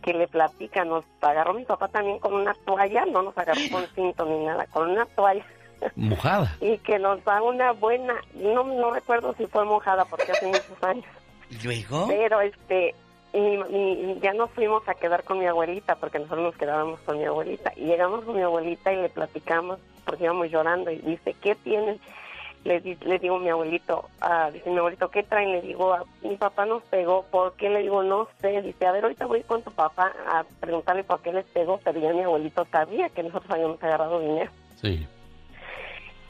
[0.00, 3.86] que le platica, nos agarró mi papá también con una toalla, no nos agarró con
[3.94, 5.44] cinto ni nada, con una toalla.
[5.96, 6.56] Mojada.
[6.60, 10.82] Y que nos da una buena, no, no recuerdo si fue mojada porque hace muchos
[10.82, 11.06] años.
[11.50, 12.06] ¿Y luego?
[12.08, 12.94] Pero este,
[13.32, 17.24] y ya nos fuimos a quedar con mi abuelita, porque nosotros nos quedábamos con mi
[17.24, 17.72] abuelita.
[17.76, 20.90] Y llegamos con mi abuelita y le platicamos, porque íbamos llorando.
[20.90, 22.00] Y dice, ¿qué tienen?
[22.64, 25.50] Le, di- le digo a mi abuelito, ah, dice mi abuelito, ¿qué traen?
[25.52, 27.70] Le digo, "Ah, mi papá nos pegó, ¿por qué?
[27.70, 28.60] Le digo, no sé.
[28.60, 31.98] Dice, a ver, ahorita voy con tu papá a preguntarle por qué les pegó, pero
[31.98, 34.50] ya mi abuelito sabía que nosotros habíamos agarrado dinero.
[34.80, 35.06] Sí.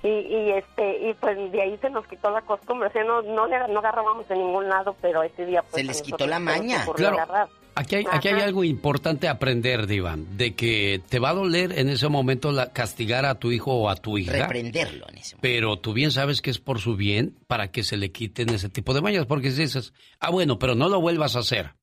[0.03, 3.21] Y, y este y pues de ahí se nos quitó la costumbre, o sea, no,
[3.23, 6.39] no, le, no agarrábamos en ningún lado, pero ese día pues Se les quitó la
[6.39, 6.87] maña.
[6.95, 7.17] Claro.
[7.17, 7.49] agarrar.
[7.81, 8.45] Aquí hay, aquí hay Ajá.
[8.45, 12.73] algo importante a aprender, Diva, de que te va a doler en ese momento la,
[12.73, 14.33] castigar a tu hijo o a tu hija.
[14.33, 17.97] Reprenderlo en ese Pero tú bien sabes que es por su bien para que se
[17.97, 21.37] le quiten ese tipo de mañas, porque si dices, ah, bueno, pero no lo vuelvas
[21.37, 21.75] a hacer.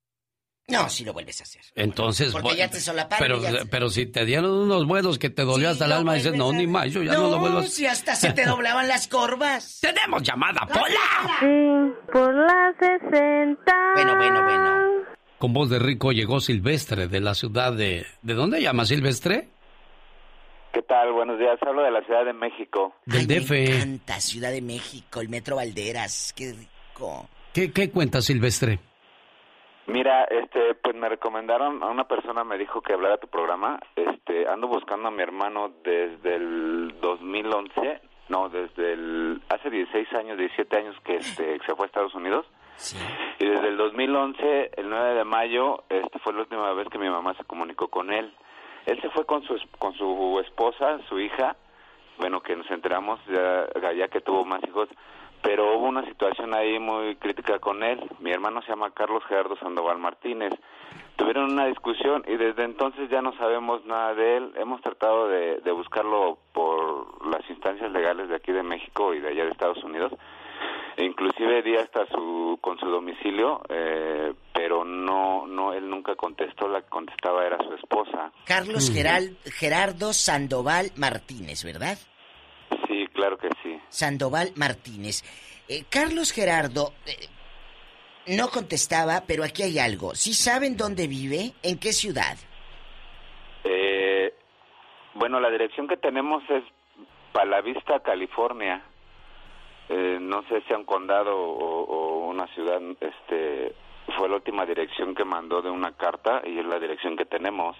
[0.69, 1.61] No, si lo vuelves a hacer.
[1.76, 5.18] Entonces, Porque bueno, ya te solaparon, pero, ya te- pero si te dieron unos buenos
[5.18, 7.57] que te dolió hasta el alma, dices, no, ni más, yo ya no, lo vuelvo
[7.60, 7.72] a hacer.
[7.72, 9.80] si hasta se te doblaban las corvas.
[9.82, 11.40] ¡Tenemos llamada, Pola!
[11.40, 13.64] Sí, por la 60.
[13.95, 15.16] Bueno, bueno, bueno.
[15.38, 18.05] Con voz de rico llegó Silvestre de la ciudad de...
[18.23, 19.47] ¿De dónde llama Silvestre?
[20.73, 21.11] ¿Qué tal?
[21.11, 21.59] Buenos días.
[21.61, 22.95] Hablo de la Ciudad de México.
[23.05, 23.80] Del DF.
[23.80, 27.30] Canta Ciudad de México, el Metro Valderas, qué rico.
[27.53, 28.80] ¿Qué, qué cuenta Silvestre?
[29.85, 33.80] Mira, este, pues me recomendaron, a una persona me dijo que hablara tu programa.
[33.95, 40.38] Este, ando buscando a mi hermano desde el 2011, no, desde el, hace 16 años,
[40.38, 42.45] 17 años que este, se fue a Estados Unidos.
[43.39, 47.09] Y desde el 2011, el 9 de mayo, este, fue la última vez que mi
[47.09, 48.31] mamá se comunicó con él.
[48.85, 51.55] Él se fue con su, con su esposa, su hija,
[52.17, 54.89] bueno, que nos enteramos ya, ya que tuvo más hijos,
[55.41, 57.99] pero hubo una situación ahí muy crítica con él.
[58.19, 60.53] Mi hermano se llama Carlos Gerardo Sandoval Martínez.
[61.15, 64.53] Tuvieron una discusión y desde entonces ya no sabemos nada de él.
[64.55, 69.29] Hemos tratado de, de buscarlo por las instancias legales de aquí de México y de
[69.29, 70.11] allá de Estados Unidos.
[70.98, 76.68] Inclusive di hasta su con su domicilio, eh, pero no no él nunca contestó.
[76.68, 78.32] La que contestaba era su esposa.
[78.45, 78.94] Carlos Mm.
[78.95, 81.98] Geral- Gerardo Sandoval Martínez, ¿verdad?
[82.88, 83.80] Sí, claro que sí.
[83.90, 85.24] Sandoval Martínez.
[85.69, 87.28] Eh, Carlos Gerardo eh,
[88.36, 90.15] no contestaba, pero aquí hay algo.
[90.15, 91.53] ¿Sí saben dónde vive?
[91.61, 92.38] ¿En qué ciudad?
[93.64, 94.34] Eh,
[95.14, 96.64] bueno, la dirección que tenemos es
[97.34, 98.84] Palavista, California.
[99.89, 102.81] Eh, no sé si a un condado o, o una ciudad.
[102.99, 103.73] Este
[104.18, 107.76] fue la última dirección que mandó de una carta y es la dirección que tenemos.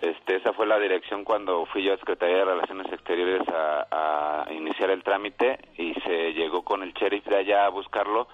[0.00, 4.52] Este, esa fue la dirección cuando fui yo a Secretaría de Relaciones Exteriores a, a
[4.52, 8.26] iniciar el trámite y se llegó con el sheriff de allá a buscarlo,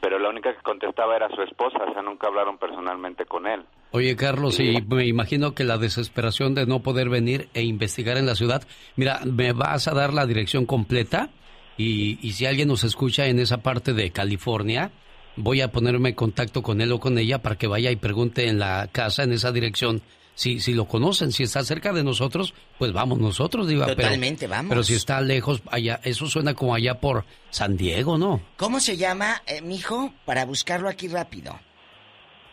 [0.00, 3.62] pero la única que contestaba era su esposa, o sea, nunca hablaron personalmente con él.
[3.92, 8.26] Oye, Carlos, y me imagino que la desesperación de no poder venir e investigar en
[8.26, 8.62] la ciudad.
[8.96, 11.30] Mira, me vas a dar la dirección completa
[11.76, 14.90] y, y si alguien nos escucha en esa parte de California,
[15.36, 18.48] voy a ponerme en contacto con él o con ella para que vaya y pregunte
[18.48, 20.00] en la casa, en esa dirección,
[20.36, 23.82] si, si lo conocen, si está cerca de nosotros, pues vamos nosotros, digo.
[23.84, 24.68] pero- Totalmente, vamos.
[24.70, 28.40] Pero si está lejos, allá, eso suena como allá por San Diego, ¿no?
[28.56, 30.12] ¿Cómo se llama, eh, mijo?
[30.24, 31.58] Para buscarlo aquí rápido.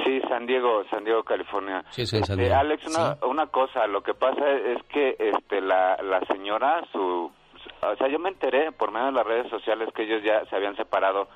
[0.04, 1.84] Sí, San Diego, San Diego, California.
[1.92, 2.56] Sí, en San Este, Diego.
[2.56, 7.32] Alex, una, una cosa, lo que pasa es que este la, la señora, su,
[7.82, 10.56] o sea, yo me enteré por medio de las redes sociales que ellos ya se
[10.56, 11.28] habían separado.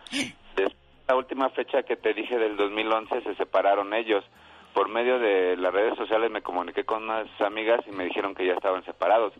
[0.55, 0.75] Después,
[1.07, 4.23] la última fecha que te dije del 2011 se separaron ellos.
[4.73, 8.45] Por medio de las redes sociales me comuniqué con unas amigas y me dijeron que
[8.45, 9.33] ya estaban separados.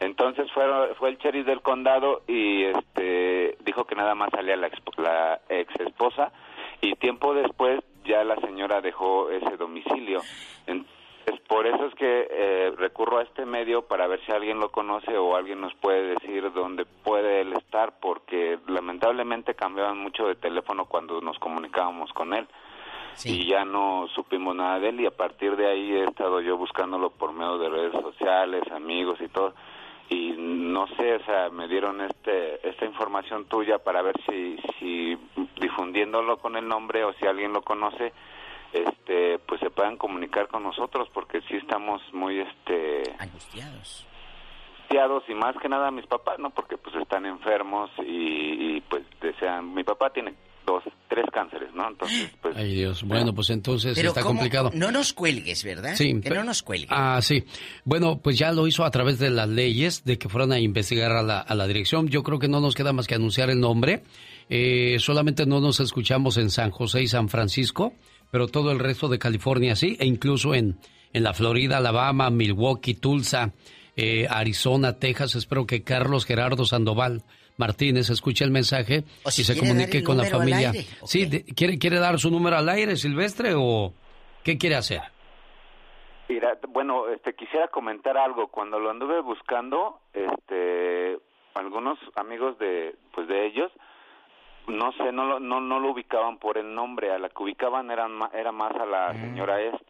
[0.00, 0.64] Entonces fue,
[0.98, 5.40] fue el sheriff del condado y este dijo que nada más salía la, expo- la
[5.48, 6.32] ex esposa
[6.80, 10.20] y tiempo después ya la señora dejó ese domicilio.
[10.66, 10.92] Entonces,
[11.48, 15.16] por eso es que eh, recurro a este medio para ver si alguien lo conoce
[15.16, 20.86] o alguien nos puede decir dónde puede él estar, porque lamentablemente cambiaban mucho de teléfono
[20.86, 22.46] cuando nos comunicábamos con él.
[23.24, 26.56] Y ya no supimos nada de él y a partir de ahí he estado yo
[26.56, 29.54] buscándolo por medio de redes sociales, amigos y todo.
[30.08, 35.18] Y no sé, o sea, me dieron este esta información tuya para ver si, si
[35.60, 38.12] difundiéndolo con el nombre o si alguien lo conoce,
[38.72, 44.06] este pues se puedan comunicar con nosotros porque sí estamos muy este angustiados
[44.92, 49.04] angustiados y más que nada mis papás no porque pues están enfermos y, y, pues
[49.20, 50.34] desean mi papá tiene
[50.66, 51.88] dos, tres cánceres, ¿no?
[51.88, 52.56] Entonces, pues...
[52.56, 53.02] Ay, Dios.
[53.02, 54.38] Bueno, pues entonces Pero está ¿cómo?
[54.38, 54.70] complicado.
[54.74, 55.94] No nos cuelgues, ¿verdad?
[55.96, 56.90] Sí, que no nos cuelgues.
[56.90, 57.44] Ah, sí.
[57.84, 61.12] Bueno, pues ya lo hizo a través de las leyes, de que fueran a investigar
[61.12, 62.08] a la, a la dirección.
[62.08, 64.04] Yo creo que no nos queda más que anunciar el nombre.
[64.48, 67.94] Eh, solamente no nos escuchamos en San José y San Francisco,
[68.32, 70.78] pero todo el resto de California sí, e incluso en,
[71.12, 73.52] en la Florida, Alabama, Milwaukee, Tulsa,
[73.94, 75.34] eh, Arizona, Texas.
[75.36, 77.22] Espero que Carlos Gerardo Sandoval
[77.58, 80.72] Martínez escuche el mensaje O si y se comunique con la familia.
[81.04, 83.92] Sí, de- ¿quiere, ¿quiere dar su número al aire, Silvestre, o
[84.42, 85.02] qué quiere hacer?
[86.30, 88.48] Mira, bueno, este quisiera comentar algo.
[88.48, 91.18] Cuando lo anduve buscando, este,
[91.54, 93.70] algunos amigos de, pues de ellos,
[94.66, 97.12] no sé, no lo, no, no lo ubicaban por el nombre.
[97.12, 99.84] A la que ubicaban eran ma- era más a la señora esta.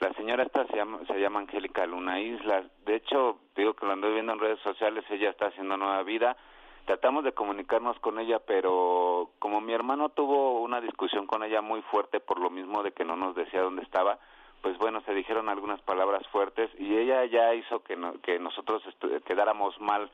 [0.00, 2.64] La señora esta se llama, se llama Angélica Luna Islas.
[2.84, 5.04] De hecho, digo que lo anduve viendo en redes sociales.
[5.10, 6.36] Ella está haciendo nueva vida.
[6.84, 11.80] Tratamos de comunicarnos con ella, pero como mi hermano tuvo una discusión con ella muy
[11.82, 14.18] fuerte por lo mismo de que no nos decía dónde estaba,
[14.60, 18.82] pues bueno, se dijeron algunas palabras fuertes y ella ya hizo que, no- que nosotros
[19.24, 20.10] quedáramos mal,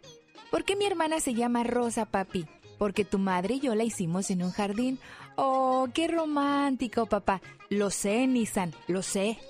[0.52, 2.46] ¿por qué mi hermana se llama Rosa, papi?
[2.78, 5.00] Porque tu madre y yo la hicimos en un jardín.
[5.36, 7.42] Oh, qué romántico, papá.
[7.70, 9.40] Lo sé, Nissan, lo sé.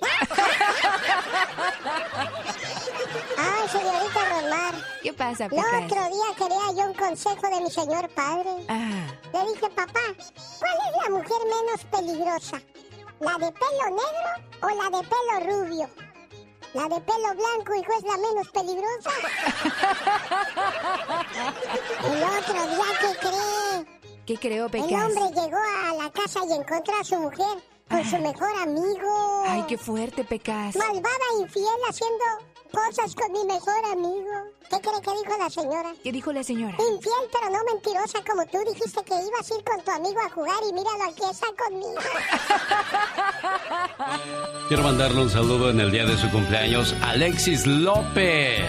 [5.02, 5.66] ¿Qué pasa, El Pecas?
[5.84, 8.50] otro día quería yo un consejo de mi señor padre.
[8.68, 9.06] Ah.
[9.32, 10.00] Le dije, papá,
[10.58, 12.60] ¿cuál es la mujer menos peligrosa?
[13.20, 14.30] ¿La de pelo negro
[14.62, 15.88] o la de pelo rubio?
[16.74, 19.10] La de pelo blanco, hijo, es la menos peligrosa.
[22.04, 23.76] El otro día, ¿qué cree?
[24.26, 25.04] ¿Qué creo, El Pecas?
[25.04, 27.58] hombre llegó a la casa y encontró a su mujer
[27.90, 29.44] con su mejor amigo.
[29.46, 30.76] Ay, qué fuerte, Pecas.
[30.76, 32.24] Malvada, infiel, haciendo
[32.72, 34.30] cosas con mi mejor amigo.
[34.70, 35.92] ¿Qué cree que dijo la señora?
[36.02, 36.72] ¿Qué dijo la señora?
[36.72, 40.30] Infiel, pero no mentirosa como tú dijiste que ibas a ir con tu amigo a
[40.30, 42.00] jugar y míralo aquí está conmigo.
[44.68, 48.64] Quiero mandarle un saludo en el día de su cumpleaños, Alexis López.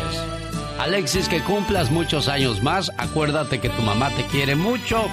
[0.80, 2.92] Alexis, que cumplas muchos años más.
[2.98, 5.08] Acuérdate que tu mamá te quiere mucho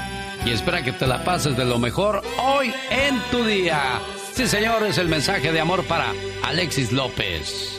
[0.45, 4.01] y espera que te la pases de lo mejor hoy en tu día.
[4.35, 6.12] Sí, señor, es el mensaje de amor para
[6.43, 7.79] Alexis López.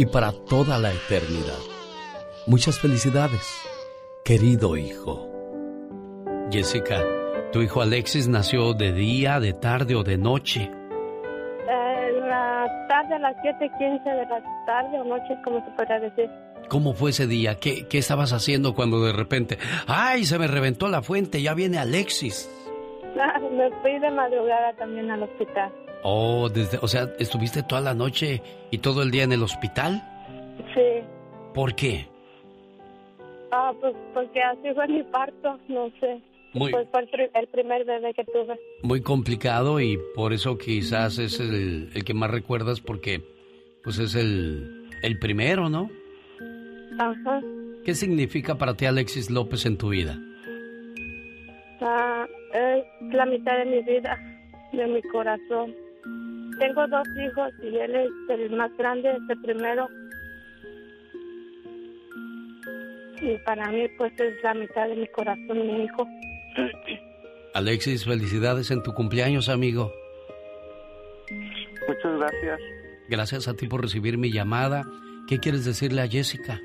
[0.00, 1.58] y para toda la eternidad.
[2.46, 3.42] Muchas felicidades,
[4.24, 5.28] querido hijo.
[6.50, 7.04] Jessica,
[7.52, 10.62] ¿Tu hijo Alexis nació de día, de tarde o de noche?
[10.62, 16.30] En la tarde, a las 7:15 de la tarde o noche, como se podría decir.
[16.68, 17.56] ¿Cómo fue ese día?
[17.56, 21.78] ¿Qué, ¿Qué estabas haciendo cuando de repente, ay, se me reventó la fuente, ya viene
[21.78, 22.48] Alexis?
[23.52, 25.72] Me fui de madrugada también al hospital.
[26.02, 30.02] Oh, desde, o sea, ¿estuviste toda la noche y todo el día en el hospital?
[30.74, 31.04] Sí.
[31.54, 32.06] ¿Por qué?
[33.52, 36.20] Ah, pues porque así fue mi parto, no sé.
[36.52, 38.58] Muy- Pues fue el, pri- el primer bebé que tuve.
[38.82, 43.20] Muy complicado y por eso quizás es el, el que más recuerdas porque
[43.84, 45.90] pues es el, el primero, ¿no?
[46.98, 47.40] Ajá.
[47.84, 50.18] ¿Qué significa para ti Alexis López en tu vida?
[51.80, 54.18] Ah, es la mitad de mi vida,
[54.72, 55.74] de mi corazón.
[56.60, 59.88] Tengo dos hijos y él es el más grande, es el primero.
[63.22, 66.06] Y para mí, pues es la mitad de mi corazón, mi hijo.
[67.54, 69.90] Alexis, felicidades en tu cumpleaños, amigo.
[71.88, 72.60] Muchas gracias.
[73.08, 74.84] Gracias a ti por recibir mi llamada.
[75.26, 76.60] ¿Qué quieres decirle a Jessica?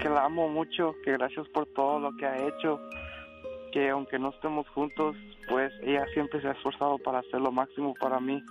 [0.00, 2.80] Que la amo mucho, que gracias por todo lo que ha hecho,
[3.76, 5.14] que aunque no estemos juntos,
[5.50, 8.42] pues ella siempre se ha esforzado para hacer lo máximo para mí.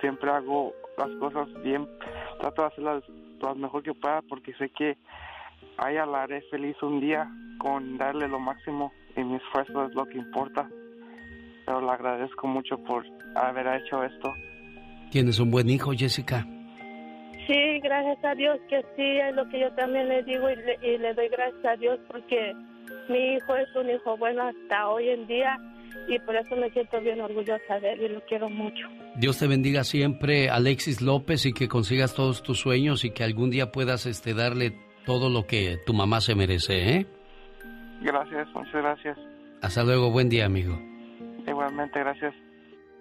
[0.00, 1.88] Siempre hago las cosas bien,
[2.38, 3.02] trato de hacerlas
[3.40, 4.96] lo mejor que pueda porque sé que
[5.78, 7.28] a ella la haré feliz un día
[7.58, 10.70] con darle lo máximo y mi esfuerzo es lo que importa.
[11.66, 14.32] Pero le agradezco mucho por haber hecho esto.
[15.10, 16.46] Tienes un buen hijo, Jessica.
[17.48, 20.78] Sí, gracias a Dios que sí, es lo que yo también le digo y le,
[20.80, 22.54] y le doy gracias a Dios porque
[23.08, 25.58] mi hijo es un hijo bueno hasta hoy en día
[26.08, 28.86] y por eso me siento bien orgullosa de él y lo quiero mucho.
[29.16, 33.50] Dios te bendiga siempre, Alexis López, y que consigas todos tus sueños y que algún
[33.50, 34.76] día puedas este, darle
[35.06, 37.06] todo lo que tu mamá se merece, ¿eh?
[38.02, 39.18] Gracias, muchas gracias.
[39.62, 40.78] Hasta luego, buen día, amigo.
[41.46, 42.34] Igualmente, gracias.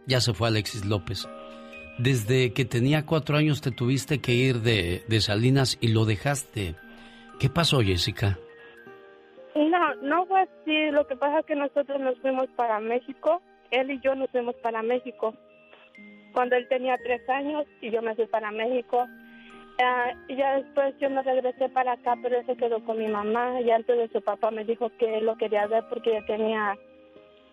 [0.06, 1.28] Ya se fue Alexis López.
[1.98, 6.76] Desde que tenía cuatro años te tuviste que ir de, de Salinas y lo dejaste.
[7.40, 8.40] ¿Qué pasó, Jessica?
[9.56, 10.92] No, no fue así.
[10.92, 13.42] Lo que pasa es que nosotros nos fuimos para México.
[13.72, 15.34] Él y yo nos fuimos para México.
[16.34, 19.08] Cuando él tenía tres años y yo me fui para México.
[19.82, 23.08] Ah, y ya después yo me regresé para acá, pero él se quedó con mi
[23.08, 23.62] mamá.
[23.62, 26.76] Y antes de su papá me dijo que él lo quería ver porque ya tenía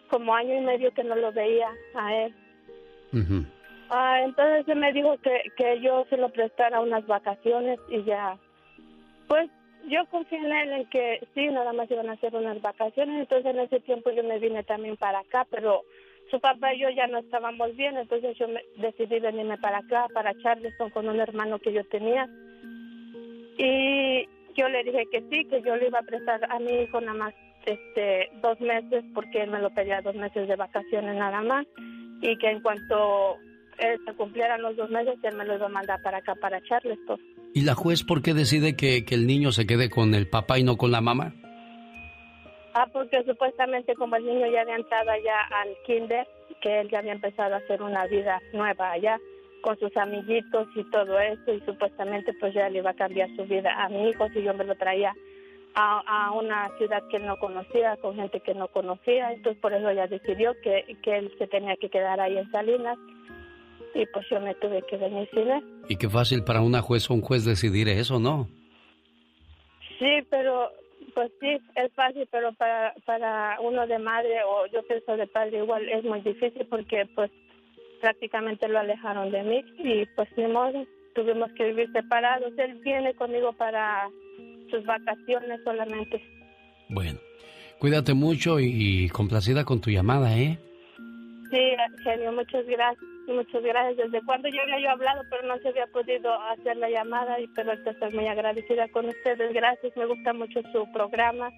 [0.08, 2.34] como año y medio que no lo veía a él.
[3.90, 8.36] Ah, entonces él me dijo que, que yo se lo prestara unas vacaciones y ya.
[9.28, 9.50] Pues
[9.90, 13.20] yo confié en él en que sí, nada más iban a hacer unas vacaciones.
[13.20, 15.82] Entonces en ese tiempo yo me vine también para acá, pero
[16.30, 17.96] su papá y yo ya no estábamos bien.
[17.96, 22.28] Entonces yo me, decidí venirme para acá, para Charleston, con un hermano que yo tenía.
[23.58, 27.00] Y yo le dije que sí, que yo le iba a prestar a mi hijo
[27.00, 27.34] nada más
[27.66, 31.66] este dos meses porque él me lo pedía dos meses de vacaciones nada más
[32.22, 33.36] y que en cuanto
[33.80, 36.62] él se cumplieran los dos meses él me lo iba a mandar para acá para
[36.62, 37.20] Charleston
[37.52, 40.58] ¿Y la juez por qué decide que, que el niño se quede con el papá
[40.58, 41.34] y no con la mamá?
[42.74, 46.26] ah porque supuestamente como el niño ya había entrado allá al kinder
[46.60, 49.18] que él ya había empezado a hacer una vida nueva allá
[49.62, 53.44] con sus amiguitos y todo eso y supuestamente pues ya le iba a cambiar su
[53.44, 55.14] vida a mi hijo si yo me lo traía
[55.74, 59.72] a, a una ciudad que él no conocía, con gente que no conocía, entonces por
[59.72, 62.98] eso ella decidió que, que él se tenía que quedar ahí en Salinas
[63.94, 65.62] y pues yo me tuve que venir sin él.
[65.88, 68.48] Y qué fácil para una juez o un juez decidir eso, ¿no?
[69.98, 70.70] Sí, pero
[71.14, 75.58] pues sí, es fácil, pero para, para uno de madre o yo pienso de padre
[75.58, 77.30] igual es muy difícil porque pues
[78.00, 82.52] prácticamente lo alejaron de mí y pues ni modo, tuvimos que vivir separados.
[82.56, 84.08] Él viene conmigo para
[84.70, 86.22] sus vacaciones solamente.
[86.88, 87.18] Bueno,
[87.78, 88.66] cuídate mucho y,
[89.04, 90.58] y complacida con tu llamada, ¿eh?
[91.50, 91.58] Sí,
[92.04, 93.96] genio, muchas gracias, muchas gracias.
[93.96, 97.48] Desde cuando yo había yo hablado, pero no se había podido hacer la llamada, y
[97.48, 99.52] pero estoy muy agradecida con ustedes.
[99.52, 101.50] Gracias, me gusta mucho su programa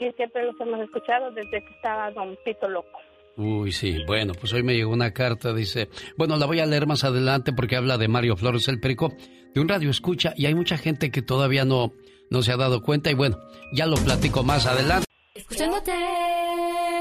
[0.00, 2.98] y siempre los hemos escuchado desde que estaba Don Pito Loco.
[3.36, 4.04] Uy, sí.
[4.06, 7.52] Bueno, pues hoy me llegó una carta, dice, bueno, la voy a leer más adelante
[7.52, 9.12] porque habla de Mario Flores el Perico,
[9.54, 11.92] de un radio escucha, y hay mucha gente que todavía no,
[12.30, 13.38] no se ha dado cuenta, y bueno,
[13.72, 15.06] ya lo platico más adelante.
[15.34, 15.92] Escuchándote.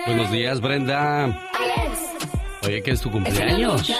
[0.08, 1.52] Buenos días, Brenda.
[2.66, 3.92] Oye, que es tu cumpleaños.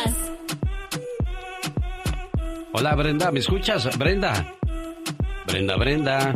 [2.72, 3.98] Hola, Brenda, ¿me escuchas?
[3.98, 4.54] Brenda.
[5.48, 6.36] Brenda, Brenda.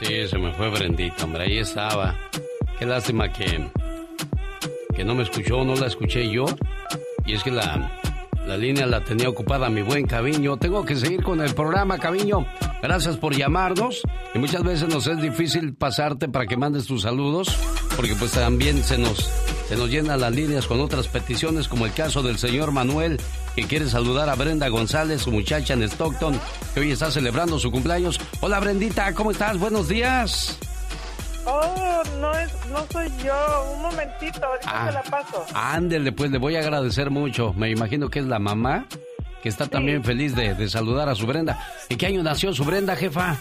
[0.00, 2.16] Sí, se me fue Brendita, hombre, ahí estaba.
[2.78, 3.68] Qué lástima que,
[4.94, 6.46] que no me escuchó, no la escuché yo.
[7.24, 7.99] Y es que la,
[8.46, 10.56] La línea la tenía ocupada mi buen Caviño.
[10.56, 12.46] Tengo que seguir con el programa, Caviño.
[12.82, 14.02] Gracias por llamarnos.
[14.34, 17.54] Y muchas veces nos es difícil pasarte para que mandes tus saludos,
[17.96, 19.30] porque pues también se nos,
[19.68, 23.20] se nos llenan las líneas con otras peticiones, como el caso del señor Manuel,
[23.54, 26.40] que quiere saludar a Brenda González, su muchacha en Stockton,
[26.72, 28.18] que hoy está celebrando su cumpleaños.
[28.40, 29.58] Hola Brendita, ¿cómo estás?
[29.58, 30.58] Buenos días.
[31.46, 33.72] Oh, no, es, no soy yo.
[33.76, 34.86] Un momentito, ahorita Ah.
[34.86, 35.46] se la paso.
[35.54, 37.52] Ándele, pues le voy a agradecer mucho.
[37.54, 38.86] Me imagino que es la mamá
[39.42, 41.58] que está también feliz de, de saludar a su Brenda.
[41.88, 43.38] ¿En qué año nació su Brenda, jefa?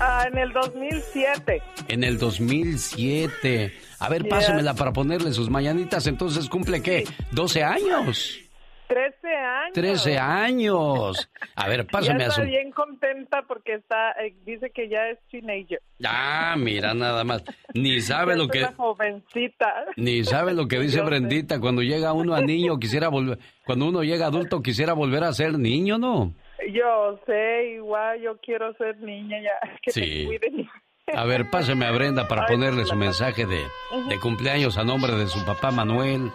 [0.00, 1.62] Ah, en el 2007.
[1.88, 3.72] En el 2007.
[4.00, 4.30] A ver, Yes.
[4.30, 6.06] pásemela para ponerle sus mañanitas.
[6.06, 7.04] Entonces, ¿cumple qué?
[7.32, 8.38] ¿12 años?
[8.88, 9.72] 13 años.
[9.74, 11.30] 13 años.
[11.54, 12.48] A ver, pásame ya a está su...
[12.48, 15.80] bien contenta porque está, eh, dice que ya es teenager.
[16.04, 17.42] Ah, mira, nada más.
[17.74, 18.60] Ni sabe lo que...
[18.60, 19.86] una jovencita.
[19.96, 21.08] Ni sabe lo que dice Yo sé.
[21.10, 21.60] Brendita.
[21.60, 23.38] Cuando llega uno a niño, quisiera volver...
[23.64, 26.32] Cuando uno llega adulto, quisiera volver a ser niño, ¿no?
[26.72, 29.70] Yo sé, igual yo quiero ser niña ya.
[29.82, 30.24] Que Sí.
[30.26, 30.68] cuiden.
[31.14, 33.62] A ver, páseme a Brenda para Ay, ponerle su mensaje de,
[34.08, 36.32] de cumpleaños a nombre de su papá Manuel.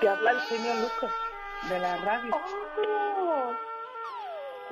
[0.00, 1.10] Te habla el genio Lucas
[1.68, 2.36] de la radio.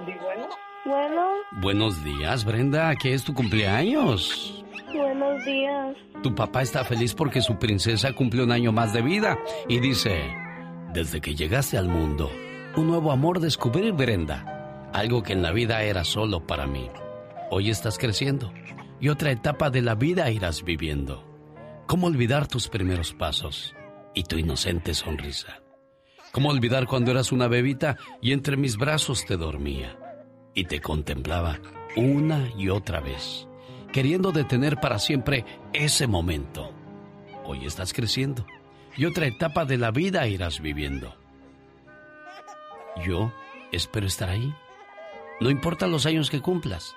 [0.06, 0.48] Di bueno.
[0.86, 1.26] Bueno,
[1.62, 4.62] Buenos días, Brenda, que es tu cumpleaños.
[4.94, 5.96] buenos días.
[6.22, 10.22] Tu papá está feliz porque su princesa cumple un año más de vida y dice,
[10.92, 12.30] desde que llegaste al mundo,
[12.76, 16.90] un nuevo amor descubrí, Brenda, algo que en la vida era solo para mí.
[17.50, 18.52] Hoy estás creciendo
[19.00, 21.24] y otra etapa de la vida irás viviendo.
[21.86, 23.74] ¿Cómo olvidar tus primeros pasos
[24.14, 25.63] y tu inocente sonrisa?
[26.34, 29.96] ¿Cómo olvidar cuando eras una bebita y entre mis brazos te dormía
[30.52, 31.60] y te contemplaba
[31.94, 33.46] una y otra vez,
[33.92, 36.72] queriendo detener para siempre ese momento?
[37.44, 38.44] Hoy estás creciendo
[38.96, 41.16] y otra etapa de la vida irás viviendo.
[43.06, 43.32] Yo
[43.70, 44.52] espero estar ahí.
[45.40, 46.96] No importa los años que cumplas.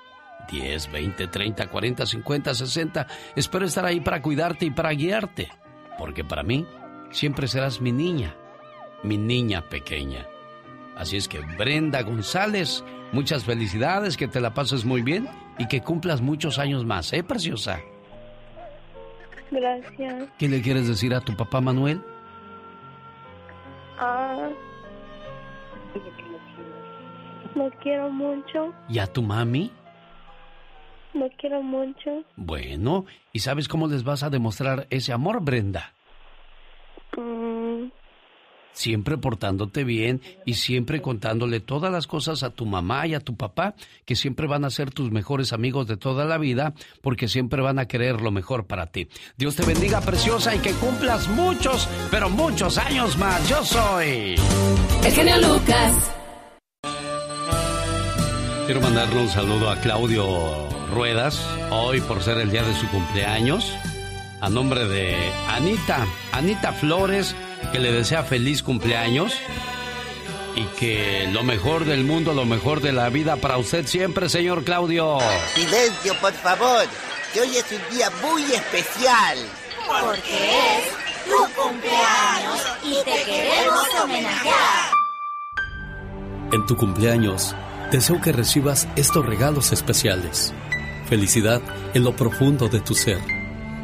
[0.49, 3.07] 10, 20, 30, 40, 50, 60.
[3.35, 5.47] Espero estar ahí para cuidarte y para guiarte.
[5.99, 6.65] Porque para mí
[7.11, 8.35] siempre serás mi niña,
[9.03, 10.25] mi niña pequeña.
[10.95, 15.27] Así es que Brenda González, muchas felicidades, que te la pases muy bien
[15.59, 17.79] y que cumplas muchos años más, ¿eh, preciosa?
[19.51, 20.27] Gracias.
[20.37, 22.01] ¿Qué le quieres decir a tu papá Manuel?
[23.99, 24.49] Ah,
[27.55, 29.71] lo quiero mucho, ¿Y a tu mami?
[31.13, 32.23] lo quiero mucho.
[32.35, 35.93] Bueno, ¿y sabes cómo les vas a demostrar ese amor, Brenda?
[37.17, 37.85] Mm,
[38.73, 43.35] Siempre portándote bien y siempre contándole todas las cosas a tu mamá y a tu
[43.35, 43.75] papá,
[44.05, 47.79] que siempre van a ser tus mejores amigos de toda la vida, porque siempre van
[47.79, 49.07] a querer lo mejor para ti.
[49.35, 53.49] Dios te bendiga, preciosa, y que cumplas muchos, pero muchos años más.
[53.49, 54.35] Yo soy...
[55.03, 56.11] El genio Lucas.
[58.67, 61.41] Quiero mandarle un saludo a Claudio Ruedas,
[61.71, 63.73] hoy por ser el día de su cumpleaños,
[64.41, 65.15] a nombre de
[65.47, 67.33] Anita, Anita Flores,
[67.71, 69.33] que le desea feliz cumpleaños
[70.55, 74.63] y que lo mejor del mundo, lo mejor de la vida para usted siempre, señor
[74.63, 75.19] Claudio.
[75.53, 76.85] Silencio, por favor,
[77.33, 79.37] que hoy es un día muy especial.
[79.87, 84.91] Porque es tu cumpleaños y te queremos homenajear.
[86.51, 87.55] En tu cumpleaños,
[87.91, 90.53] deseo que recibas estos regalos especiales.
[91.07, 91.61] Felicidad
[91.93, 93.19] en lo profundo de tu ser.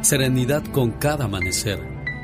[0.00, 1.93] Serenidad con cada amanecer.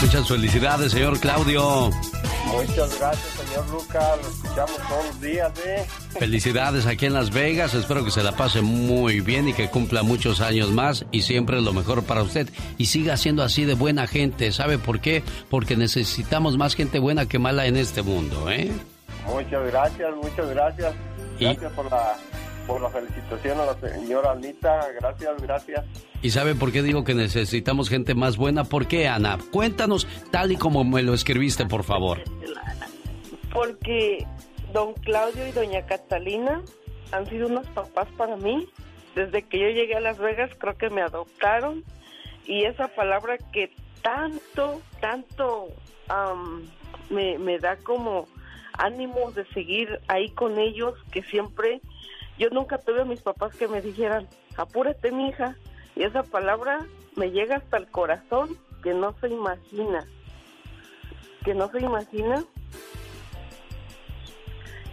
[0.00, 1.90] Muchas felicidades, señor Claudio.
[2.46, 4.18] Muchas gracias, señor Lucas.
[4.22, 5.86] Lo escuchamos todos los días, ¿eh?
[6.18, 7.74] Felicidades aquí en Las Vegas.
[7.74, 11.60] Espero que se la pase muy bien y que cumpla muchos años más y siempre
[11.60, 12.48] lo mejor para usted.
[12.78, 14.52] Y siga siendo así de buena gente.
[14.52, 15.22] ¿Sabe por qué?
[15.50, 18.70] Porque necesitamos más gente buena que mala en este mundo, ¿eh?
[19.26, 20.94] Muchas gracias, muchas gracias.
[21.38, 22.16] Y- Gracias por la,
[22.66, 24.86] por la felicitación a la señora Anita.
[25.00, 25.84] Gracias, gracias.
[26.20, 28.64] ¿Y sabe por qué digo que necesitamos gente más buena?
[28.64, 29.38] ¿Por qué, Ana?
[29.52, 32.18] Cuéntanos tal y como me lo escribiste, por favor.
[33.52, 34.26] Porque
[34.72, 36.62] don Claudio y doña Catalina
[37.12, 38.68] han sido unos papás para mí.
[39.14, 41.84] Desde que yo llegué a Las Vegas creo que me adoptaron
[42.46, 43.70] y esa palabra que
[44.02, 45.68] tanto, tanto
[47.10, 48.26] me, me da como
[48.72, 51.80] ánimos de seguir ahí con ellos, que siempre,
[52.38, 55.56] yo nunca tuve a mis papás que me dijeran, apúrate mi hija,
[55.98, 60.06] y esa palabra me llega hasta el corazón, que no se imagina,
[61.44, 62.44] que no se imagina,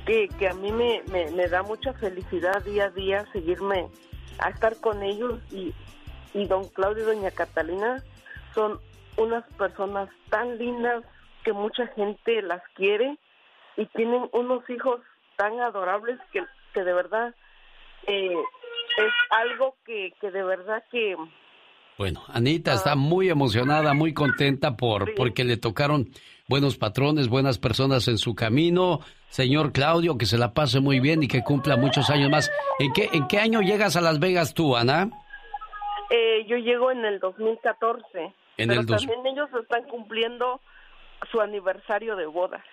[0.07, 3.87] que, que a mí me, me, da mucha felicidad día a día seguirme
[4.39, 5.39] a estar con ellos.
[5.51, 5.75] Y,
[6.33, 8.03] y don Claudio y doña Catalina
[8.55, 8.79] son
[9.17, 11.03] unas personas tan lindas
[11.43, 13.19] que mucha gente las quiere
[13.77, 15.01] y tienen unos hijos
[15.35, 17.35] tan adorables que, que de verdad
[18.07, 18.35] eh,
[18.97, 21.15] es algo que, que de verdad que
[21.97, 22.95] bueno, Anita está ah.
[22.95, 26.09] muy emocionada, muy contenta por porque le tocaron
[26.47, 28.99] buenos patrones, buenas personas en su camino.
[29.29, 32.51] Señor Claudio, que se la pase muy bien y que cumpla muchos años más.
[32.79, 35.09] ¿En qué en qué año llegas a Las Vegas tú, Ana?
[36.09, 38.33] Eh, yo llego en el 2014.
[38.57, 40.59] En pero el también ellos están cumpliendo
[41.31, 42.63] su aniversario de boda.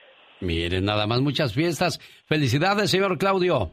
[0.41, 2.01] Miren, nada más muchas fiestas.
[2.27, 3.71] Felicidades, señor Claudio.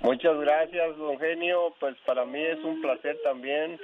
[0.00, 1.74] Muchas gracias, don Genio.
[1.80, 3.78] Pues para mí es un placer también.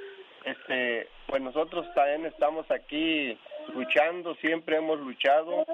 [0.44, 3.38] Este, pues nosotros también estamos aquí
[3.74, 5.64] luchando, siempre hemos luchado.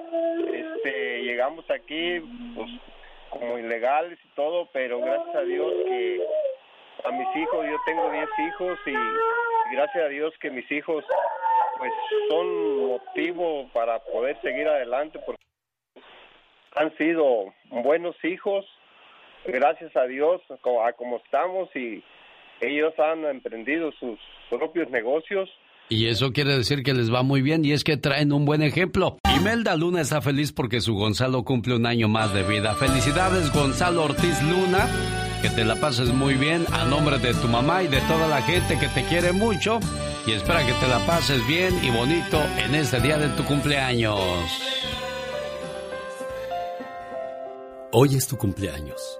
[0.53, 2.19] Este, llegamos aquí
[2.55, 2.69] pues
[3.29, 6.21] como ilegales y todo, pero gracias a Dios que
[7.03, 11.05] a mis hijos, yo tengo 10 hijos y gracias a Dios que mis hijos
[11.77, 11.93] pues
[12.29, 15.41] son motivo para poder seguir adelante porque
[16.75, 18.65] han sido buenos hijos,
[19.45, 22.03] gracias a Dios, a como estamos y
[22.61, 25.49] ellos han emprendido sus propios negocios.
[25.91, 28.61] Y eso quiere decir que les va muy bien y es que traen un buen
[28.61, 29.17] ejemplo.
[29.35, 32.75] Imelda Luna está feliz porque su Gonzalo cumple un año más de vida.
[32.75, 34.87] Felicidades Gonzalo Ortiz Luna.
[35.41, 38.41] Que te la pases muy bien a nombre de tu mamá y de toda la
[38.41, 39.79] gente que te quiere mucho.
[40.27, 44.19] Y espera que te la pases bien y bonito en este día de tu cumpleaños.
[47.91, 49.19] Hoy es tu cumpleaños.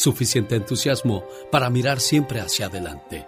[0.00, 3.26] suficiente entusiasmo para mirar siempre hacia adelante,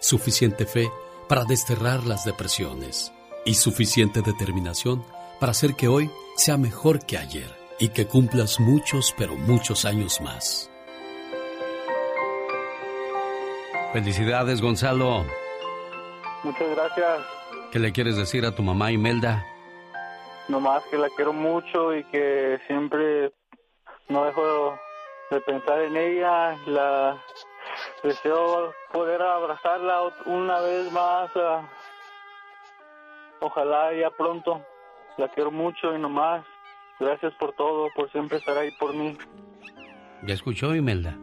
[0.00, 0.90] suficiente fe
[1.30, 3.10] para desterrar las depresiones
[3.46, 5.02] y suficiente determinación
[5.40, 7.48] para hacer que hoy sea mejor que ayer
[7.78, 10.70] y que cumplas muchos, pero muchos años más.
[13.94, 15.24] Felicidades, Gonzalo.
[16.44, 17.20] Muchas gracias.
[17.72, 19.42] ¿Qué le quieres decir a tu mamá Imelda?
[20.48, 23.32] Nomás que la quiero mucho y que siempre
[24.10, 24.78] no dejo
[25.30, 27.16] de pensar en ella, la
[28.02, 31.30] deseo poder abrazarla una vez más.
[31.36, 31.62] Ah,
[33.40, 34.60] ojalá ya pronto.
[35.16, 36.44] La quiero mucho y nomás.
[36.98, 39.16] Gracias por todo, por siempre estar ahí por mí.
[40.22, 41.16] ¿Ya escuchó, Imelda?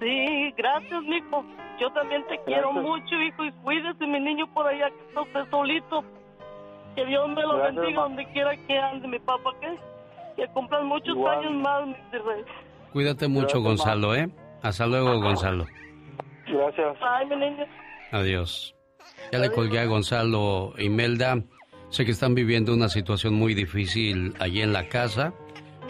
[0.00, 1.44] Sí, gracias, mijo.
[1.80, 6.04] Yo también te quiero mucho, hijo, y cuídese, mi niño, por allá que esté solito.
[6.94, 9.78] Que Dios me lo bendiga donde quiera que ande, mi papá, que,
[10.36, 12.44] que cumplan muchos años más, mi rey.
[12.92, 14.28] Cuídate mucho, Gonzalo, ¿eh?
[14.62, 15.66] Hasta luego, Gonzalo.
[16.46, 16.96] Gracias.
[17.00, 17.64] Ay, mi niño.
[18.10, 18.74] Adiós.
[19.32, 21.42] Ya le colgué a Gonzalo Imelda.
[21.88, 25.32] Sé que están viviendo una situación muy difícil allí en la casa.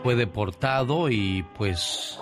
[0.02, 2.20] Fue deportado y pues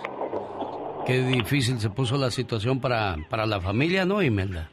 [1.07, 4.71] qué difícil se puso la situación para, para la familia, ¿no, Imelda?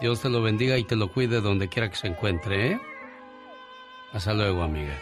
[0.00, 2.80] Dios te lo bendiga y te lo cuide donde quiera que se encuentre, ¿eh?
[4.12, 4.94] Hasta luego, amiga.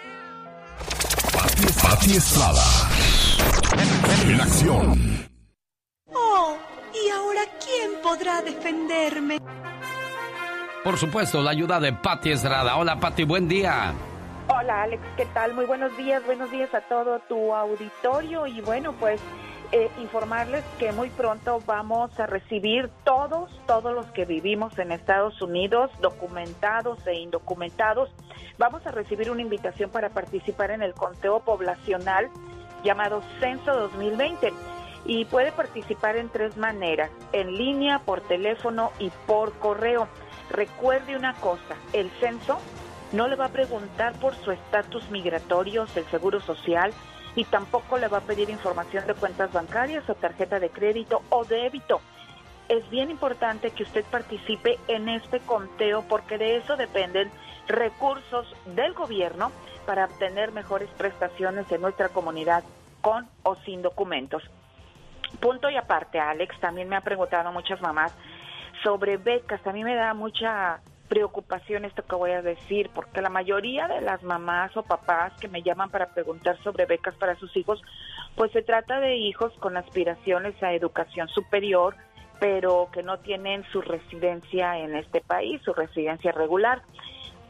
[1.55, 2.63] Pati Estrada.
[4.27, 5.29] En acción.
[6.13, 6.57] Oh,
[6.93, 9.39] ¿y ahora quién podrá defenderme?
[10.83, 12.77] Por supuesto, la ayuda de Pati Estrada.
[12.77, 13.93] Hola, Pati, buen día.
[14.49, 15.55] Hola, Alex, ¿qué tal?
[15.55, 19.21] Muy buenos días, buenos días a todo tu auditorio y bueno, pues
[19.77, 25.43] eh, informarles que muy pronto vamos a recibir todos, todos los que vivimos en Estados
[25.43, 28.09] Unidos, documentados e indocumentados,
[28.57, 32.31] vamos a recibir una invitación para participar en el conteo poblacional
[32.85, 34.53] llamado Censo 2020
[35.07, 40.07] y puede participar en tres maneras, en línea, por teléfono y por correo.
[40.51, 42.61] Recuerde una cosa, el censo
[43.11, 46.93] no le va a preguntar por su estatus migratorio, el seguro social,
[47.36, 51.44] y tampoco le va a pedir información de cuentas bancarias o tarjeta de crédito o
[51.44, 52.01] débito.
[52.69, 57.31] Es bien importante que usted participe en este conteo porque de eso dependen
[57.66, 59.52] recursos del gobierno
[59.86, 62.65] para obtener mejores prestaciones en nuestra comunidad
[63.01, 64.43] con o sin documentos.
[65.40, 68.15] Punto y aparte, Alex, también me ha preguntado muchas mamás
[68.82, 69.66] sobre becas.
[69.66, 70.81] A mí me da mucha
[71.15, 75.47] preocupación esto que voy a decir, porque la mayoría de las mamás o papás que
[75.47, 77.81] me llaman para preguntar sobre becas para sus hijos,
[78.35, 81.95] pues se trata de hijos con aspiraciones a educación superior,
[82.41, 86.82] pero que no tienen su residencia en este país, su residencia regular.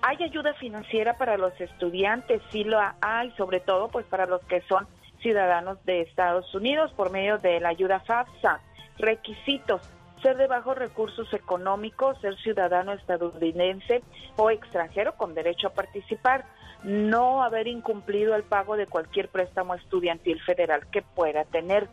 [0.02, 4.60] Hay ayuda financiera para los estudiantes, sí lo hay, sobre todo pues para los que
[4.68, 4.86] son
[5.22, 8.60] ciudadanos de Estados Unidos por medio de la ayuda FAFSA.
[8.98, 9.80] Requisitos,
[10.24, 14.02] ser de bajos recursos económicos, ser ciudadano estadounidense
[14.36, 16.46] o extranjero con derecho a participar,
[16.82, 21.88] no haber incumplido el pago de cualquier préstamo estudiantil federal que pueda tener,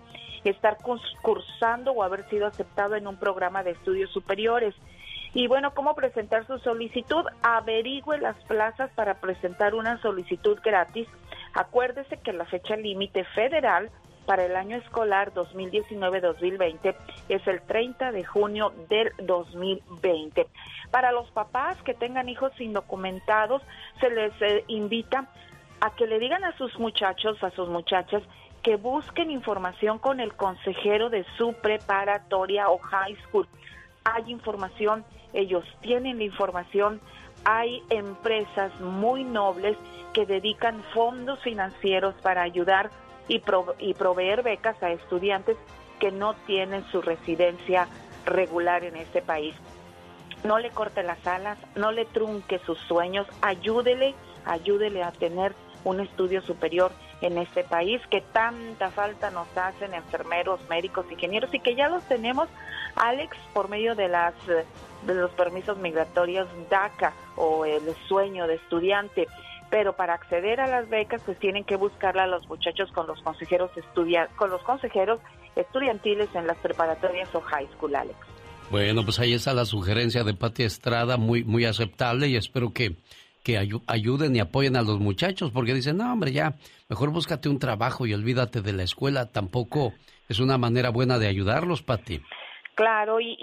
[0.46, 0.78] estar
[1.22, 4.74] cursando o haber sido aceptado en un programa de estudios superiores.
[5.34, 7.26] Y bueno, ¿cómo presentar su solicitud?
[7.42, 11.08] Averigüe las plazas para presentar una solicitud gratis
[11.54, 13.90] Acuérdese que la fecha límite federal
[14.26, 16.96] para el año escolar 2019-2020
[17.30, 20.48] es el 30 de junio del 2020.
[20.92, 23.62] Para los papás que tengan hijos indocumentados,
[24.00, 25.28] se les eh, invita
[25.80, 28.22] a que le digan a sus muchachos, a sus muchachas,
[28.62, 33.48] que busquen información con el consejero de su preparatoria o high school.
[34.04, 35.04] Hay información,
[35.34, 37.02] ellos tienen la información,
[37.44, 39.78] hay empresas muy nobles
[40.14, 42.92] que dedican fondos financieros para ayudar
[43.32, 43.42] y,
[43.80, 45.56] y proveer becas a estudiantes
[46.00, 47.88] que no tienen su residencia
[48.26, 49.56] regular en este país.
[50.44, 55.54] No le corte las alas, no le trunque sus sueños, ayúdele, ayúdele a tener
[55.84, 56.92] un estudio superior
[57.22, 62.04] en este país que tanta falta nos hacen enfermeros, médicos, ingenieros y que ya los
[62.04, 62.50] tenemos,
[62.96, 69.28] Alex, por medio de las de los permisos migratorios DACA o el sueño de estudiante
[69.72, 73.72] pero para acceder a las becas pues tienen que buscarla los muchachos con los consejeros
[73.76, 75.20] estudia con los consejeros
[75.56, 78.18] estudiantiles en las preparatorias o high school, Alex.
[78.70, 82.98] Bueno, pues ahí está la sugerencia de Pati Estrada, muy muy aceptable y espero que
[83.44, 83.58] que
[83.88, 86.54] ayuden y apoyen a los muchachos porque dicen, "No, hombre, ya,
[86.90, 89.94] mejor búscate un trabajo y olvídate de la escuela." Tampoco
[90.30, 92.22] es una manera buena de ayudarlos, Pati.
[92.82, 93.38] Claro, y,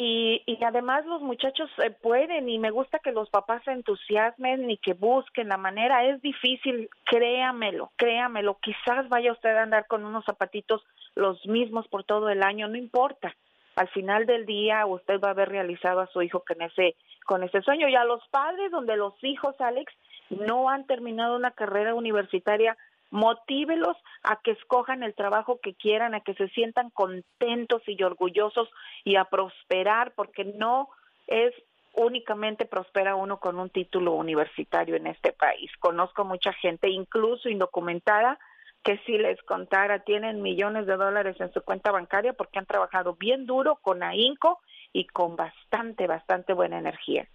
[0.45, 4.79] y, además los muchachos eh, pueden y me gusta que los papás se entusiasmen y
[4.79, 6.05] que busquen la manera.
[6.07, 8.59] Es difícil, créamelo, créamelo.
[8.61, 10.85] Quizás vaya usted a andar con unos zapatitos
[11.15, 13.33] los mismos por todo el año, no importa.
[13.77, 17.45] Al final del día usted va a haber realizado a su hijo con ese, con
[17.45, 17.87] ese sueño.
[17.87, 19.93] Y a los padres donde los hijos, Alex,
[20.31, 22.77] no han terminado una carrera universitaria,
[23.11, 28.69] motívelos a que escojan el trabajo que quieran, a que se sientan contentos y orgullosos
[29.05, 30.89] y a prosperar, porque no
[31.27, 31.55] es
[31.95, 35.71] únicamente prospera uno con un título universitario en este país.
[35.81, 38.39] Conozco mucha gente, incluso indocumentada,
[38.85, 43.17] que si les contara tienen millones de dólares en su cuenta bancaria porque han trabajado
[43.19, 44.61] bien duro con ahínco
[44.93, 47.29] y con bastante, bastante buena energía.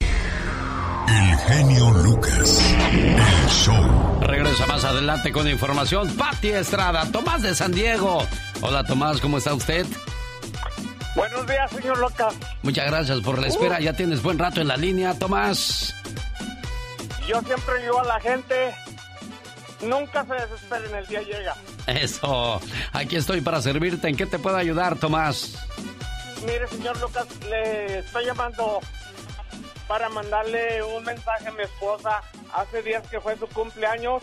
[0.00, 4.01] El genio Lucas, el show.
[4.32, 6.08] Regresa más adelante con información.
[6.16, 8.26] Pati Estrada, Tomás de San Diego.
[8.62, 9.84] Hola Tomás, ¿cómo está usted?
[11.14, 12.34] Buenos días, señor Lucas.
[12.62, 13.78] Muchas gracias por la espera.
[13.80, 15.94] Ya tienes buen rato en la línea, Tomás.
[17.28, 18.74] Yo siempre digo a la gente,
[19.82, 21.54] nunca se desesperen, el día llega.
[21.86, 22.58] Eso.
[22.94, 24.08] Aquí estoy para servirte.
[24.08, 25.58] ¿En qué te puedo ayudar, Tomás?
[26.46, 28.80] Mire, señor Lucas, le estoy llamando
[29.86, 32.22] para mandarle un mensaje a mi esposa.
[32.54, 34.22] Hace días que fue su cumpleaños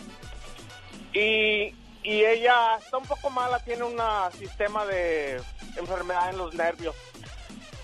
[1.12, 3.98] y, y ella está un poco mala, tiene un
[4.38, 5.40] sistema de
[5.76, 6.94] enfermedad en los nervios.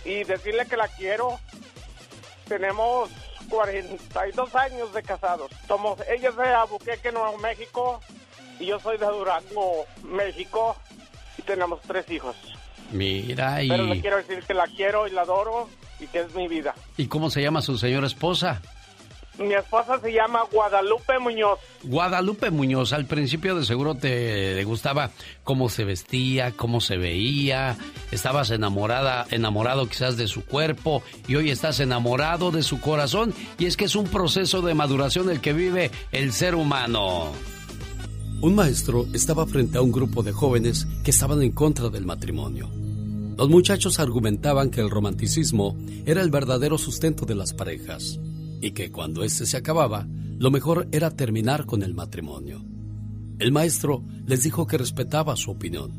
[0.04, 1.40] Y decirle que la quiero.
[2.46, 3.10] Tenemos
[3.48, 5.50] 42 años de casados.
[5.66, 8.00] Somos, ella es de Abuqueque, Nuevo México,
[8.60, 10.76] y yo soy de Durango, México,
[11.36, 12.36] y tenemos tres hijos.
[12.92, 13.68] Mira, y...
[13.68, 15.68] Pero le quiero decir que la quiero y la adoro
[16.01, 16.74] y que es mi vida.
[16.97, 18.60] ¿Y cómo se llama su señora esposa?
[19.39, 21.59] Mi esposa se llama Guadalupe Muñoz.
[21.82, 25.10] Guadalupe Muñoz, al principio de seguro te, gustaba
[25.44, 27.77] cómo se vestía, cómo se veía,
[28.10, 33.66] estabas enamorada, enamorado quizás de su cuerpo y hoy estás enamorado de su corazón y
[33.66, 37.32] es que es un proceso de maduración el que vive el ser humano.
[38.40, 42.70] Un maestro estaba frente a un grupo de jóvenes que estaban en contra del matrimonio.
[43.36, 45.76] Los muchachos argumentaban que el romanticismo
[46.06, 48.18] era el verdadero sustento de las parejas
[48.62, 50.06] y que cuando éste se acababa,
[50.38, 52.64] lo mejor era terminar con el matrimonio.
[53.38, 55.92] El maestro les dijo que respetaba su opinión,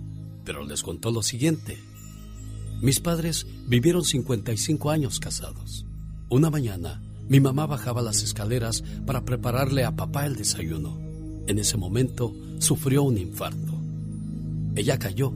[0.43, 1.77] pero les contó lo siguiente.
[2.81, 5.85] Mis padres vivieron 55 años casados.
[6.29, 10.97] Una mañana Mi mamá bajaba las escaleras para prepararle a papá el desayuno.
[11.45, 13.73] En ese momento sufrió un infarto.
[14.75, 15.33] Ella cayó.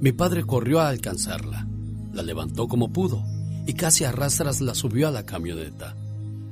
[0.00, 1.66] Mi padre corrió a alcanzarla.
[2.12, 3.24] La levantó como pudo
[3.66, 5.96] y casi a rastras la subió a la camioneta.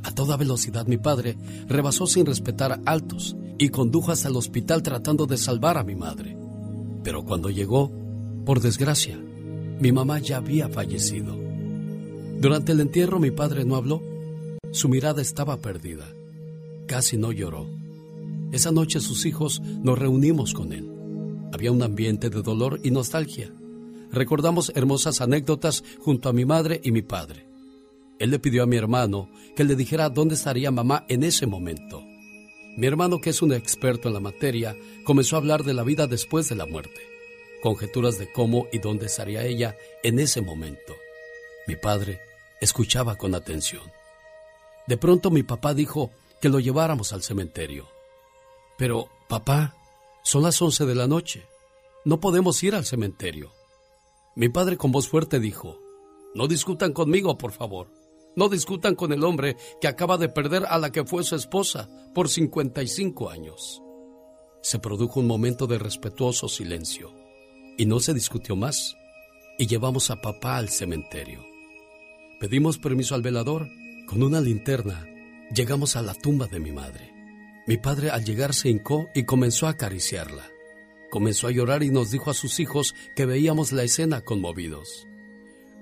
[0.03, 1.37] A toda velocidad mi padre
[1.69, 6.37] rebasó sin respetar altos y condujo hasta el hospital tratando de salvar a mi madre.
[7.03, 7.91] Pero cuando llegó,
[8.45, 9.19] por desgracia,
[9.81, 11.37] mi mamá ya había fallecido.
[12.41, 14.03] Durante el entierro mi padre no habló.
[14.73, 16.07] Su mirada estaba perdida.
[16.87, 17.67] Casi no lloró.
[18.53, 20.96] Esa noche sus hijos nos reunimos con él.
[21.53, 23.53] Había un ambiente de dolor y nostalgia.
[24.11, 27.47] Recordamos hermosas anécdotas junto a mi madre y mi padre.
[28.19, 32.03] Él le pidió a mi hermano que le dijera dónde estaría mamá en ese momento.
[32.77, 36.07] Mi hermano, que es un experto en la materia, comenzó a hablar de la vida
[36.07, 37.01] después de la muerte,
[37.63, 40.95] conjeturas de cómo y dónde estaría ella en ese momento.
[41.67, 42.21] Mi padre
[42.61, 43.83] escuchaba con atención.
[44.87, 46.11] De pronto mi papá dijo
[46.41, 47.89] que lo lleváramos al cementerio.
[48.79, 49.75] Pero, papá,
[50.27, 51.47] son las once de la noche.
[52.05, 53.53] No podemos ir al cementerio.
[54.35, 55.79] Mi padre con voz fuerte dijo,
[56.35, 57.93] No discutan conmigo, por favor.
[58.35, 61.89] No discutan con el hombre que acaba de perder a la que fue su esposa
[62.13, 63.81] por 55 años.
[64.63, 67.15] Se produjo un momento de respetuoso silencio
[67.79, 68.97] y no se discutió más
[69.61, 71.45] y llevamos a papá al cementerio.
[72.41, 73.69] Pedimos permiso al velador.
[74.09, 75.07] Con una linterna
[75.55, 77.16] llegamos a la tumba de mi madre.
[77.67, 80.45] Mi padre al llegar se hincó y comenzó a acariciarla.
[81.11, 85.05] Comenzó a llorar y nos dijo a sus hijos que veíamos la escena conmovidos.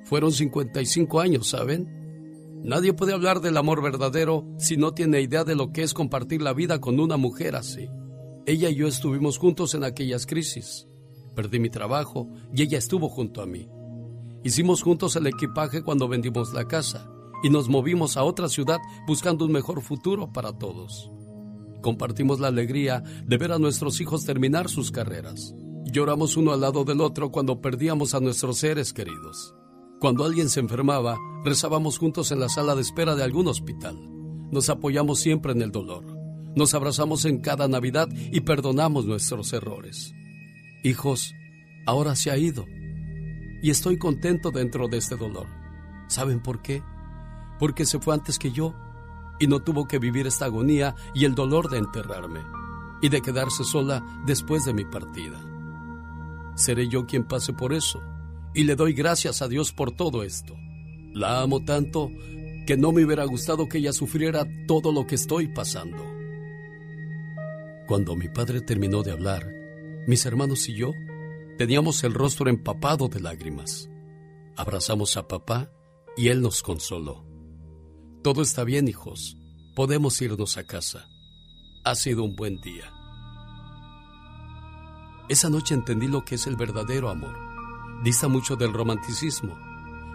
[0.05, 2.63] Fueron 55 años, ¿saben?
[2.63, 6.41] Nadie puede hablar del amor verdadero si no tiene idea de lo que es compartir
[6.41, 7.91] la vida con una mujer así.
[8.47, 10.87] Ella y yo estuvimos juntos en aquellas crisis.
[11.35, 13.69] Perdí mi trabajo y ella estuvo junto a mí.
[14.43, 17.11] Hicimos juntos el equipaje cuando vendimos la casa
[17.43, 21.11] y nos movimos a otra ciudad buscando un mejor futuro para todos.
[21.85, 25.55] Compartimos la alegría de ver a nuestros hijos terminar sus carreras.
[25.85, 29.55] Lloramos uno al lado del otro cuando perdíamos a nuestros seres queridos.
[30.01, 33.99] Cuando alguien se enfermaba, rezábamos juntos en la sala de espera de algún hospital.
[34.51, 36.07] Nos apoyamos siempre en el dolor.
[36.57, 40.15] Nos abrazamos en cada Navidad y perdonamos nuestros errores.
[40.85, 41.35] Hijos,
[41.85, 42.65] ahora se ha ido.
[43.63, 45.49] Y estoy contento dentro de este dolor.
[46.09, 46.83] ¿Saben por qué?
[47.59, 48.75] Porque se fue antes que yo
[49.39, 52.41] y no tuvo que vivir esta agonía y el dolor de enterrarme
[53.03, 55.41] y de quedarse sola después de mi partida.
[56.55, 58.01] Seré yo quien pase por eso
[58.55, 60.55] y le doy gracias a Dios por todo esto.
[61.13, 62.11] La amo tanto
[62.67, 66.03] que no me hubiera gustado que ella sufriera todo lo que estoy pasando.
[67.87, 69.47] Cuando mi padre terminó de hablar,
[70.07, 70.93] mis hermanos y yo
[71.59, 73.91] teníamos el rostro empapado de lágrimas.
[74.57, 75.71] Abrazamos a papá
[76.17, 77.34] y él nos consoló.
[78.25, 79.37] Todo está bien, hijos.
[79.77, 81.07] Podemos irnos a casa.
[81.85, 82.91] Ha sido un buen día.
[85.29, 87.45] Esa noche entendí lo que es el verdadero amor
[88.03, 89.59] dista mucho del romanticismo.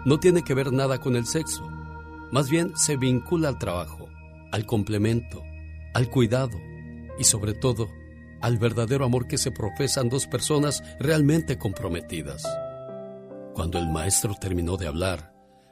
[0.04, 1.68] No tiene que ver nada con el sexo.
[2.32, 4.08] Más bien se vincula al trabajo,
[4.50, 5.44] al complemento,
[5.94, 6.58] al cuidado
[7.16, 7.88] y sobre todo
[8.40, 12.42] al verdadero amor que se profesan dos personas realmente comprometidas.
[13.54, 15.29] Cuando el maestro terminó de hablar,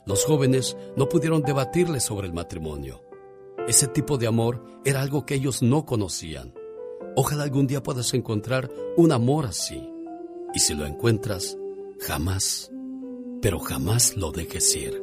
[0.09, 3.05] los jóvenes no pudieron debatirle sobre el matrimonio.
[3.69, 6.53] Ese tipo de amor era algo que ellos no conocían.
[7.15, 9.89] Ojalá algún día puedas encontrar un amor así.
[10.53, 11.57] Y si lo encuentras,
[12.01, 12.71] Jamás,
[13.43, 15.03] pero jamás lo dejes ir.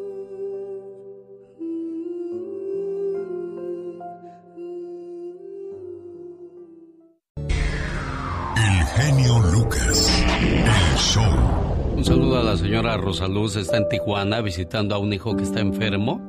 [8.57, 11.74] El genio Lucas, el show.
[11.95, 15.61] Un saludo a la señora Rosaluz, está en Tijuana visitando a un hijo que está
[15.61, 16.21] enfermo.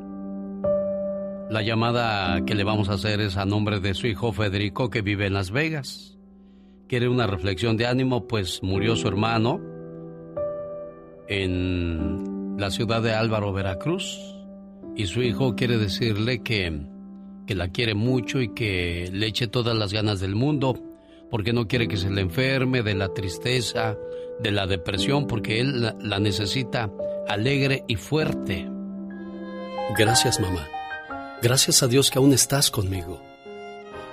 [1.51, 5.03] La llamada que le vamos a hacer es a nombre de su hijo Federico que
[5.03, 6.19] vive en Las Vegas.
[6.87, 9.61] Quiere una reflexión de ánimo, pues murió su hermano
[11.27, 14.37] en la ciudad de Álvaro, Veracruz,
[14.95, 16.81] y su hijo quiere decirle que,
[17.45, 20.81] que la quiere mucho y que le eche todas las ganas del mundo,
[21.31, 23.97] porque no quiere que se le enferme de la tristeza,
[24.39, 26.91] de la depresión, porque él la, necesita
[27.29, 28.69] alegre y fuerte.
[29.97, 30.67] Gracias, mamá.
[31.43, 33.21] Gracias a Dios que aún estás conmigo.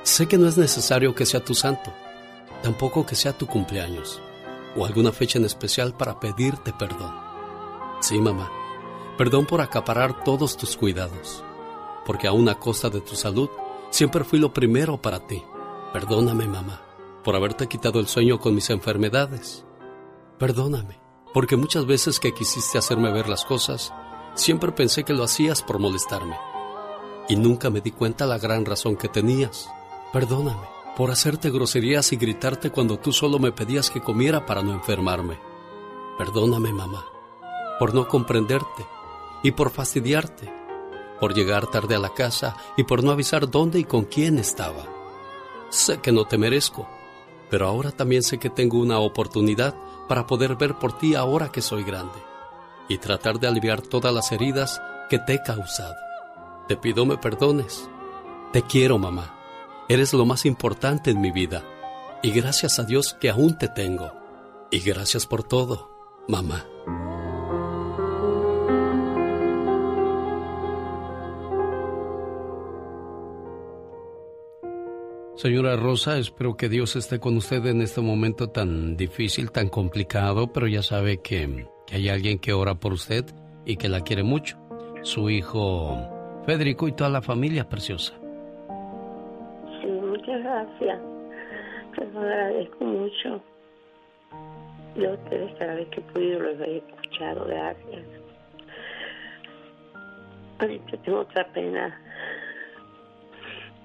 [0.04, 1.94] Sé que no es necesario que sea tu santo,
[2.62, 4.22] tampoco que sea tu cumpleaños
[4.76, 7.14] o alguna fecha en especial para pedirte perdón.
[8.02, 8.52] Sí, mamá,
[9.18, 11.44] perdón por acaparar todos tus cuidados,
[12.06, 13.50] porque aún a costa de tu salud,
[13.92, 15.42] siempre fui lo primero para ti.
[15.94, 16.82] Perdóname, mamá,
[17.24, 19.66] por haberte quitado el sueño con mis enfermedades.
[20.38, 21.00] Perdóname,
[21.34, 23.94] porque muchas veces que quisiste hacerme ver las cosas,
[24.36, 26.36] siempre pensé que lo hacías por molestarme.
[27.30, 29.70] y nunca me di cuenta la gran razón que tenías.
[30.12, 34.74] Perdóname por hacerte groserías y gritarte cuando tú solo me pedías que comiera para no
[34.74, 35.40] enfermarme.
[36.18, 37.06] Perdóname, mamá,
[37.80, 38.86] por no comprenderte
[39.42, 40.54] y por fastidiarte,
[41.20, 44.86] por llegar tarde a la casa y por no avisar dónde y con quién estaba.
[45.70, 46.88] Sé que no te merezco,
[47.50, 49.76] pero ahora también sé que tengo una oportunidad
[50.08, 52.20] para poder ver por ti ahora que soy grande
[52.88, 55.96] y tratar de aliviar todas las heridas que te he causado.
[56.68, 57.90] Te pido me perdones.
[58.52, 59.36] Te quiero, mamá.
[59.90, 61.64] Eres lo más importante en mi vida.
[62.22, 64.14] Y gracias a Dios que aún te tengo.
[64.72, 65.90] Y gracias por todo,
[66.28, 66.66] mamá.
[75.44, 80.54] Señora Rosa, espero que Dios esté con usted en este momento tan difícil, tan complicado,
[80.54, 83.26] pero ya sabe que, que hay alguien que ora por usted
[83.66, 84.58] y que la quiere mucho.
[85.02, 85.98] Su hijo
[86.46, 88.14] Federico y toda la familia preciosa.
[89.82, 91.02] Sí, muchas gracias.
[91.94, 93.42] Te agradezco mucho.
[94.96, 97.46] Yo ustedes cada vez que he podido los he escuchado.
[97.48, 98.06] Gracias.
[100.60, 102.00] Ahorita tengo otra pena.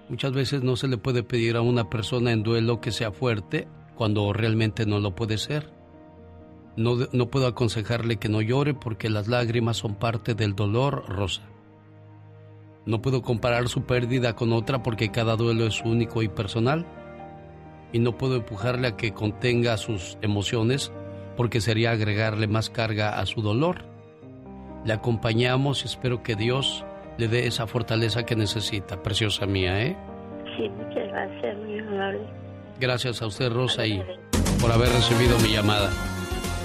[0.08, 3.68] Muchas veces no se le puede pedir a una persona en duelo que sea fuerte
[3.94, 5.70] cuando realmente no lo puede ser.
[6.76, 11.42] No, no puedo aconsejarle que no llore porque las lágrimas son parte del dolor, Rosa.
[12.86, 16.86] No puedo comparar su pérdida con otra porque cada duelo es único y personal.
[17.92, 20.90] Y no puedo empujarle a que contenga sus emociones
[21.36, 23.84] porque sería agregarle más carga a su dolor.
[24.86, 26.84] Le acompañamos y espero que Dios
[27.18, 29.96] le dé esa fortaleza que necesita, preciosa mía, ¿eh?
[30.56, 32.20] Sí, muchas gracias, muy amable.
[32.80, 34.02] Gracias a usted, Rosa, y
[34.60, 35.90] por haber recibido mi llamada.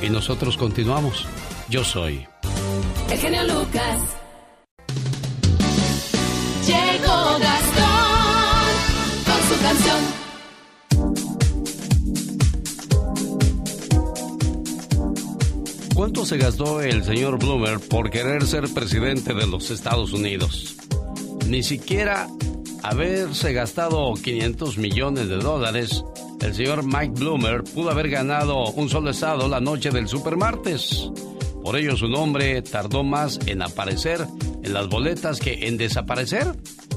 [0.02, 1.28] Y nosotros continuamos.
[1.70, 2.28] Yo soy.
[3.12, 4.23] El genio Lucas.
[16.04, 20.76] ¿Cuánto se gastó el señor Bloomer por querer ser presidente de los Estados Unidos?
[21.48, 22.28] Ni siquiera
[22.84, 26.04] haberse gastado 500 millones de dólares,
[26.42, 31.10] el señor Mike Bloomer pudo haber ganado un solo estado la noche del supermartes.
[31.64, 34.28] Por ello su nombre tardó más en aparecer
[34.62, 36.54] en las boletas que en desaparecer.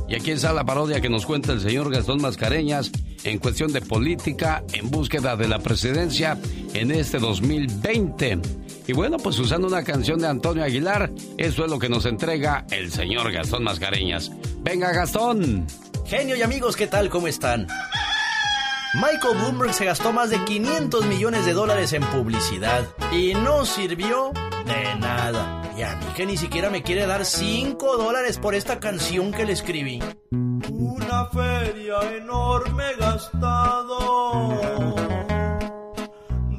[0.09, 2.93] Y aquí está la parodia que nos cuenta el señor Gastón Mascareñas
[3.25, 6.39] en cuestión de política en búsqueda de la presidencia
[6.75, 8.39] en este 2020.
[8.87, 12.67] Y bueno, pues usando una canción de Antonio Aguilar, eso es lo que nos entrega
[12.71, 14.31] el señor Gastón Mascareñas.
[14.61, 15.67] Venga, Gastón.
[16.07, 17.09] Genio y amigos, ¿qué tal?
[17.09, 17.67] ¿Cómo están?
[18.95, 24.33] Michael Bloomberg se gastó más de 500 millones de dólares en publicidad y no sirvió
[24.65, 25.66] de nada.
[25.77, 29.45] Y a mí que ni siquiera me quiere dar 5 dólares por esta canción que
[29.45, 30.01] le escribí.
[30.31, 34.55] Una feria enorme gastado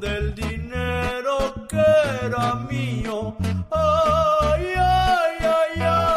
[0.00, 1.84] del dinero que
[2.26, 3.36] era mío.
[3.72, 6.08] Ay, ay, ay, ay.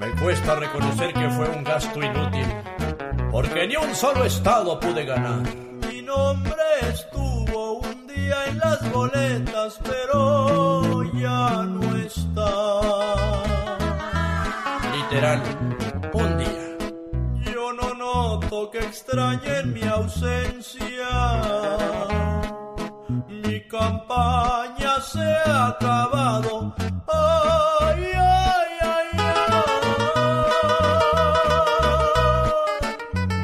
[0.00, 2.46] Me cuesta reconocer que fue un gasto inútil,
[3.32, 5.42] porque ni un solo estado pude ganar.
[5.90, 6.54] Mi nombre
[6.92, 9.27] estuvo un día en las boletas,
[9.84, 12.50] pero ya no está.
[14.94, 15.42] Literal,
[16.12, 17.52] un día.
[17.52, 21.08] Yo no noto que extrañen mi ausencia.
[23.28, 26.74] Mi campaña se ha acabado.
[27.06, 29.50] Ay, ay, ay, ay.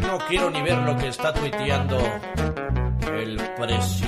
[0.02, 1.98] No quiero ni ver lo que está tuiteando
[3.12, 4.03] el presidente.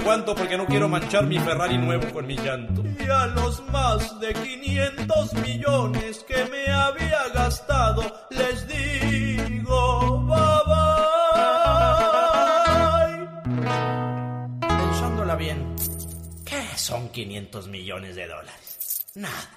[0.00, 2.82] Aguanto porque no quiero manchar mi Ferrari nuevo con mi llanto.
[2.98, 11.08] Y a los más de 500 millones que me había gastado, les digo bye bye.
[14.68, 15.76] Pensándola bien,
[16.44, 19.06] ¿qué son 500 millones de dólares?
[19.14, 19.50] Nada.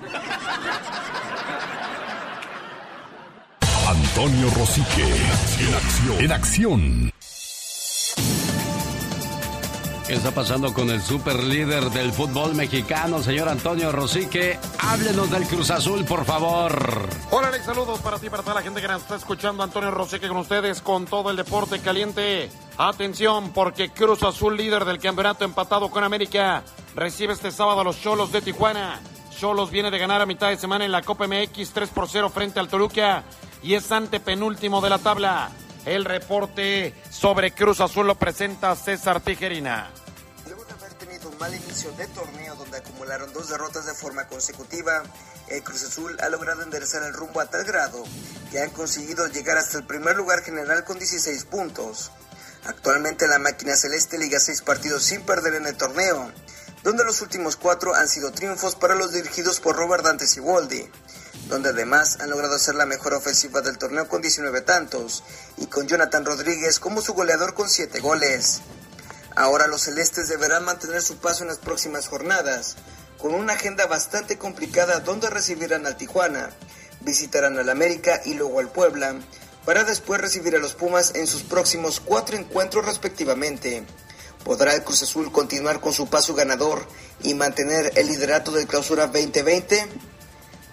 [3.88, 5.04] Antonio Rosique,
[5.60, 6.20] en acción.
[6.20, 7.14] En acción.
[10.08, 14.60] ¿Qué está pasando con el super líder del fútbol mexicano, señor Antonio Rosique?
[14.80, 17.08] Háblenos del Cruz Azul, por favor.
[17.32, 19.64] Hola Alex, saludos para ti, para toda la gente que nos está escuchando.
[19.64, 25.00] Antonio Rosique con ustedes, con todo el deporte caliente Atención, porque Cruz Azul, líder del
[25.00, 26.64] campeonato empatado con América,
[26.96, 29.00] recibe este sábado a los Cholos de Tijuana.
[29.40, 32.30] Cholos viene de ganar a mitad de semana en la Copa MX 3 por 0
[32.30, 33.24] frente al Toluca
[33.64, 35.50] y es antepenúltimo de la tabla.
[35.86, 39.92] El reporte sobre Cruz Azul lo presenta César Tijerina.
[41.40, 45.04] Mal inicio de torneo donde acumularon dos derrotas de forma consecutiva,
[45.50, 48.02] el Cruz Azul ha logrado enderezar el rumbo a tal grado
[48.50, 52.12] que han conseguido llegar hasta el primer lugar general con 16 puntos.
[52.66, 56.32] Actualmente la máquina celeste liga seis partidos sin perder en el torneo,
[56.84, 60.90] donde los últimos cuatro han sido triunfos para los dirigidos por Robert Dante Siboldi,
[61.48, 65.24] donde además han logrado ser la mejor ofensiva del torneo con 19 tantos
[65.58, 68.62] y con Jonathan Rodríguez como su goleador con 7 goles.
[69.36, 72.76] Ahora los celestes deberán mantener su paso en las próximas jornadas,
[73.18, 76.52] con una agenda bastante complicada donde recibirán al Tijuana,
[77.02, 79.16] visitarán al América y luego al Puebla,
[79.66, 83.86] para después recibir a los Pumas en sus próximos cuatro encuentros respectivamente.
[84.44, 86.86] ¿Podrá el Cruz Azul continuar con su paso ganador
[87.22, 89.88] y mantener el liderato del clausura 2020?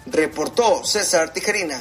[0.05, 1.79] Reportó César Tijerina.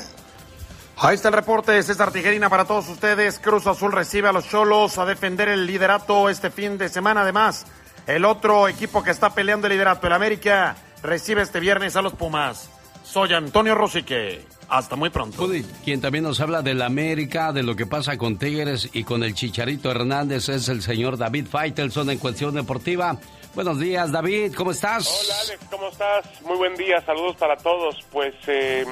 [0.97, 3.39] Ahí está el reporte de César Tijerina para todos ustedes.
[3.39, 7.23] Cruz Azul recibe a los Cholos a defender el liderato este fin de semana.
[7.23, 7.67] Además,
[8.07, 12.13] el otro equipo que está peleando el liderato, el América, recibe este viernes a los
[12.13, 12.69] Pumas.
[13.03, 14.45] Soy Antonio Rosique.
[14.69, 15.49] Hasta muy pronto.
[15.85, 19.35] quien también nos habla del América, de lo que pasa con Tigres y con el
[19.35, 23.19] Chicharito Hernández es el señor David Faitelson en Cuestión Deportiva.
[23.53, 25.09] Buenos días, David, ¿cómo estás?
[25.25, 26.43] Hola, Alex, ¿cómo estás?
[26.43, 27.97] Muy buen día, saludos para todos.
[28.13, 28.87] Pues eh,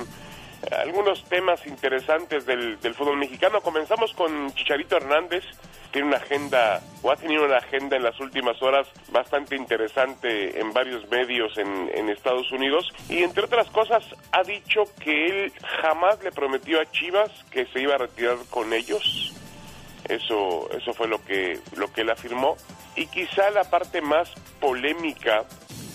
[0.72, 3.60] algunos temas interesantes del, del fútbol mexicano.
[3.60, 5.44] Comenzamos con Chicharito Hernández,
[5.92, 10.72] tiene una agenda, o ha tenido una agenda en las últimas horas bastante interesante en
[10.72, 12.90] varios medios en, en, Estados Unidos.
[13.08, 15.52] Y entre otras cosas, ha dicho que él
[15.82, 19.32] jamás le prometió a Chivas que se iba a retirar con ellos.
[20.08, 22.56] Eso, eso fue lo que, lo que él afirmó.
[22.96, 24.30] Y quizá la parte más
[24.60, 25.44] polémica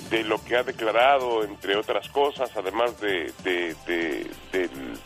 [0.10, 3.34] de lo que ha declarado, entre otras cosas, además de,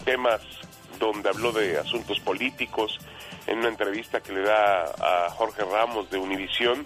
[0.03, 0.41] temas
[0.99, 2.99] donde habló de asuntos políticos,
[3.45, 6.85] en una entrevista que le da a Jorge Ramos de Univisión,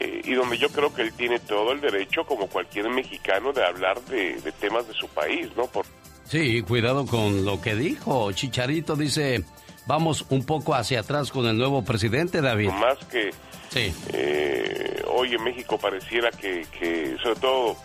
[0.00, 3.62] eh, y donde yo creo que él tiene todo el derecho, como cualquier mexicano, de
[3.62, 5.66] hablar de, de temas de su país, ¿no?
[5.66, 5.84] Por...
[6.24, 8.32] Sí, cuidado con lo que dijo.
[8.32, 9.44] Chicharito dice,
[9.86, 12.70] vamos un poco hacia atrás con el nuevo presidente, David.
[12.70, 13.30] Más que
[13.70, 13.94] sí.
[14.12, 17.76] eh, hoy en México pareciera que, que, sobre todo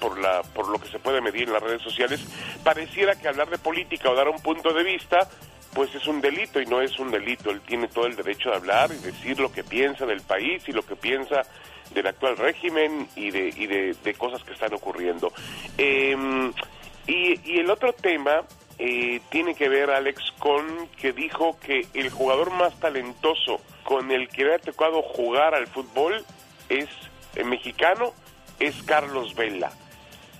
[0.00, 2.20] por, la, por lo que se puede medir en las redes sociales,
[2.62, 5.28] pareciera que hablar de política o dar un punto de vista
[5.74, 7.50] pues es un delito y no es un delito.
[7.50, 10.72] Él tiene todo el derecho de hablar y decir lo que piensa del país y
[10.72, 11.42] lo que piensa
[11.92, 15.32] del actual régimen y de, y de, de cosas que están ocurriendo.
[15.76, 16.16] Eh,
[17.06, 18.42] y, y, el otro tema
[18.78, 24.28] eh, tiene que ver, Alex, con que dijo que el jugador más talentoso con el
[24.28, 26.24] que le ha tocado jugar al fútbol
[26.68, 26.88] es
[27.36, 28.12] el mexicano,
[28.58, 29.72] es Carlos Vela,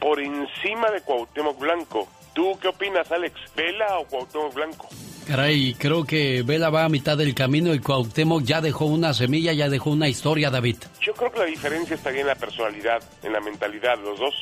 [0.01, 2.09] por encima de Cuauhtémoc Blanco.
[2.32, 3.35] ¿Tú qué opinas, Alex?
[3.55, 4.89] ¿Vela o Cuauhtémoc Blanco?
[5.27, 9.52] Caray, creo que Vela va a mitad del camino y Cuauhtémoc ya dejó una semilla,
[9.52, 10.77] ya dejó una historia, David.
[11.01, 13.98] Yo creo que la diferencia estaría en la personalidad, en la mentalidad.
[14.01, 14.35] Los dos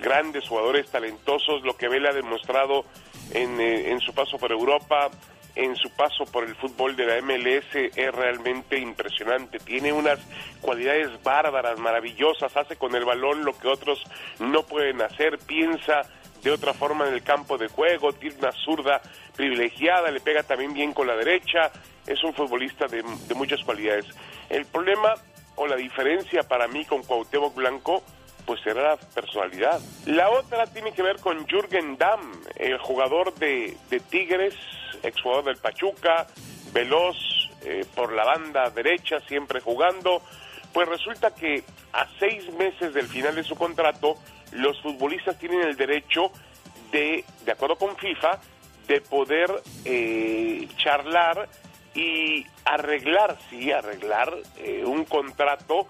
[0.00, 2.84] grandes jugadores talentosos, lo que Vela ha demostrado
[3.32, 5.10] en, eh, en su paso por Europa,
[5.58, 9.58] en su paso por el fútbol de la MLS es realmente impresionante.
[9.58, 10.20] Tiene unas
[10.60, 14.02] cualidades bárbaras, maravillosas, hace con el balón lo que otros
[14.38, 16.02] no pueden hacer, piensa
[16.42, 19.02] de otra forma en el campo de juego, tiene una zurda
[19.34, 21.72] privilegiada, le pega también bien con la derecha,
[22.06, 24.06] es un futbolista de, de muchas cualidades.
[24.48, 25.14] El problema
[25.56, 28.04] o la diferencia para mí con Cuauhtémoc Blanco
[28.48, 29.78] pues será la personalidad.
[30.06, 34.54] La otra tiene que ver con Jürgen Damm, el jugador de, de Tigres,
[35.02, 36.26] exjugador del Pachuca,
[36.72, 37.14] veloz
[37.62, 40.22] eh, por la banda derecha, siempre jugando.
[40.72, 41.62] Pues resulta que
[41.92, 44.16] a seis meses del final de su contrato,
[44.52, 46.32] los futbolistas tienen el derecho
[46.90, 48.40] de, de acuerdo con FIFA,
[48.86, 49.50] de poder
[49.84, 51.50] eh, charlar
[51.94, 55.86] y arreglar, sí, arreglar eh, un contrato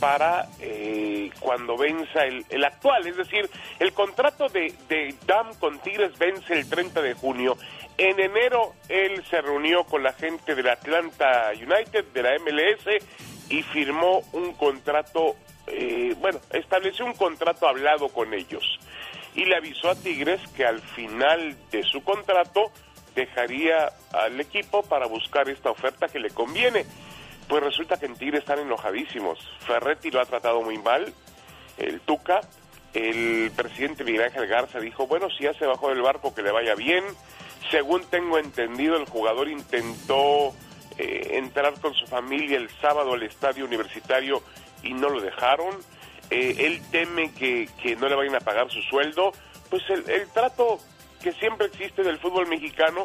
[0.00, 3.06] para eh, cuando venza el, el, actual.
[3.06, 3.48] Es decir,
[3.78, 7.56] el contrato de, de Dam con Tigres vence el 30 de junio.
[7.96, 13.04] En enero él se reunió con la gente del Atlanta United, de la MLS,
[13.48, 15.34] y firmó un contrato,
[15.66, 18.78] eh, bueno, estableció un contrato hablado con ellos.
[19.34, 22.70] Y le avisó a Tigres que al final de su contrato
[23.14, 26.86] dejaría al equipo para buscar esta oferta que le conviene.
[27.48, 29.38] Pues resulta que en Tigre están enojadísimos.
[29.60, 31.12] Ferretti lo ha tratado muy mal,
[31.78, 32.40] el Tuca.
[32.94, 36.52] El presidente Miguel Ángel Garza dijo, bueno, si ya se bajó del barco, que le
[36.52, 37.04] vaya bien.
[37.70, 40.54] Según tengo entendido, el jugador intentó
[40.96, 44.42] eh, entrar con su familia el sábado al estadio universitario
[44.82, 45.74] y no lo dejaron.
[46.30, 49.32] Eh, él teme que, que, no le vayan a pagar su sueldo.
[49.70, 50.78] Pues el, el trato
[51.22, 53.04] que siempre existe del fútbol mexicano,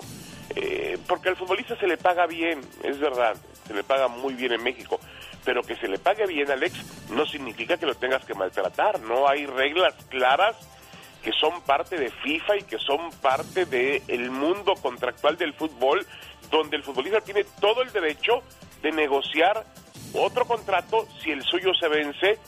[0.55, 3.35] eh, porque al futbolista se le paga bien, es verdad,
[3.67, 4.99] se le paga muy bien en México,
[5.43, 9.27] pero que se le pague bien, Alex, no significa que lo tengas que maltratar, no
[9.27, 10.55] hay reglas claras
[11.23, 16.05] que son parte de FIFA y que son parte del mundo contractual del fútbol,
[16.51, 18.43] donde el futbolista tiene todo el derecho
[18.81, 19.65] de negociar
[20.13, 22.39] otro contrato si el suyo se vence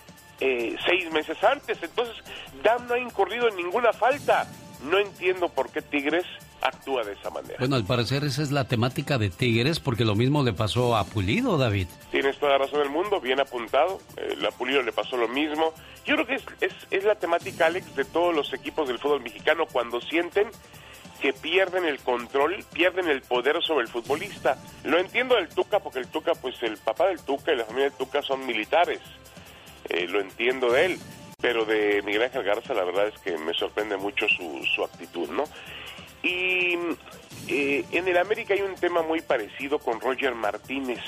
[0.41, 1.81] eh, seis meses antes.
[1.81, 2.15] Entonces,
[2.61, 4.45] Dan no ha incurrido en ninguna falta.
[4.83, 6.25] No entiendo por qué Tigres
[6.67, 7.55] actúa de esa manera.
[7.59, 11.03] Bueno, al parecer esa es la temática de Tigres, porque lo mismo le pasó a
[11.03, 11.87] Pulido, David.
[12.11, 13.99] Tienes toda la razón del mundo, bien apuntado.
[14.17, 15.73] Eh, a Pulido le pasó lo mismo.
[16.05, 19.21] Yo creo que es, es, es la temática, Alex, de todos los equipos del fútbol
[19.21, 20.49] mexicano cuando sienten
[21.21, 24.57] que pierden el control, pierden el poder sobre el futbolista.
[24.83, 27.89] Lo entiendo del Tuca, porque el Tuca, pues el papá del Tuca y la familia
[27.89, 28.99] del Tuca son militares.
[29.89, 30.99] Eh, lo entiendo de él
[31.45, 35.29] pero de Miguel Ángel Garza la verdad es que me sorprende mucho su, su actitud,
[35.29, 35.43] ¿no?
[36.23, 36.75] Y
[37.47, 41.01] eh, en el América hay un tema muy parecido con Roger Martínez.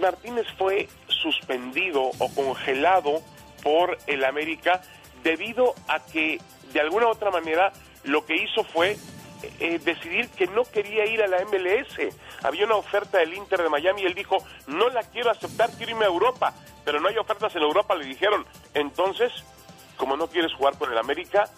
[0.00, 3.22] Martínez fue suspendido o congelado
[3.62, 4.82] por el América
[5.22, 6.40] debido a que
[6.72, 7.72] de alguna u otra manera
[8.04, 8.96] lo que hizo fue
[9.60, 12.14] eh, decidir que no quería ir a la MLS.
[12.42, 15.92] Había una oferta del Inter de Miami y él dijo, no la quiero aceptar, quiero
[15.92, 16.54] irme a Europa.
[16.84, 18.44] Pero no hay ofertas en Europa, le dijeron.
[18.74, 19.32] Entonces,
[19.96, 21.48] como no quieres jugar con el América,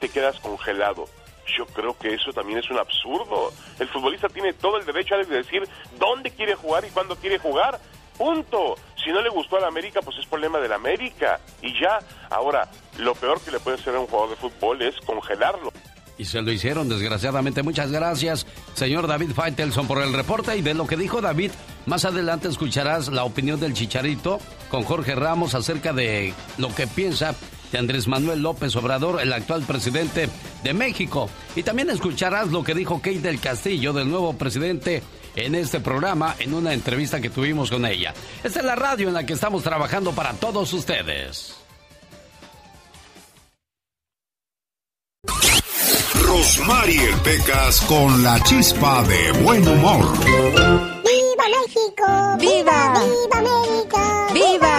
[0.00, 1.08] te quedas congelado.
[1.56, 3.52] Yo creo que eso también es un absurdo.
[3.78, 5.68] El futbolista tiene todo el derecho de decir
[5.98, 7.78] dónde quiere jugar y cuándo quiere jugar.
[8.16, 8.76] Punto.
[9.02, 11.38] Si no le gustó al América, pues es problema del América.
[11.62, 11.98] Y ya,
[12.30, 12.68] ahora,
[12.98, 15.72] lo peor que le puede hacer a un jugador de fútbol es congelarlo.
[16.18, 17.62] Y se lo hicieron, desgraciadamente.
[17.62, 20.56] Muchas gracias, señor David Faitelson, por el reporte.
[20.56, 21.50] Y de lo que dijo David,
[21.84, 24.40] más adelante escucharás la opinión del Chicharito
[24.70, 27.34] con Jorge Ramos acerca de lo que piensa
[27.72, 30.28] de Andrés Manuel López Obrador, el actual presidente
[30.62, 31.28] de México.
[31.54, 35.02] Y también escucharás lo que dijo Kate del Castillo, del nuevo presidente,
[35.34, 38.14] en este programa, en una entrevista que tuvimos con ella.
[38.42, 41.56] Esta es la radio en la que estamos trabajando para todos ustedes.
[46.22, 50.18] Rosmarie Pecas con la chispa de buen humor.
[50.24, 52.36] ¡Viva México!
[52.38, 52.94] ¡Viva!
[53.00, 54.26] ¡Viva América!
[54.34, 54.75] ¡Viva!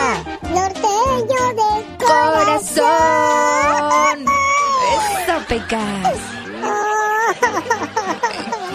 [2.47, 4.25] Corazón.
[4.93, 6.17] Eso, Pecas.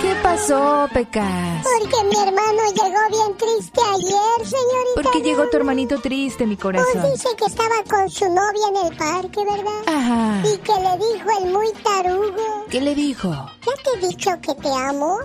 [0.02, 1.64] ¿Qué pasó, Pecas?
[1.64, 5.02] Porque mi hermano llegó bien triste ayer, señorita.
[5.02, 7.00] ¿Por qué llegó tu hermanito triste, mi corazón?
[7.00, 9.82] Pues dice que estaba con su novia en el parque, ¿verdad?
[9.86, 10.42] Ajá.
[10.46, 12.66] Y que le dijo el muy tarugo.
[12.68, 13.30] ¿Qué le dijo?
[13.30, 15.18] ¿Ya te he dicho que te amo?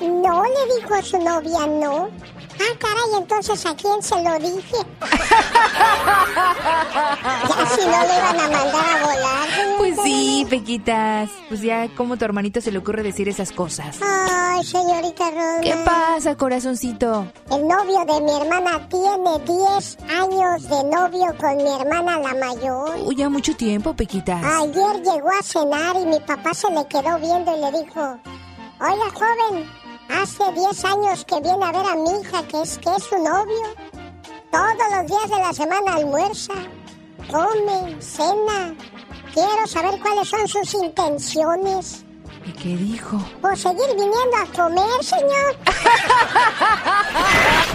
[0.00, 2.08] No, le dijo a su novia, no.
[2.62, 4.76] Ah, caray, entonces ¿a quién se lo dije?
[7.48, 9.48] ya si no le iban a mandar a volar.
[9.78, 11.30] Pues sí, Pequitas.
[11.48, 13.98] Pues ya, ¿cómo tu hermanito se le ocurre decir esas cosas?
[14.02, 15.60] Ay, señorita Rosa.
[15.62, 17.26] ¿Qué pasa, corazoncito?
[17.50, 22.96] El novio de mi hermana tiene 10 años de novio con mi hermana la mayor.
[23.04, 24.42] Uy, ya mucho tiempo, Pequitas.
[24.44, 28.18] Ayer llegó a cenar y mi papá se le quedó viendo y le dijo,
[28.80, 29.68] oiga, joven,
[30.20, 33.16] Hace 10 años que viene a ver a mi hija, que es, que es su
[33.16, 33.62] novio.
[34.50, 36.52] Todos los días de la semana almuerza,
[37.30, 38.74] come, cena.
[39.32, 42.04] Quiero saber cuáles son sus intenciones.
[42.44, 43.24] ¿Y qué dijo?
[43.40, 45.56] Pues seguir viniendo a comer, señor.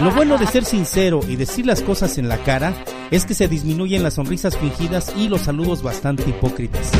[0.00, 2.72] Lo bueno de ser sincero y decir las cosas en la cara
[3.10, 6.92] es que se disminuyen las sonrisas fingidas y los saludos bastante hipócritas.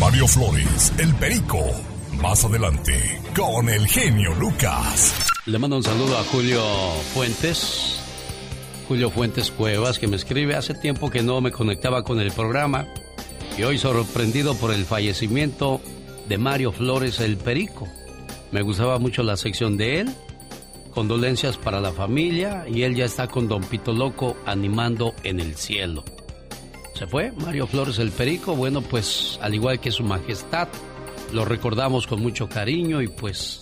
[0.00, 1.58] Mario Flores, el perico.
[2.22, 5.28] Más adelante, con el genio Lucas.
[5.46, 6.60] Le mando un saludo a Julio
[7.14, 8.00] Fuentes.
[8.88, 12.88] Julio Fuentes Cuevas, que me escribe hace tiempo que no me conectaba con el programa.
[13.56, 15.80] Y hoy sorprendido por el fallecimiento
[16.28, 17.86] de Mario Flores el Perico.
[18.50, 20.14] Me gustaba mucho la sección de él.
[20.92, 25.54] Condolencias para la familia y él ya está con Don Pito Loco animando en el
[25.54, 26.04] cielo.
[26.94, 28.56] Se fue Mario Flores el Perico.
[28.56, 30.66] Bueno, pues al igual que su majestad,
[31.32, 33.60] lo recordamos con mucho cariño y pues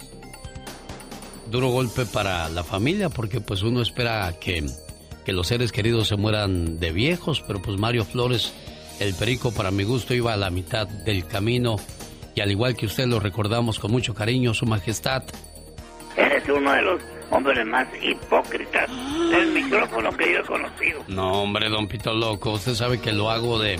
[1.51, 4.67] duro golpe para la familia porque pues uno espera que,
[5.25, 8.53] que los seres queridos se mueran de viejos, pero pues Mario Flores,
[9.01, 11.77] el perico para mi gusto iba a la mitad del camino
[12.35, 15.23] y al igual que usted lo recordamos con mucho cariño, Su Majestad.
[16.17, 18.89] Eres uno de los hombres más hipócritas
[19.31, 21.05] del micrófono que yo he conocido.
[21.09, 23.79] No, hombre, don Pito Loco, usted sabe que lo hago de,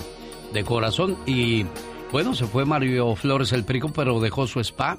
[0.53, 1.65] de corazón y
[2.11, 4.97] bueno, se fue Mario Flores el Perico, pero dejó su spa,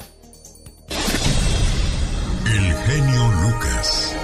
[2.46, 4.16] El genio Lucas.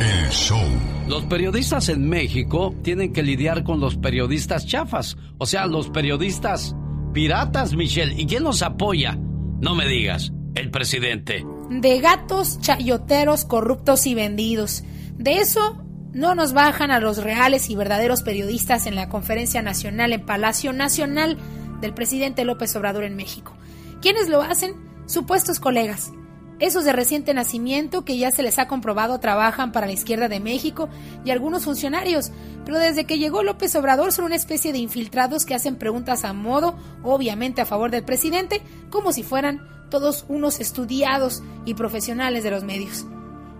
[0.00, 0.62] El show.
[1.08, 6.76] Los periodistas en México tienen que lidiar con los periodistas chafas, o sea, los periodistas
[7.12, 8.14] piratas, Michelle.
[8.20, 9.18] ¿Y quién los apoya?
[9.60, 11.44] No me digas, el presidente.
[11.70, 14.84] De gatos, chayoteros, corruptos y vendidos.
[15.16, 15.82] De eso
[16.12, 20.72] no nos bajan a los reales y verdaderos periodistas en la conferencia nacional en Palacio
[20.72, 21.36] Nacional
[21.80, 23.54] del presidente López Obrador en México.
[24.00, 24.74] ¿Quiénes lo hacen?
[25.06, 26.12] Supuestos colegas.
[26.60, 30.40] Esos de reciente nacimiento que ya se les ha comprobado trabajan para la izquierda de
[30.40, 30.88] México
[31.24, 32.32] y algunos funcionarios,
[32.64, 36.32] pero desde que llegó López Obrador son una especie de infiltrados que hacen preguntas a
[36.32, 38.60] modo, obviamente a favor del presidente,
[38.90, 43.06] como si fueran todos unos estudiados y profesionales de los medios.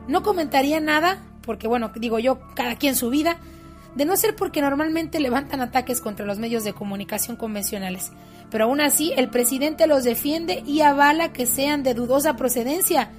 [0.09, 3.39] No comentaría nada, porque bueno, digo yo, cada quien su vida,
[3.95, 8.13] de no ser porque normalmente levantan ataques contra los medios de comunicación convencionales.
[8.51, 13.13] Pero aún así, el presidente los defiende y avala que sean de dudosa procedencia.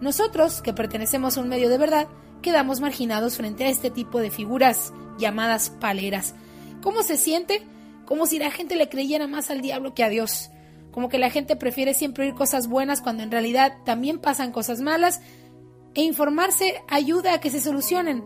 [0.00, 2.08] Nosotros, que pertenecemos a un medio de verdad,
[2.40, 6.34] quedamos marginados frente a este tipo de figuras llamadas paleras.
[6.80, 7.60] ¿Cómo se siente?
[8.06, 10.48] Como si la gente le creyera más al diablo que a Dios.
[10.92, 14.80] Como que la gente prefiere siempre oír cosas buenas cuando en realidad también pasan cosas
[14.80, 15.20] malas.
[15.96, 18.22] E informarse ayuda a que se solucionen.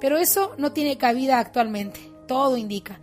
[0.00, 2.00] Pero eso no tiene cabida actualmente.
[2.26, 2.98] Todo indica.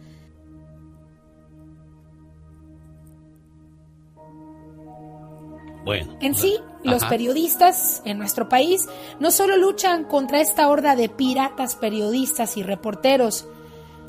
[5.85, 6.17] Bueno.
[6.19, 8.89] En sí, los periodistas en nuestro país
[9.21, 13.47] no solo luchan contra esta horda de piratas periodistas y reporteros,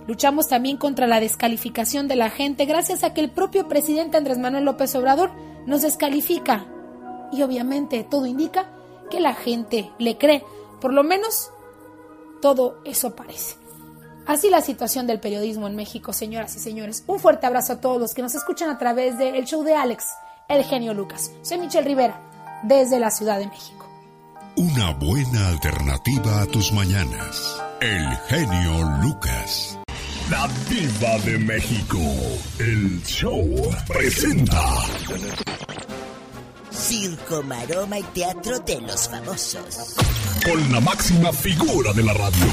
[0.09, 4.39] luchamos también contra la descalificación de la gente gracias a que el propio presidente Andrés
[4.39, 5.31] Manuel López Obrador
[5.67, 6.67] nos descalifica.
[7.33, 8.80] Y obviamente todo indica
[9.11, 10.45] que la gente le cree,
[10.81, 11.51] por lo menos
[12.41, 13.57] todo eso parece.
[14.27, 17.05] Así la situación del periodismo en México, señoras y señores.
[17.07, 20.05] Un fuerte abrazo a todos los que nos escuchan a través del show de Alex,
[20.49, 21.33] el genio Lucas.
[21.43, 22.21] Soy Michelle Rivera,
[22.63, 23.87] desde la Ciudad de México.
[24.57, 27.61] Una buena alternativa a tus mañanas.
[27.81, 29.79] El genio Lucas.
[30.31, 31.99] La diva de México.
[32.59, 33.45] El show
[33.89, 34.63] presenta.
[36.91, 39.95] Circo, maroma y teatro de los famosos.
[40.45, 42.47] Con la máxima figura de la radio.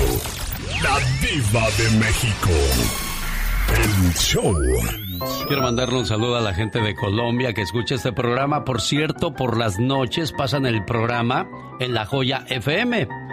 [0.83, 2.51] La diva de México.
[3.73, 4.53] El show.
[5.47, 8.63] Quiero mandarle un saludo a la gente de Colombia que escucha este programa.
[8.63, 11.49] Por cierto, por las noches pasan el programa
[11.79, 13.26] en La Joya FM.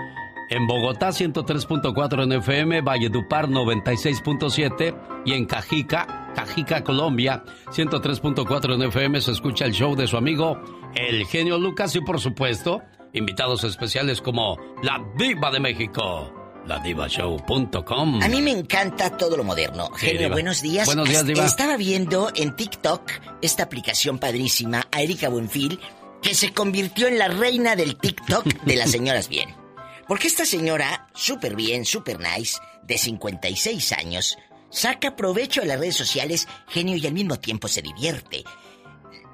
[0.50, 9.20] En Bogotá 103.4 en FM, Valledupar 96.7 y en Cajica, Cajica, Colombia 103.4 en FM
[9.20, 10.60] se escucha el show de su amigo
[10.94, 12.82] El Genio Lucas y por supuesto
[13.14, 16.32] invitados especiales como La Diva de México,
[16.66, 18.23] ladivashow.com.
[18.23, 19.89] A mí me encanta todo lo moderno.
[19.97, 20.34] Sí, Genio, Diva.
[20.34, 20.86] buenos días.
[20.86, 21.47] Buenos días, Diva.
[21.47, 25.81] Estaba viendo en TikTok esta aplicación padrísima a Erika Buenfil,
[26.20, 29.63] que se convirtió en la reina del TikTok de las señoras bien.
[30.07, 34.39] Porque esta señora, súper bien, súper nice, de 56 años,
[34.70, 38.44] saca provecho de las redes sociales, genio, y al mismo tiempo se divierte.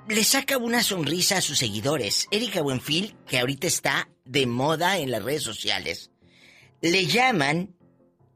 [0.09, 2.27] Le saca una sonrisa a sus seguidores.
[2.31, 6.11] Erika Buenfil, que ahorita está de moda en las redes sociales,
[6.81, 7.75] le llaman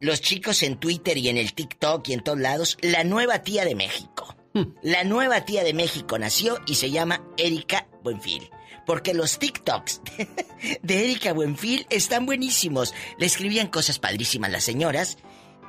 [0.00, 3.64] los chicos en Twitter y en el TikTok y en todos lados la nueva tía
[3.64, 4.36] de México.
[4.82, 8.50] La nueva tía de México nació y se llama Erika Buenfil.
[8.86, 10.02] Porque los TikToks
[10.82, 12.94] de Erika Buenfil están buenísimos.
[13.18, 15.18] Le escribían cosas padrísimas las señoras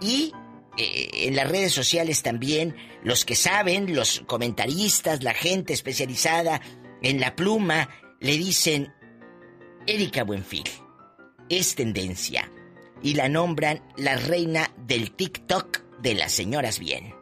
[0.02, 0.34] y
[0.78, 6.62] eh, en las redes sociales también los que saben, los comentaristas, la gente especializada
[7.02, 8.94] en la pluma, le dicen
[9.88, 10.64] Erika Buenfil
[11.50, 12.52] es tendencia
[13.02, 17.14] y la nombran la reina del TikTok de las señoras bien.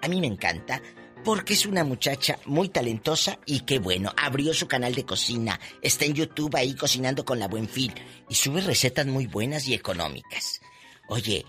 [0.00, 0.80] A mí me encanta
[1.24, 6.04] porque es una muchacha muy talentosa y qué bueno, abrió su canal de cocina, está
[6.04, 7.92] en YouTube ahí cocinando con la Buenfil
[8.28, 10.60] y sube recetas muy buenas y económicas.
[11.08, 11.44] Oye,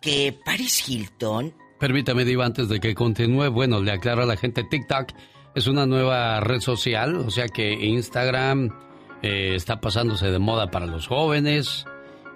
[0.00, 4.64] que Paris Hilton Permítame, Diva, antes de que continúe, bueno, le aclaro a la gente,
[4.64, 5.12] TikTok
[5.54, 8.70] es una nueva red social, o sea que Instagram
[9.22, 11.84] eh, está pasándose de moda para los jóvenes,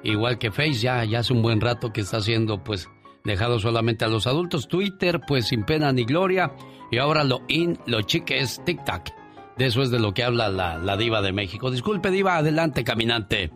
[0.03, 2.89] igual que Face ya, ya hace un buen rato que está siendo pues
[3.25, 6.53] dejado solamente a los adultos, Twitter pues sin pena ni gloria,
[6.91, 9.11] y ahora lo in, lo chique es TikTok.
[9.57, 11.71] De eso es de lo que habla la, la diva de México.
[11.71, 13.51] Disculpe, diva, adelante, caminante.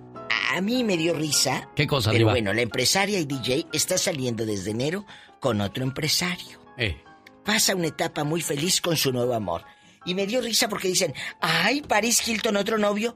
[0.52, 1.68] A mí me dio risa.
[1.76, 2.32] ¿Qué cosa, Pero diva?
[2.32, 5.07] bueno, la empresaria y DJ está saliendo desde enero
[5.41, 6.60] con otro empresario.
[6.76, 7.00] Eh.
[7.44, 9.62] Pasa una etapa muy feliz con su nuevo amor.
[10.05, 13.15] Y me dio risa porque dicen, ay, Paris Hilton, otro novio.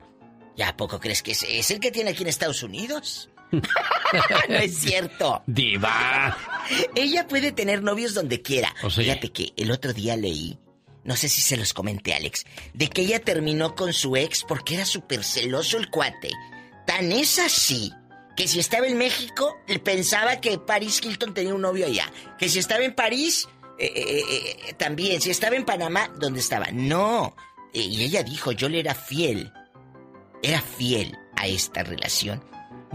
[0.56, 3.28] ¿Ya a poco crees que es, es el que tiene aquí en Estados Unidos?
[4.48, 5.42] no es cierto.
[5.46, 6.36] Diva.
[6.94, 8.74] Ella puede tener novios donde quiera.
[8.82, 10.58] O sea- Fíjate que el otro día leí,
[11.04, 12.44] no sé si se los comenté, Alex,
[12.74, 16.30] de que ella terminó con su ex porque era súper celoso el cuate.
[16.86, 17.92] Tan es así
[18.36, 22.10] que si estaba en México, pensaba que Paris Hilton tenía un novio allá.
[22.38, 24.22] Que si estaba en París, eh, eh,
[24.68, 25.20] eh, también.
[25.20, 26.66] Si estaba en Panamá, ¿dónde estaba?
[26.72, 27.34] No.
[27.72, 29.52] Y ella dijo, yo le era fiel.
[30.42, 32.44] Era fiel a esta relación.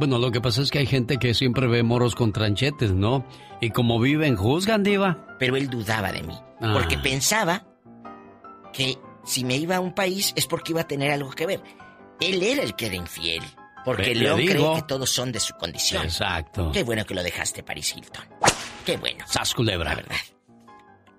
[0.01, 3.23] Bueno, lo que pasa es que hay gente que siempre ve moros con tranchetes, ¿no?
[3.61, 5.27] Y como viven, juzgan, diva.
[5.37, 6.33] Pero él dudaba de mí.
[6.59, 6.71] Ah.
[6.73, 7.67] Porque pensaba
[8.73, 11.61] que si me iba a un país es porque iba a tener algo que ver.
[12.19, 13.43] Él era el que era infiel.
[13.85, 14.37] Porque digo.
[14.37, 16.03] cree que todos son de su condición.
[16.03, 16.71] Exacto.
[16.71, 18.25] Qué bueno que lo dejaste, Paris Hilton.
[18.83, 19.23] Qué bueno.
[19.27, 19.91] Sas culebra.
[19.91, 20.15] La verdad.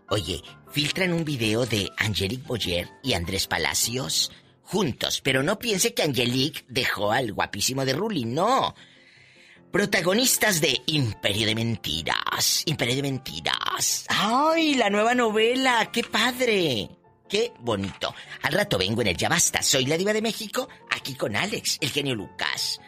[0.09, 6.03] Oye, filtran un video de Angelique Boyer y Andrés Palacios juntos, pero no piense que
[6.03, 8.75] Angelique dejó al guapísimo de Ruli, no.
[9.71, 14.05] Protagonistas de Imperio de Mentiras, Imperio de Mentiras.
[14.09, 15.89] ¡Ay, la nueva novela!
[15.91, 16.91] ¡Qué padre!
[17.27, 18.15] ¡Qué bonito!
[18.43, 19.63] Al rato vengo en el Ya Basta.
[19.63, 22.81] Soy la diva de México, aquí con Alex, el genio Lucas.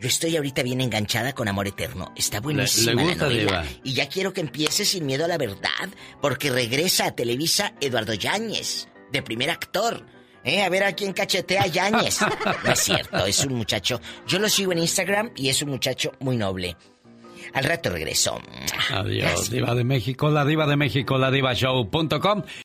[0.00, 2.12] Yo estoy ahorita bien enganchada con Amor Eterno.
[2.16, 3.62] Está buenísima le la gusta, novela.
[3.62, 3.80] diva.
[3.84, 5.88] Y ya quiero que empiece sin miedo a la verdad,
[6.20, 10.04] porque regresa a Televisa Eduardo Yáñez, de primer actor.
[10.44, 10.62] ¿Eh?
[10.62, 12.18] A ver a quién cachetea a Yáñez.
[12.64, 14.00] No es cierto, es un muchacho.
[14.26, 16.76] Yo lo sigo en Instagram y es un muchacho muy noble.
[17.54, 18.40] Al rato regreso.
[18.92, 22.42] Adiós, diva de México, la diva de México, la divashow.com.